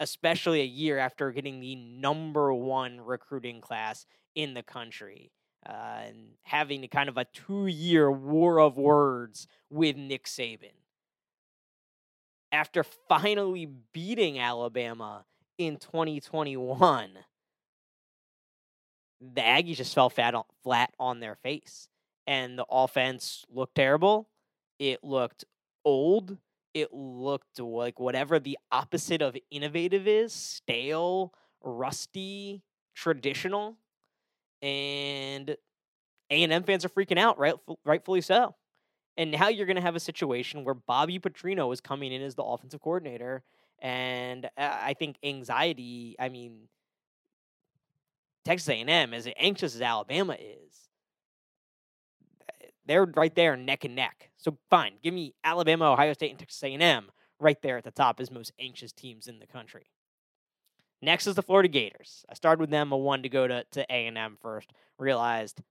especially 0.01 0.61
a 0.61 0.65
year 0.65 0.99
after 0.99 1.31
getting 1.33 1.61
the 1.61 1.77
number 1.77 2.53
one 2.53 3.01
recruiting 3.01 3.61
class 3.61 4.07
in 4.35 4.55
the 4.55 4.63
country. 4.63 5.33
Uh, 5.69 6.03
and 6.07 6.17
having 6.45 6.85
a 6.85 6.89
kind 6.89 7.09
of 7.09 7.17
a 7.17 7.27
two 7.27 7.67
year 7.67 8.11
war 8.11 8.61
of 8.61 8.77
words 8.77 9.49
with 9.71 9.97
Nick 9.97 10.25
Saban. 10.25 10.73
After 12.53 12.85
finally 13.09 13.69
beating 13.93 14.39
Alabama 14.39 15.27
in 15.59 15.77
2021, 15.77 17.11
the 19.21 19.41
Aggies 19.41 19.77
just 19.77 19.95
fell 19.95 20.09
flat 20.09 20.35
on, 20.35 20.45
flat 20.63 20.95
on 20.99 21.21
their 21.21 21.35
face. 21.35 21.89
And 22.27 22.59
the 22.59 22.67
offense 22.71 23.45
looked 23.51 23.75
terrible. 23.75 24.29
It 24.79 25.03
looked 25.03 25.45
old 25.85 26.39
it 26.81 26.93
looked 26.93 27.59
like 27.61 27.99
whatever 28.01 28.39
the 28.39 28.59
opposite 28.71 29.23
of 29.23 29.37
innovative 29.51 30.07
is 30.07 30.33
stale, 30.33 31.33
rusty, 31.63 32.63
traditional. 32.95 33.77
And 34.61 35.57
A&M 36.31 36.63
fans 36.65 36.85
are 36.85 36.89
freaking 36.89 37.19
out, 37.19 37.39
right? 37.39 37.55
Rightfully 37.85 38.21
so. 38.21 38.55
And 39.17 39.33
now 39.33 39.49
you're 39.49 39.67
going 39.67 39.77
to 39.77 39.83
have 39.83 39.97
a 39.97 40.01
situation 40.01 40.65
where 40.65 40.75
Bobby 40.75 41.19
Petrino 41.19 41.73
is 41.73 41.81
coming 41.81 42.13
in 42.13 42.23
as 42.23 42.35
the 42.35 42.43
offensive 42.43 42.81
coordinator. 42.81 43.43
And 43.81 44.49
I 44.57 44.95
think 44.95 45.17
anxiety, 45.23 46.17
I 46.19 46.29
mean, 46.29 46.69
Texas 48.45 48.69
A&M, 48.69 49.15
as 49.15 49.29
anxious 49.37 49.75
as 49.75 49.83
Alabama 49.83 50.35
is, 50.35 50.88
they're 52.89 53.05
right 53.05 53.35
there 53.35 53.57
neck 53.57 53.85
and 53.85 53.95
neck. 53.95 54.31
So 54.37 54.59
fine, 54.71 54.95
give 55.03 55.15
me 55.15 55.35
Alabama, 55.45 55.93
Ohio 55.93 56.13
State, 56.13 56.31
and 56.31 56.39
Texas 56.39 56.63
A&M 56.63 57.11
right 57.39 57.61
there 57.63 57.77
at 57.77 57.85
the 57.85 57.91
top 57.91 58.19
as 58.21 58.31
most 58.31 58.53
anxious 58.59 58.93
teams 58.93 59.29
in 59.29 59.39
the 59.39 59.47
country. 59.47 59.91
Next 61.01 61.29
is 61.29 61.37
the 61.37 61.43
Florida 61.43 61.69
Gators. 61.69 62.25
I 62.29 62.35
started 62.35 62.61
with 62.61 62.71
them 62.71 62.91
a 62.91 62.97
one 62.97 63.23
to 63.23 63.29
go 63.29 63.47
to 63.47 63.65
to 63.73 63.87
A&M 63.89 64.39
first. 64.41 64.73
Realized 64.99 65.63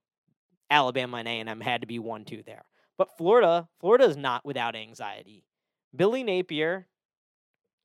Alabama 0.70 1.18
and 1.18 1.28
A&M 1.28 1.60
had 1.60 1.82
to 1.82 1.86
be 1.86 1.98
one 1.98 2.24
two 2.24 2.42
there. 2.42 2.64
But 2.96 3.16
Florida, 3.18 3.68
Florida 3.78 4.04
is 4.04 4.16
not 4.16 4.44
without 4.44 4.74
anxiety. 4.74 5.44
Billy 5.94 6.22
Napier, 6.22 6.86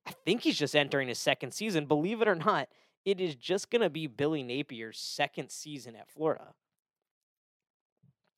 I 0.06 0.12
think 0.26 0.42
he's 0.42 0.58
just 0.58 0.76
entering 0.76 1.08
his 1.08 1.20
second 1.20 1.54
season. 1.54 1.86
Believe 1.86 2.22
it 2.22 2.28
or 2.28 2.36
not, 2.36 2.70
it 3.06 3.20
is 3.20 3.36
just 3.36 3.70
going 3.70 3.82
to 3.82 3.90
be 3.90 4.08
Billy 4.08 4.44
Napier's 4.44 4.98
second 4.98 5.50
season 5.50 5.96
at 5.96 6.10
Florida. 6.10 6.54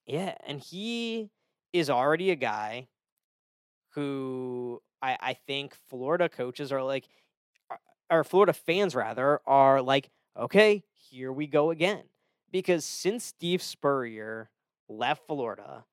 Yeah, 0.06 0.36
and 0.46 0.60
he 0.60 1.30
is 1.74 1.90
already 1.90 2.32
a 2.32 2.36
guy 2.36 2.88
who 3.94 4.82
I, 5.02 5.18
I 5.20 5.34
think 5.34 5.76
Florida 5.90 6.30
coaches 6.30 6.72
are 6.72 6.84
like, 6.84 7.06
or 8.10 8.24
Florida 8.24 8.54
fans 8.54 8.96
rather, 8.96 9.40
are 9.46 9.82
like, 9.82 10.10
okay, 10.38 10.84
here 11.10 11.32
we 11.32 11.48
go 11.48 11.72
again. 11.72 12.04
Because 12.52 12.86
since 12.86 13.26
Steve 13.26 13.62
Spurrier 13.62 14.50
left 14.88 15.28
Florida, 15.28 15.86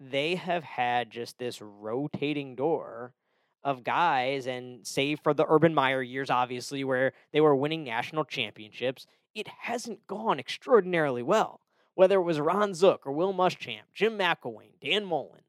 they 0.00 0.36
have 0.36 0.64
had 0.64 1.10
just 1.10 1.38
this 1.38 1.60
rotating 1.60 2.54
door 2.56 3.14
of 3.62 3.84
guys, 3.84 4.46
and 4.46 4.86
save 4.86 5.20
for 5.20 5.34
the 5.34 5.44
Urban 5.46 5.74
Meyer 5.74 6.02
years, 6.02 6.30
obviously, 6.30 6.82
where 6.82 7.12
they 7.32 7.42
were 7.42 7.54
winning 7.54 7.84
national 7.84 8.24
championships, 8.24 9.06
it 9.34 9.46
hasn't 9.48 10.06
gone 10.06 10.40
extraordinarily 10.40 11.22
well 11.22 11.60
whether 11.94 12.16
it 12.16 12.22
was 12.22 12.40
Ron 12.40 12.74
Zook 12.74 13.06
or 13.06 13.12
Will 13.12 13.34
Muschamp, 13.34 13.82
Jim 13.94 14.18
McElwain, 14.18 14.72
Dan 14.82 15.04
Mullen. 15.04 15.42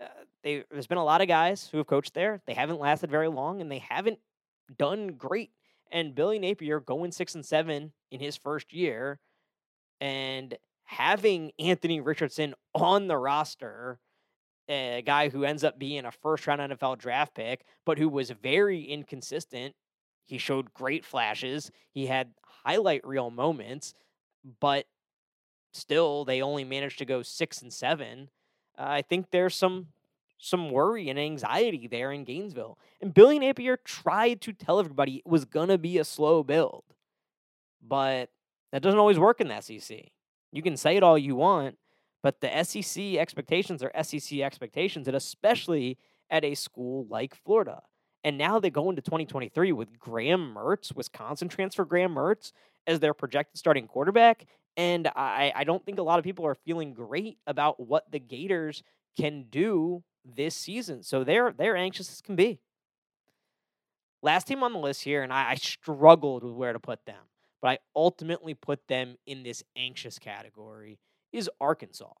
Uh, 0.00 0.06
they, 0.42 0.64
there's 0.70 0.86
been 0.86 0.98
a 0.98 1.04
lot 1.04 1.20
of 1.20 1.28
guys 1.28 1.68
who 1.70 1.78
have 1.78 1.86
coached 1.86 2.14
there. 2.14 2.40
They 2.46 2.54
haven't 2.54 2.80
lasted 2.80 3.10
very 3.10 3.28
long, 3.28 3.60
and 3.60 3.70
they 3.70 3.78
haven't 3.78 4.18
done 4.76 5.08
great. 5.08 5.50
And 5.90 6.14
Billy 6.14 6.38
Napier 6.38 6.80
going 6.80 7.12
six 7.12 7.34
and 7.34 7.44
seven 7.44 7.92
in 8.10 8.20
his 8.20 8.36
first 8.36 8.72
year, 8.72 9.18
and 10.00 10.56
having 10.84 11.52
Anthony 11.58 12.00
Richardson 12.00 12.54
on 12.74 13.08
the 13.08 13.16
roster, 13.16 13.98
a 14.68 15.02
guy 15.04 15.28
who 15.28 15.44
ends 15.44 15.64
up 15.64 15.78
being 15.78 16.04
a 16.04 16.12
first 16.12 16.46
round 16.46 16.60
NFL 16.60 16.98
draft 16.98 17.34
pick, 17.34 17.64
but 17.84 17.98
who 17.98 18.08
was 18.08 18.30
very 18.30 18.82
inconsistent. 18.82 19.74
He 20.24 20.38
showed 20.38 20.74
great 20.74 21.04
flashes. 21.04 21.70
He 21.90 22.06
had 22.06 22.32
highlight 22.64 23.06
reel 23.06 23.30
moments, 23.30 23.94
but 24.60 24.86
still 25.72 26.24
they 26.24 26.42
only 26.42 26.64
managed 26.64 26.98
to 26.98 27.04
go 27.04 27.22
six 27.22 27.62
and 27.62 27.72
seven. 27.72 28.30
Uh, 28.78 28.84
I 28.86 29.02
think 29.02 29.30
there's 29.30 29.54
some 29.54 29.88
some 30.40 30.70
worry 30.70 31.08
and 31.08 31.18
anxiety 31.18 31.88
there 31.88 32.12
in 32.12 32.22
Gainesville. 32.22 32.78
And 33.00 33.12
Billy 33.12 33.40
Napier 33.40 33.76
tried 33.76 34.40
to 34.42 34.52
tell 34.52 34.78
everybody 34.78 35.16
it 35.16 35.26
was 35.26 35.44
gonna 35.44 35.78
be 35.78 35.98
a 35.98 36.04
slow 36.04 36.42
build, 36.42 36.84
but 37.82 38.30
that 38.72 38.82
doesn't 38.82 39.00
always 39.00 39.18
work 39.18 39.40
in 39.40 39.48
the 39.48 39.60
SEC. 39.60 40.10
You 40.52 40.62
can 40.62 40.76
say 40.76 40.96
it 40.96 41.02
all 41.02 41.18
you 41.18 41.34
want, 41.34 41.76
but 42.22 42.40
the 42.40 42.64
SEC 42.64 43.16
expectations 43.16 43.82
are 43.82 43.92
SEC 44.02 44.40
expectations, 44.40 45.08
and 45.08 45.16
especially 45.16 45.98
at 46.30 46.44
a 46.44 46.54
school 46.54 47.06
like 47.08 47.34
Florida. 47.34 47.82
And 48.24 48.36
now 48.36 48.58
they 48.58 48.70
go 48.70 48.90
into 48.90 49.02
2023 49.02 49.72
with 49.72 49.98
Graham 49.98 50.54
Mertz, 50.54 50.94
Wisconsin 50.94 51.48
transfer 51.48 51.84
Graham 51.84 52.14
Mertz, 52.14 52.52
as 52.86 53.00
their 53.00 53.14
projected 53.14 53.58
starting 53.58 53.86
quarterback. 53.86 54.46
And 54.78 55.08
I, 55.08 55.52
I 55.56 55.64
don't 55.64 55.84
think 55.84 55.98
a 55.98 56.02
lot 56.02 56.20
of 56.20 56.24
people 56.24 56.46
are 56.46 56.54
feeling 56.54 56.94
great 56.94 57.38
about 57.48 57.80
what 57.80 58.10
the 58.12 58.20
Gators 58.20 58.84
can 59.18 59.46
do 59.50 60.04
this 60.24 60.54
season. 60.54 61.02
So 61.02 61.24
they're 61.24 61.52
they're 61.52 61.76
anxious 61.76 62.10
as 62.12 62.20
can 62.20 62.36
be. 62.36 62.60
Last 64.22 64.46
team 64.46 64.62
on 64.62 64.72
the 64.72 64.78
list 64.78 65.02
here, 65.02 65.22
and 65.22 65.32
I, 65.32 65.50
I 65.50 65.54
struggled 65.56 66.44
with 66.44 66.54
where 66.54 66.72
to 66.72 66.78
put 66.78 67.04
them, 67.06 67.24
but 67.60 67.68
I 67.68 67.78
ultimately 67.94 68.54
put 68.54 68.86
them 68.86 69.16
in 69.26 69.42
this 69.42 69.64
anxious 69.76 70.18
category, 70.18 70.98
is 71.32 71.50
Arkansas. 71.60 72.12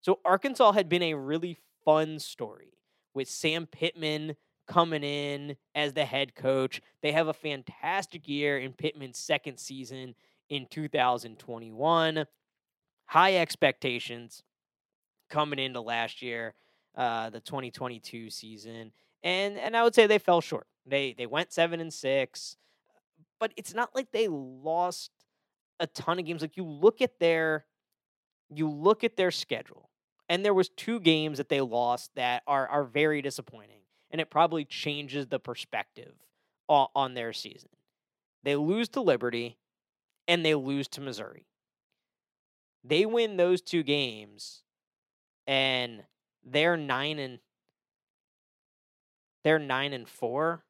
So 0.00 0.20
Arkansas 0.24 0.72
had 0.72 0.88
been 0.88 1.02
a 1.02 1.14
really 1.14 1.58
fun 1.84 2.18
story 2.18 2.72
with 3.14 3.28
Sam 3.28 3.66
Pittman 3.66 4.36
coming 4.66 5.02
in 5.02 5.56
as 5.74 5.92
the 5.92 6.04
head 6.04 6.34
coach. 6.34 6.80
They 7.02 7.12
have 7.12 7.28
a 7.28 7.34
fantastic 7.34 8.28
year 8.28 8.58
in 8.58 8.72
Pittman's 8.72 9.18
second 9.18 9.58
season 9.58 10.14
in 10.48 10.66
2021. 10.66 12.26
High 13.06 13.36
expectations 13.36 14.42
coming 15.30 15.58
into 15.58 15.80
last 15.80 16.22
year. 16.22 16.54
uh, 16.96 17.30
the 17.30 17.40
2022 17.40 18.30
season, 18.30 18.92
and 19.22 19.58
and 19.58 19.76
I 19.76 19.82
would 19.84 19.94
say 19.94 20.06
they 20.06 20.18
fell 20.18 20.40
short. 20.40 20.66
They 20.86 21.14
they 21.16 21.26
went 21.26 21.52
seven 21.52 21.80
and 21.80 21.92
six, 21.92 22.56
but 23.38 23.52
it's 23.56 23.74
not 23.74 23.94
like 23.94 24.10
they 24.12 24.28
lost 24.28 25.10
a 25.80 25.86
ton 25.86 26.18
of 26.18 26.24
games. 26.26 26.42
Like 26.42 26.56
you 26.56 26.64
look 26.64 27.00
at 27.00 27.20
their 27.20 27.66
you 28.50 28.68
look 28.68 29.04
at 29.04 29.16
their 29.16 29.30
schedule, 29.30 29.90
and 30.28 30.44
there 30.44 30.54
was 30.54 30.70
two 30.70 31.00
games 31.00 31.38
that 31.38 31.48
they 31.48 31.60
lost 31.60 32.12
that 32.16 32.42
are 32.46 32.66
are 32.68 32.84
very 32.84 33.22
disappointing, 33.22 33.82
and 34.10 34.20
it 34.20 34.30
probably 34.30 34.64
changes 34.64 35.28
the 35.28 35.38
perspective 35.38 36.14
on, 36.68 36.88
on 36.96 37.14
their 37.14 37.32
season. 37.32 37.70
They 38.42 38.56
lose 38.56 38.88
to 38.90 39.00
Liberty, 39.02 39.57
and 40.28 40.44
they 40.44 40.54
lose 40.54 40.86
to 40.88 41.00
Missouri. 41.00 41.46
They 42.84 43.04
win 43.04 43.36
those 43.36 43.60
two 43.60 43.82
games, 43.82 44.62
and 45.46 46.04
they're 46.44 46.76
nine 46.76 47.18
and 47.18 47.40
they're 49.42 49.58
nine 49.58 49.92
and 49.92 50.08
four. 50.08 50.62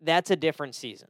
That's 0.00 0.30
a 0.30 0.36
different 0.36 0.76
season 0.76 1.08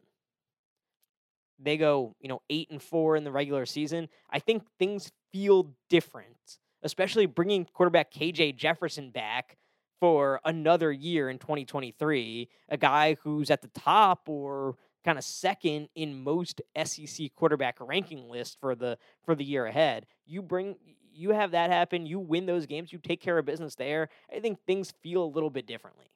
they 1.58 1.76
go, 1.76 2.14
you 2.20 2.28
know, 2.28 2.42
eight 2.50 2.70
and 2.70 2.82
four 2.82 3.16
in 3.16 3.24
the 3.24 3.32
regular 3.32 3.66
season, 3.66 4.08
I 4.30 4.38
think 4.38 4.64
things 4.78 5.12
feel 5.32 5.74
different, 5.88 6.58
especially 6.82 7.26
bringing 7.26 7.64
quarterback 7.64 8.12
KJ 8.12 8.56
Jefferson 8.56 9.10
back 9.10 9.56
for 10.00 10.40
another 10.44 10.92
year 10.92 11.30
in 11.30 11.38
2023, 11.38 12.48
a 12.68 12.76
guy 12.76 13.16
who's 13.22 13.50
at 13.50 13.62
the 13.62 13.68
top 13.68 14.28
or 14.28 14.76
kind 15.04 15.18
of 15.18 15.24
second 15.24 15.88
in 15.94 16.22
most 16.22 16.62
SEC 16.84 17.34
quarterback 17.34 17.76
ranking 17.80 18.28
list 18.28 18.58
for 18.60 18.74
the 18.74 18.98
for 19.24 19.34
the 19.34 19.44
year 19.44 19.66
ahead. 19.66 20.06
You 20.26 20.42
bring 20.42 20.76
you 21.12 21.30
have 21.30 21.52
that 21.52 21.70
happen, 21.70 22.06
you 22.06 22.18
win 22.18 22.46
those 22.46 22.66
games, 22.66 22.92
you 22.92 22.98
take 22.98 23.20
care 23.20 23.38
of 23.38 23.44
business 23.44 23.74
there. 23.74 24.08
I 24.34 24.40
think 24.40 24.58
things 24.66 24.92
feel 25.02 25.22
a 25.22 25.26
little 25.26 25.50
bit 25.50 25.66
differently. 25.66 26.10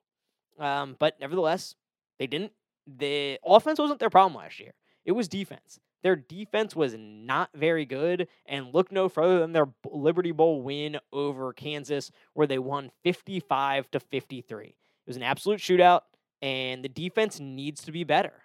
Um, 0.58 0.96
but 0.98 1.20
nevertheless, 1.20 1.76
they 2.18 2.26
didn't. 2.26 2.52
The 2.86 3.38
offense 3.44 3.78
wasn't 3.78 4.00
their 4.00 4.10
problem 4.10 4.34
last 4.34 4.58
year. 4.58 4.72
It 5.04 5.12
was 5.12 5.28
defense. 5.28 5.78
Their 6.02 6.16
defense 6.16 6.76
was 6.76 6.94
not 6.98 7.50
very 7.54 7.84
good, 7.84 8.28
and 8.46 8.72
look 8.72 8.92
no 8.92 9.08
further 9.08 9.40
than 9.40 9.52
their 9.52 9.68
Liberty 9.90 10.32
Bowl 10.32 10.62
win 10.62 10.98
over 11.12 11.52
Kansas, 11.52 12.10
where 12.34 12.46
they 12.46 12.58
won 12.58 12.90
55 13.02 13.90
to 13.90 14.00
53. 14.00 14.66
It 14.66 14.74
was 15.06 15.16
an 15.16 15.22
absolute 15.22 15.58
shootout, 15.58 16.02
and 16.40 16.84
the 16.84 16.88
defense 16.88 17.40
needs 17.40 17.82
to 17.82 17.92
be 17.92 18.04
better. 18.04 18.44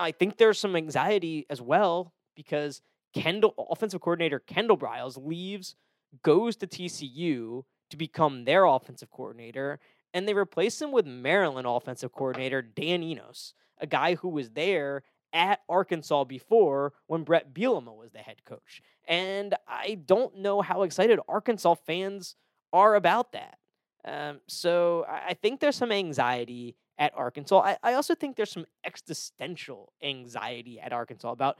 I 0.00 0.12
think 0.12 0.36
there's 0.36 0.58
some 0.58 0.76
anxiety 0.76 1.46
as 1.50 1.60
well 1.60 2.12
because 2.34 2.82
Kendall, 3.12 3.54
offensive 3.70 4.00
coordinator 4.00 4.38
Kendall 4.38 4.78
Briles, 4.78 5.18
leaves, 5.22 5.74
goes 6.22 6.56
to 6.56 6.66
TCU 6.66 7.64
to 7.90 7.96
become 7.96 8.44
their 8.44 8.64
offensive 8.64 9.10
coordinator, 9.10 9.80
and 10.14 10.26
they 10.26 10.34
replace 10.34 10.80
him 10.80 10.92
with 10.92 11.06
Maryland 11.06 11.66
offensive 11.66 12.12
coordinator 12.12 12.62
Dan 12.62 13.02
Enos, 13.02 13.54
a 13.78 13.86
guy 13.86 14.14
who 14.14 14.28
was 14.28 14.50
there 14.50 15.02
at 15.32 15.60
Arkansas 15.68 16.24
before 16.24 16.92
when 17.06 17.22
Bret 17.22 17.54
Bielema 17.54 17.96
was 17.96 18.10
the 18.10 18.18
head 18.18 18.44
coach. 18.44 18.82
And 19.06 19.54
I 19.68 19.98
don't 20.04 20.38
know 20.38 20.60
how 20.60 20.82
excited 20.82 21.20
Arkansas 21.28 21.74
fans 21.86 22.36
are 22.72 22.94
about 22.94 23.32
that. 23.32 23.58
Um, 24.04 24.40
so 24.48 25.04
I 25.08 25.34
think 25.34 25.60
there's 25.60 25.76
some 25.76 25.92
anxiety 25.92 26.76
at 27.00 27.12
Arkansas. 27.16 27.60
I, 27.60 27.78
I 27.82 27.94
also 27.94 28.14
think 28.14 28.36
there's 28.36 28.52
some 28.52 28.66
existential 28.84 29.92
anxiety 30.02 30.78
at 30.78 30.92
Arkansas 30.92 31.32
about 31.32 31.58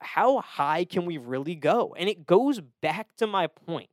how 0.00 0.40
high 0.40 0.84
can 0.84 1.04
we 1.04 1.18
really 1.18 1.54
go? 1.54 1.94
And 1.98 2.08
it 2.08 2.26
goes 2.26 2.60
back 2.80 3.14
to 3.16 3.26
my 3.26 3.46
point 3.46 3.90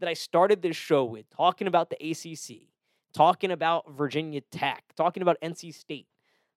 that 0.00 0.08
I 0.08 0.14
started 0.14 0.60
this 0.60 0.76
show 0.76 1.04
with 1.04 1.30
talking 1.30 1.68
about 1.68 1.90
the 1.90 2.10
ACC, 2.10 2.68
talking 3.14 3.50
about 3.50 3.90
Virginia 3.92 4.40
Tech, 4.40 4.84
talking 4.96 5.22
about 5.22 5.40
NC 5.40 5.72
State. 5.72 6.08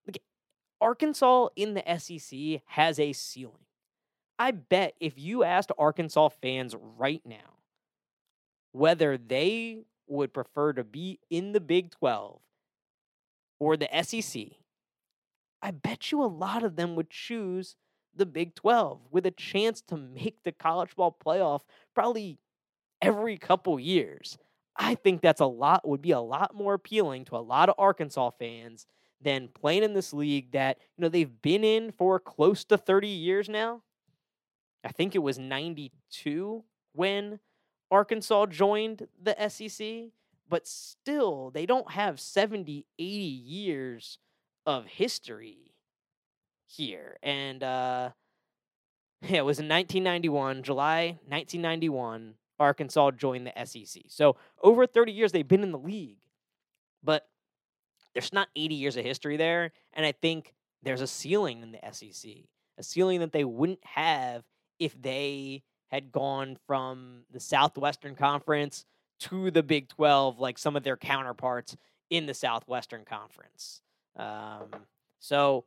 Like 0.07 0.21
Arkansas 0.81 1.49
in 1.55 1.75
the 1.75 1.83
SEC 1.99 2.61
has 2.65 2.99
a 2.99 3.13
ceiling. 3.13 3.65
I 4.39 4.51
bet 4.51 4.95
if 4.99 5.19
you 5.19 5.43
asked 5.43 5.71
Arkansas 5.77 6.29
fans 6.41 6.75
right 6.97 7.21
now 7.25 7.57
whether 8.71 9.17
they 9.17 9.83
would 10.07 10.33
prefer 10.33 10.73
to 10.73 10.83
be 10.83 11.19
in 11.29 11.51
the 11.51 11.59
Big 11.59 11.91
12 11.91 12.39
or 13.59 13.77
the 13.77 13.89
SEC, 14.01 14.43
I 15.61 15.71
bet 15.71 16.11
you 16.11 16.23
a 16.23 16.25
lot 16.25 16.63
of 16.63 16.75
them 16.75 16.95
would 16.95 17.09
choose 17.09 17.75
the 18.15 18.25
Big 18.25 18.55
12 18.55 18.99
with 19.11 19.25
a 19.25 19.31
chance 19.31 19.81
to 19.81 19.97
make 19.97 20.43
the 20.43 20.51
college 20.51 20.95
ball 20.95 21.15
playoff 21.23 21.61
probably 21.93 22.39
every 23.01 23.37
couple 23.37 23.79
years. 23.79 24.37
I 24.75 24.95
think 24.95 25.21
that's 25.21 25.41
a 25.41 25.45
lot 25.45 25.87
would 25.87 26.01
be 26.01 26.11
a 26.11 26.19
lot 26.19 26.55
more 26.55 26.73
appealing 26.73 27.25
to 27.25 27.35
a 27.35 27.39
lot 27.39 27.69
of 27.69 27.75
Arkansas 27.77 28.31
fans 28.39 28.87
than 29.21 29.49
playing 29.49 29.83
in 29.83 29.93
this 29.93 30.13
league 30.13 30.51
that, 30.51 30.77
you 30.97 31.01
know, 31.01 31.09
they've 31.09 31.41
been 31.41 31.63
in 31.63 31.91
for 31.91 32.19
close 32.19 32.63
to 32.65 32.77
30 32.77 33.07
years 33.07 33.49
now. 33.49 33.81
I 34.83 34.93
think 34.93 35.13
it 35.13 35.19
was 35.19 35.37
92 35.37 36.63
when 36.93 37.39
Arkansas 37.91 38.45
joined 38.45 39.07
the 39.21 39.35
SEC, 39.49 40.11
but 40.49 40.67
still, 40.67 41.51
they 41.51 41.65
don't 41.65 41.91
have 41.91 42.19
70, 42.19 42.85
80 42.97 43.05
years 43.05 44.17
of 44.65 44.85
history 44.85 45.73
here. 46.65 47.17
And 47.23 47.63
uh, 47.63 48.09
yeah, 49.21 49.37
it 49.37 49.45
was 49.45 49.59
in 49.59 49.67
1991, 49.67 50.63
July 50.63 51.19
1991, 51.27 52.33
Arkansas 52.59 53.11
joined 53.11 53.47
the 53.47 53.65
SEC. 53.65 54.03
So 54.07 54.35
over 54.61 54.85
30 54.85 55.11
years, 55.11 55.31
they've 55.31 55.47
been 55.47 55.63
in 55.63 55.71
the 55.71 55.77
league. 55.77 56.17
But 57.03 57.27
there's 58.13 58.33
not 58.33 58.49
80 58.55 58.75
years 58.75 58.97
of 58.97 59.05
history 59.05 59.37
there. 59.37 59.71
And 59.93 60.05
I 60.05 60.11
think 60.11 60.53
there's 60.83 61.01
a 61.01 61.07
ceiling 61.07 61.61
in 61.61 61.71
the 61.71 61.79
SEC, 61.91 62.31
a 62.77 62.83
ceiling 62.83 63.19
that 63.21 63.31
they 63.31 63.45
wouldn't 63.45 63.83
have 63.85 64.43
if 64.79 64.99
they 65.01 65.63
had 65.87 66.11
gone 66.11 66.57
from 66.67 67.21
the 67.31 67.39
Southwestern 67.39 68.15
Conference 68.15 68.85
to 69.19 69.51
the 69.51 69.63
Big 69.63 69.89
12, 69.89 70.39
like 70.39 70.57
some 70.57 70.75
of 70.75 70.83
their 70.83 70.97
counterparts 70.97 71.75
in 72.09 72.25
the 72.25 72.33
Southwestern 72.33 73.05
Conference. 73.05 73.81
Um, 74.15 74.67
so 75.19 75.65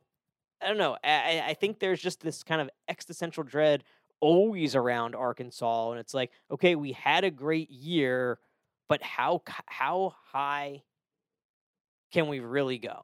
I 0.61 0.67
don't 0.67 0.77
know. 0.77 0.97
I, 1.03 1.43
I 1.47 1.53
think 1.53 1.79
there's 1.79 2.01
just 2.01 2.21
this 2.21 2.43
kind 2.43 2.61
of 2.61 2.69
existential 2.87 3.43
dread 3.43 3.83
always 4.19 4.75
around 4.75 5.15
Arkansas, 5.15 5.91
and 5.91 5.99
it's 5.99 6.13
like, 6.13 6.31
okay, 6.49 6.75
we 6.75 6.93
had 6.93 7.23
a 7.23 7.31
great 7.31 7.69
year, 7.69 8.39
but 8.87 9.01
how 9.03 9.41
how 9.65 10.15
high 10.31 10.83
can 12.11 12.27
we 12.27 12.39
really 12.39 12.77
go? 12.77 13.01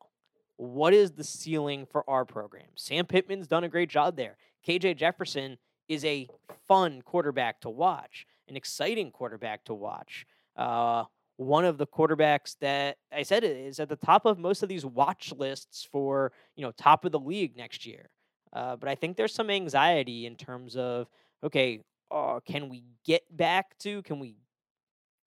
What 0.55 0.93
is 0.93 1.11
the 1.11 1.23
ceiling 1.23 1.85
for 1.85 2.09
our 2.09 2.25
program? 2.25 2.67
Sam 2.75 3.05
Pittman's 3.05 3.47
done 3.47 3.63
a 3.63 3.69
great 3.69 3.89
job 3.89 4.15
there. 4.15 4.37
KJ 4.65 4.97
Jefferson 4.97 5.57
is 5.87 6.05
a 6.05 6.29
fun 6.67 7.01
quarterback 7.01 7.61
to 7.61 7.69
watch, 7.69 8.25
an 8.47 8.55
exciting 8.55 9.11
quarterback 9.11 9.65
to 9.65 9.73
watch. 9.73 10.25
Uh, 10.59 11.05
one 11.37 11.63
of 11.63 11.77
the 11.77 11.87
quarterbacks 11.87 12.57
that 12.59 12.97
I 13.13 13.23
said 13.23 13.45
is 13.45 13.79
at 13.79 13.87
the 13.87 13.95
top 13.95 14.25
of 14.25 14.37
most 14.37 14.61
of 14.61 14.67
these 14.67 14.85
watch 14.85 15.31
lists 15.35 15.87
for 15.89 16.33
you 16.57 16.65
know 16.65 16.71
top 16.73 17.05
of 17.05 17.13
the 17.13 17.19
league 17.19 17.55
next 17.55 17.85
year. 17.85 18.09
Uh, 18.51 18.75
but 18.75 18.89
I 18.89 18.95
think 18.95 19.15
there's 19.15 19.33
some 19.33 19.49
anxiety 19.49 20.25
in 20.25 20.35
terms 20.35 20.75
of 20.75 21.07
okay, 21.43 21.79
uh, 22.11 22.41
can 22.45 22.67
we 22.67 22.83
get 23.05 23.21
back 23.35 23.77
to? 23.79 24.01
Can 24.03 24.19
we 24.19 24.35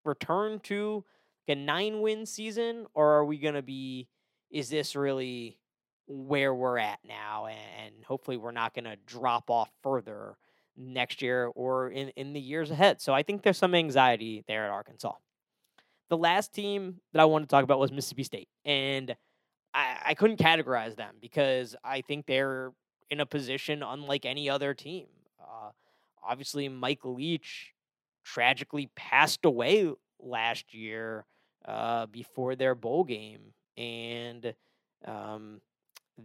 return 0.04 0.60
to 0.64 1.02
a 1.48 1.54
nine 1.54 2.02
win 2.02 2.26
season, 2.26 2.86
or 2.92 3.12
are 3.12 3.24
we 3.24 3.38
going 3.38 3.54
to 3.54 3.62
be? 3.62 4.08
Is 4.50 4.68
this 4.68 4.94
really 4.94 5.58
where 6.06 6.54
we're 6.54 6.76
at 6.76 6.98
now? 7.08 7.46
And 7.46 8.04
hopefully, 8.04 8.36
we're 8.36 8.50
not 8.50 8.74
going 8.74 8.84
to 8.84 8.96
drop 9.06 9.48
off 9.48 9.70
further 9.82 10.36
next 10.76 11.22
year 11.22 11.46
or 11.54 11.90
in, 11.90 12.08
in 12.10 12.32
the 12.32 12.40
years 12.40 12.70
ahead. 12.70 13.00
So 13.00 13.12
I 13.12 13.22
think 13.22 13.42
there's 13.42 13.58
some 13.58 13.74
anxiety 13.74 14.44
there 14.46 14.64
at 14.64 14.70
Arkansas. 14.70 15.12
The 16.08 16.16
last 16.16 16.52
team 16.54 17.00
that 17.12 17.20
I 17.20 17.24
wanted 17.24 17.46
to 17.46 17.50
talk 17.50 17.64
about 17.64 17.78
was 17.78 17.92
Mississippi 17.92 18.24
State. 18.24 18.48
And 18.64 19.14
I, 19.74 19.96
I 20.06 20.14
couldn't 20.14 20.38
categorize 20.38 20.96
them 20.96 21.14
because 21.20 21.74
I 21.84 22.02
think 22.02 22.26
they're 22.26 22.72
in 23.10 23.20
a 23.20 23.26
position 23.26 23.82
unlike 23.82 24.24
any 24.24 24.48
other 24.48 24.74
team. 24.74 25.06
Uh, 25.40 25.70
obviously, 26.22 26.68
Mike 26.68 27.04
Leach 27.04 27.72
tragically 28.24 28.90
passed 28.94 29.44
away 29.44 29.90
last 30.20 30.72
year 30.74 31.24
uh, 31.66 32.06
before 32.06 32.56
their 32.56 32.74
bowl 32.74 33.04
game, 33.04 33.40
and 33.76 34.54
um, 35.06 35.60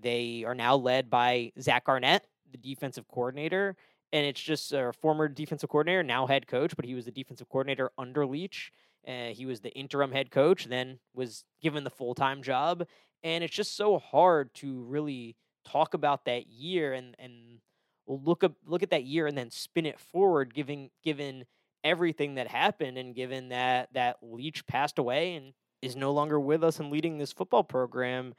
they 0.02 0.44
are 0.46 0.56
now 0.56 0.76
led 0.76 1.10
by 1.10 1.52
Zach 1.60 1.84
Arnett, 1.88 2.26
the 2.52 2.58
defensive 2.58 3.08
coordinator, 3.08 3.76
and 4.14 4.26
it's 4.26 4.42
just 4.42 4.72
a 4.74 4.92
former 4.94 5.28
defensive 5.28 5.70
coordinator, 5.70 6.04
now 6.04 6.28
head 6.28 6.48
coach, 6.48 6.76
but 6.76 6.86
he 6.86 6.96
was 6.96 7.06
the 7.06 7.12
defensive 7.12 7.50
coordinator 7.50 7.92
under 7.98 8.26
Leach. 8.26 8.72
Uh, 9.08 9.30
he 9.30 9.46
was 9.46 9.62
the 9.62 9.72
interim 9.72 10.12
head 10.12 10.32
coach, 10.32 10.66
then 10.66 11.00
was 11.14 11.46
given 11.62 11.84
the 11.84 11.90
full 11.90 12.14
time 12.14 12.42
job, 12.42 12.86
and 13.24 13.44
it's 13.44 13.56
just 13.56 13.76
so 13.76 14.00
hard 14.00 14.54
to 14.56 14.84
really 14.84 15.36
talk 15.66 15.94
about 15.94 16.26
that 16.26 16.48
year 16.48 16.94
and 16.94 17.16
and 17.20 17.60
look 18.08 18.44
up 18.44 18.54
look 18.66 18.84
at 18.84 18.90
that 18.90 19.04
year 19.04 19.28
and 19.28 19.38
then 19.38 19.50
spin 19.50 19.86
it 19.86 20.00
forward, 20.00 20.54
giving 20.54 20.90
given 21.04 21.46
everything 21.84 22.36
that 22.36 22.48
happened 22.48 22.98
and 22.98 23.16
given 23.16 23.50
that 23.50 23.90
that 23.94 24.18
Leach 24.22 24.66
passed 24.68 24.98
away 25.00 25.36
and 25.36 25.54
is 25.82 25.96
no 25.96 26.12
longer 26.12 26.40
with 26.40 26.64
us 26.64 26.80
and 26.80 26.90
leading 26.92 27.18
this 27.18 27.32
football 27.32 27.64
program 27.64 28.34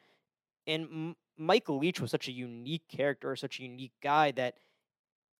and 0.68 0.84
M- 0.84 1.16
Mike 1.38 1.68
Leach 1.68 2.00
was 2.00 2.10
such 2.10 2.28
a 2.28 2.32
unique 2.32 2.86
character, 2.88 3.34
such 3.34 3.58
a 3.58 3.62
unique 3.62 3.94
guy 4.02 4.30
that 4.32 4.58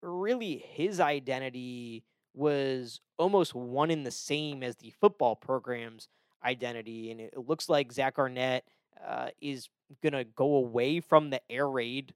really 0.03 0.64
his 0.74 1.01
identity 1.01 2.05
was 2.34 3.01
almost 3.18 3.55
one 3.55 3.90
in 3.90 4.05
the 4.05 4.11
same 4.11 4.62
as 4.62 4.76
the 4.76 4.92
football 5.01 5.34
program's 5.34 6.09
identity. 6.44 7.11
And 7.11 7.20
it 7.20 7.49
looks 7.49 7.68
like 7.68 7.92
Zach 7.92 8.18
Arnett 8.18 8.64
uh, 9.07 9.28
is 9.40 9.68
going 10.03 10.12
to 10.12 10.24
go 10.24 10.57
away 10.57 11.01
from 11.01 11.30
the 11.30 11.40
air 11.51 11.68
raid 11.68 12.14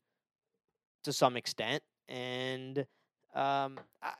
to 1.04 1.12
some 1.12 1.36
extent. 1.36 1.82
And 2.08 2.78
um, 3.34 3.80
I, 4.02 4.12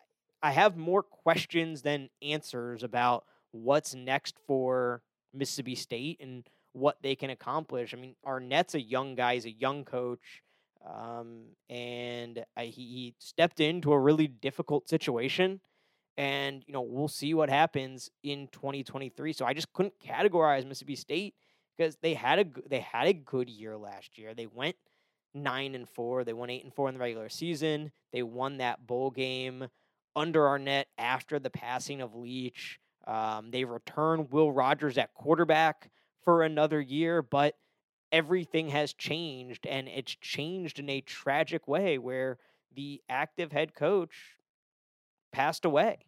I 0.42 0.50
have 0.50 0.76
more 0.76 1.02
questions 1.02 1.82
than 1.82 2.08
answers 2.20 2.82
about 2.82 3.24
what's 3.52 3.94
next 3.94 4.36
for 4.46 5.02
Mississippi 5.32 5.74
State 5.74 6.20
and 6.20 6.44
what 6.72 6.96
they 7.02 7.14
can 7.14 7.30
accomplish. 7.30 7.94
I 7.94 7.98
mean, 7.98 8.16
Arnett's 8.24 8.74
a 8.74 8.80
young 8.80 9.14
guy, 9.14 9.34
he's 9.34 9.44
a 9.46 9.50
young 9.50 9.84
coach. 9.84 10.42
Um, 10.87 11.45
and 11.68 12.45
I, 12.57 12.66
he, 12.66 12.83
he 12.83 13.14
stepped 13.18 13.61
into 13.61 13.93
a 13.93 13.99
really 13.99 14.26
difficult 14.26 14.89
situation 14.89 15.61
and 16.18 16.62
you 16.66 16.74
know 16.74 16.83
we'll 16.83 17.09
see 17.09 17.33
what 17.33 17.49
happens 17.49 18.11
in 18.22 18.47
2023 18.53 19.33
so 19.33 19.47
i 19.47 19.55
just 19.55 19.72
couldn't 19.72 19.95
categorize 19.99 20.66
mississippi 20.66 20.95
state 20.95 21.35
because 21.76 21.97
they 22.03 22.14
had 22.14 22.39
a 22.39 22.47
they 22.68 22.80
had 22.80 23.07
a 23.07 23.12
good 23.12 23.49
year 23.49 23.76
last 23.76 24.18
year. 24.18 24.35
They 24.35 24.47
went 24.47 24.76
9 25.35 25.74
and 25.74 25.89
4 25.89 26.24
they 26.24 26.33
won 26.33 26.51
8 26.51 26.64
and 26.64 26.74
4 26.74 26.89
in 26.89 26.95
the 26.95 27.01
regular 27.01 27.28
season 27.28 27.91
they 28.12 28.22
won 28.22 28.59
that 28.59 28.87
bowl 28.87 29.11
game 29.11 29.66
under 30.14 30.47
Arnett 30.47 30.89
after 30.99 31.39
the 31.39 31.49
passing 31.49 32.03
of 32.03 32.14
leach. 32.14 32.78
Um, 33.07 33.51
they 33.51 33.64
return 33.64 34.28
will 34.30 34.53
rogers 34.53 34.99
at 34.99 35.14
quarterback 35.14 35.91
for 36.24 36.43
another 36.43 36.80
year 36.80 37.22
but 37.22 37.55
everything 38.12 38.68
has 38.68 38.92
changed 38.92 39.66
and 39.66 39.88
it's 39.88 40.14
changed 40.14 40.78
in 40.78 40.88
a 40.90 41.00
tragic 41.00 41.66
way 41.66 41.98
where 41.98 42.38
the 42.74 43.02
active 43.08 43.52
head 43.52 43.74
coach 43.74 44.36
passed 45.32 45.64
away. 45.64 45.98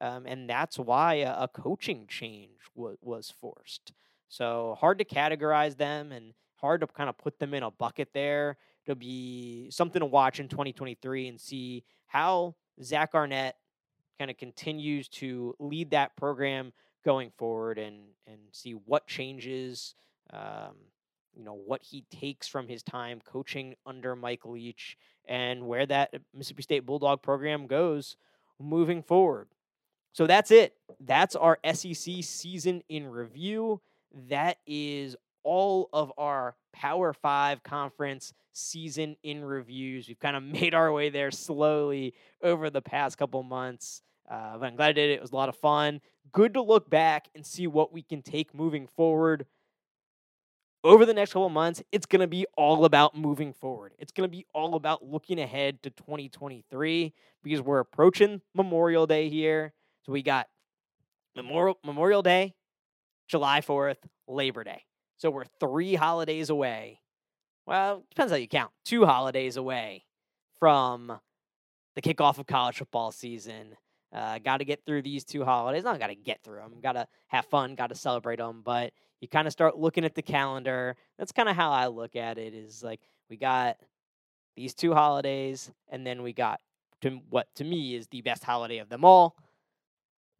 Um, 0.00 0.26
and 0.26 0.48
that's 0.48 0.78
why 0.78 1.14
a, 1.14 1.42
a 1.42 1.48
coaching 1.48 2.06
change 2.06 2.60
w- 2.76 2.96
was 3.02 3.34
forced. 3.40 3.92
So 4.28 4.76
hard 4.78 4.98
to 4.98 5.04
categorize 5.04 5.76
them 5.76 6.12
and 6.12 6.34
hard 6.56 6.82
to 6.82 6.86
kind 6.86 7.08
of 7.08 7.18
put 7.18 7.40
them 7.40 7.52
in 7.54 7.64
a 7.64 7.70
bucket 7.70 8.10
there. 8.14 8.56
It'll 8.86 8.98
be 8.98 9.68
something 9.70 10.00
to 10.00 10.06
watch 10.06 10.38
in 10.38 10.48
2023 10.48 11.28
and 11.28 11.40
see 11.40 11.84
how 12.06 12.54
Zach 12.82 13.10
Arnett 13.14 13.56
kind 14.18 14.30
of 14.30 14.36
continues 14.36 15.08
to 15.08 15.54
lead 15.58 15.90
that 15.90 16.16
program 16.16 16.72
going 17.04 17.30
forward 17.36 17.78
and 17.78 17.96
and 18.26 18.38
see 18.52 18.72
what 18.72 19.06
changes 19.06 19.94
um, 20.32 20.74
you 21.38 21.44
know 21.44 21.54
what 21.54 21.82
he 21.82 22.02
takes 22.10 22.48
from 22.48 22.66
his 22.66 22.82
time 22.82 23.20
coaching 23.24 23.76
under 23.86 24.16
Mike 24.16 24.44
Leach 24.44 24.98
and 25.26 25.66
where 25.68 25.86
that 25.86 26.12
Mississippi 26.34 26.62
State 26.64 26.84
Bulldog 26.84 27.22
program 27.22 27.68
goes 27.68 28.16
moving 28.58 29.02
forward. 29.02 29.46
So 30.12 30.26
that's 30.26 30.50
it. 30.50 30.74
That's 30.98 31.36
our 31.36 31.60
SEC 31.72 31.94
season 32.22 32.82
in 32.88 33.06
review. 33.06 33.80
That 34.28 34.58
is 34.66 35.14
all 35.44 35.88
of 35.92 36.12
our 36.18 36.56
Power 36.72 37.12
Five 37.12 37.62
conference 37.62 38.32
season 38.52 39.16
in 39.22 39.44
reviews. 39.44 40.08
We've 40.08 40.18
kind 40.18 40.36
of 40.36 40.42
made 40.60 40.74
our 40.74 40.92
way 40.92 41.08
there 41.08 41.30
slowly 41.30 42.14
over 42.42 42.68
the 42.68 42.82
past 42.82 43.16
couple 43.16 43.44
months. 43.44 44.02
Uh, 44.28 44.58
but 44.58 44.66
I'm 44.66 44.76
glad 44.76 44.90
I 44.90 44.92
did 44.92 45.10
it. 45.10 45.14
It 45.14 45.22
was 45.22 45.32
a 45.32 45.36
lot 45.36 45.48
of 45.48 45.56
fun. 45.56 46.00
Good 46.32 46.54
to 46.54 46.62
look 46.62 46.90
back 46.90 47.28
and 47.34 47.46
see 47.46 47.66
what 47.68 47.92
we 47.92 48.02
can 48.02 48.22
take 48.22 48.54
moving 48.54 48.88
forward 48.88 49.46
over 50.84 51.04
the 51.04 51.14
next 51.14 51.32
couple 51.32 51.48
months, 51.48 51.82
it's 51.90 52.06
going 52.06 52.20
to 52.20 52.26
be 52.26 52.46
all 52.56 52.84
about 52.84 53.16
moving 53.16 53.52
forward. 53.52 53.92
It's 53.98 54.12
going 54.12 54.28
to 54.28 54.36
be 54.36 54.46
all 54.54 54.74
about 54.74 55.04
looking 55.04 55.40
ahead 55.40 55.82
to 55.82 55.90
2023 55.90 57.12
because 57.42 57.60
we're 57.60 57.80
approaching 57.80 58.40
Memorial 58.54 59.06
Day 59.06 59.28
here. 59.28 59.72
So 60.04 60.12
we 60.12 60.22
got 60.22 60.48
Memorial 61.34 61.78
Memorial 61.84 62.22
Day, 62.22 62.54
July 63.26 63.60
4th, 63.60 63.96
Labor 64.26 64.64
Day. 64.64 64.84
So 65.16 65.30
we're 65.30 65.44
3 65.60 65.94
holidays 65.96 66.48
away. 66.50 67.00
Well, 67.66 68.04
depends 68.10 68.32
how 68.32 68.38
you 68.38 68.48
count. 68.48 68.70
2 68.84 69.04
holidays 69.04 69.56
away 69.56 70.04
from 70.58 71.18
the 71.94 72.02
kickoff 72.02 72.38
of 72.38 72.46
college 72.46 72.76
football 72.78 73.10
season. 73.10 73.76
Uh, 74.12 74.38
got 74.38 74.58
to 74.58 74.64
get 74.64 74.84
through 74.86 75.02
these 75.02 75.24
two 75.24 75.44
holidays. 75.44 75.84
Not 75.84 75.98
got 75.98 76.06
to 76.06 76.14
get 76.14 76.42
through 76.42 76.60
them. 76.60 76.76
Got 76.82 76.92
to 76.92 77.06
have 77.26 77.44
fun. 77.46 77.74
Got 77.74 77.88
to 77.88 77.94
celebrate 77.94 78.38
them. 78.38 78.62
But 78.64 78.92
you 79.20 79.28
kind 79.28 79.46
of 79.46 79.52
start 79.52 79.76
looking 79.76 80.04
at 80.04 80.14
the 80.14 80.22
calendar. 80.22 80.96
That's 81.18 81.32
kind 81.32 81.48
of 81.48 81.56
how 81.56 81.70
I 81.70 81.88
look 81.88 82.16
at 82.16 82.38
it. 82.38 82.54
Is 82.54 82.82
like 82.82 83.00
we 83.28 83.36
got 83.36 83.76
these 84.56 84.74
two 84.74 84.94
holidays, 84.94 85.70
and 85.88 86.06
then 86.06 86.22
we 86.22 86.32
got 86.32 86.60
to 87.02 87.20
what 87.28 87.48
to 87.56 87.64
me 87.64 87.94
is 87.94 88.06
the 88.08 88.22
best 88.22 88.44
holiday 88.44 88.78
of 88.78 88.88
them 88.88 89.04
all, 89.04 89.36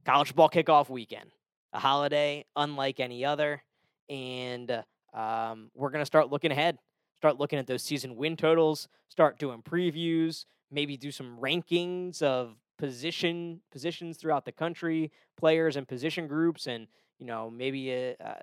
college 0.04 0.28
football 0.28 0.50
kickoff 0.50 0.88
weekend. 0.88 1.30
A 1.72 1.78
holiday 1.78 2.46
unlike 2.56 2.98
any 2.98 3.24
other, 3.24 3.62
and 4.08 4.82
um, 5.12 5.70
we're 5.74 5.90
gonna 5.90 6.06
start 6.06 6.30
looking 6.30 6.52
ahead. 6.52 6.78
Start 7.16 7.38
looking 7.38 7.58
at 7.58 7.66
those 7.66 7.82
season 7.82 8.16
win 8.16 8.36
totals. 8.36 8.88
Start 9.08 9.38
doing 9.38 9.60
previews. 9.62 10.44
Maybe 10.70 10.96
do 10.96 11.10
some 11.10 11.38
rankings 11.40 12.22
of 12.22 12.56
position 12.78 13.60
positions 13.72 14.16
throughout 14.16 14.44
the 14.44 14.52
country, 14.52 15.10
players 15.36 15.76
and 15.76 15.86
position 15.86 16.26
groups, 16.26 16.66
and 16.66 16.86
you 17.18 17.26
know 17.26 17.50
maybe 17.50 17.90
a, 17.92 18.16
uh, 18.24 18.34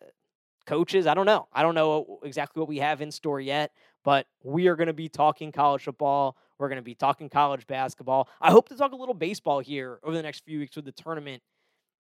coaches. 0.66 1.08
I 1.08 1.14
don't 1.14 1.26
know. 1.26 1.48
I 1.54 1.62
don't 1.62 1.76
know 1.76 2.20
exactly 2.24 2.60
what 2.60 2.70
we 2.70 2.80
have 2.80 3.02
in 3.02 3.12
store 3.12 3.40
yet, 3.40 3.72
but 4.04 4.28
we 4.44 4.68
are 4.68 4.76
going 4.76 4.88
to 4.88 4.94
be 4.94 5.10
talking 5.10 5.52
college 5.52 5.84
football. 5.84 6.38
We're 6.58 6.70
going 6.70 6.78
to 6.78 6.84
be 6.84 6.96
talking 6.96 7.30
college 7.30 7.68
basketball. 7.68 8.30
I 8.40 8.52
hope 8.52 8.70
to 8.70 8.78
talk 8.78 8.92
a 8.94 8.96
little 8.96 9.14
baseball 9.14 9.60
here 9.60 10.00
over 10.04 10.16
the 10.16 10.24
next 10.24 10.46
few 10.46 10.60
weeks 10.60 10.76
with 10.76 10.86
the 10.86 10.92
tournament 10.92 11.42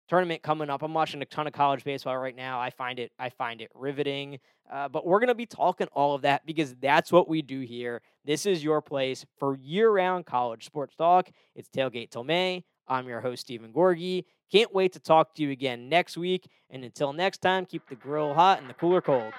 tournament 0.08 0.42
coming 0.42 0.72
up. 0.72 0.82
I'm 0.82 0.94
watching 0.94 1.22
a 1.22 1.26
ton 1.26 1.46
of 1.46 1.54
college 1.54 1.84
baseball 1.84 2.18
right 2.18 2.36
now. 2.36 2.60
I 2.60 2.72
find 2.72 3.00
it 3.00 3.12
I 3.20 3.30
find 3.30 3.62
it 3.62 3.70
riveting. 3.76 4.40
Uh, 4.72 4.90
but 4.90 5.06
we're 5.06 5.20
gonna 5.20 5.36
be 5.36 5.46
talking 5.46 5.88
all 5.94 6.16
of 6.16 6.24
that 6.24 6.46
because 6.46 6.76
that's 6.76 7.12
what 7.12 7.30
we 7.30 7.42
do 7.42 7.62
here. 7.62 8.02
This 8.26 8.46
is 8.46 8.64
your 8.64 8.82
place 8.82 9.26
for 9.38 9.56
year-round 9.56 10.26
college 10.26 10.66
sports 10.66 10.96
talk. 10.96 11.30
It's 11.56 11.70
tailgate 11.70 12.10
till 12.10 12.24
May. 12.24 12.64
I'm 12.90 13.08
your 13.08 13.22
host 13.22 13.44
Steven 13.44 13.72
Gorgie. 13.72 14.26
Can't 14.52 14.74
wait 14.74 14.94
to 14.94 15.00
talk 15.00 15.36
to 15.36 15.44
you 15.44 15.52
again 15.52 15.90
next 15.90 16.18
week. 16.18 16.50
And 16.72 16.84
until 16.84 17.14
next 17.14 17.38
time, 17.38 17.66
keep 17.66 17.88
the 17.88 17.96
grill 17.96 18.34
hot 18.34 18.60
and 18.60 18.70
the 18.70 18.74
cooler 18.74 19.02
cold. 19.02 19.32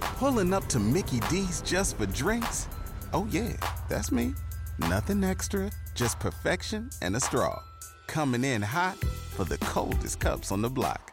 Pulling 0.00 0.52
up 0.52 0.66
to 0.66 0.80
Mickey 0.80 1.20
D's 1.30 1.60
just 1.62 1.96
for 1.96 2.06
drinks? 2.06 2.68
Oh, 3.12 3.26
yeah, 3.30 3.52
that's 3.88 4.10
me. 4.10 4.34
Nothing 4.78 5.22
extra, 5.22 5.70
just 5.94 6.18
perfection 6.18 6.90
and 7.02 7.14
a 7.14 7.20
straw. 7.20 7.62
Coming 8.08 8.44
in 8.44 8.62
hot 8.62 8.96
for 8.96 9.44
the 9.44 9.58
coldest 9.58 10.18
cups 10.18 10.50
on 10.50 10.60
the 10.60 10.68
block. 10.68 11.12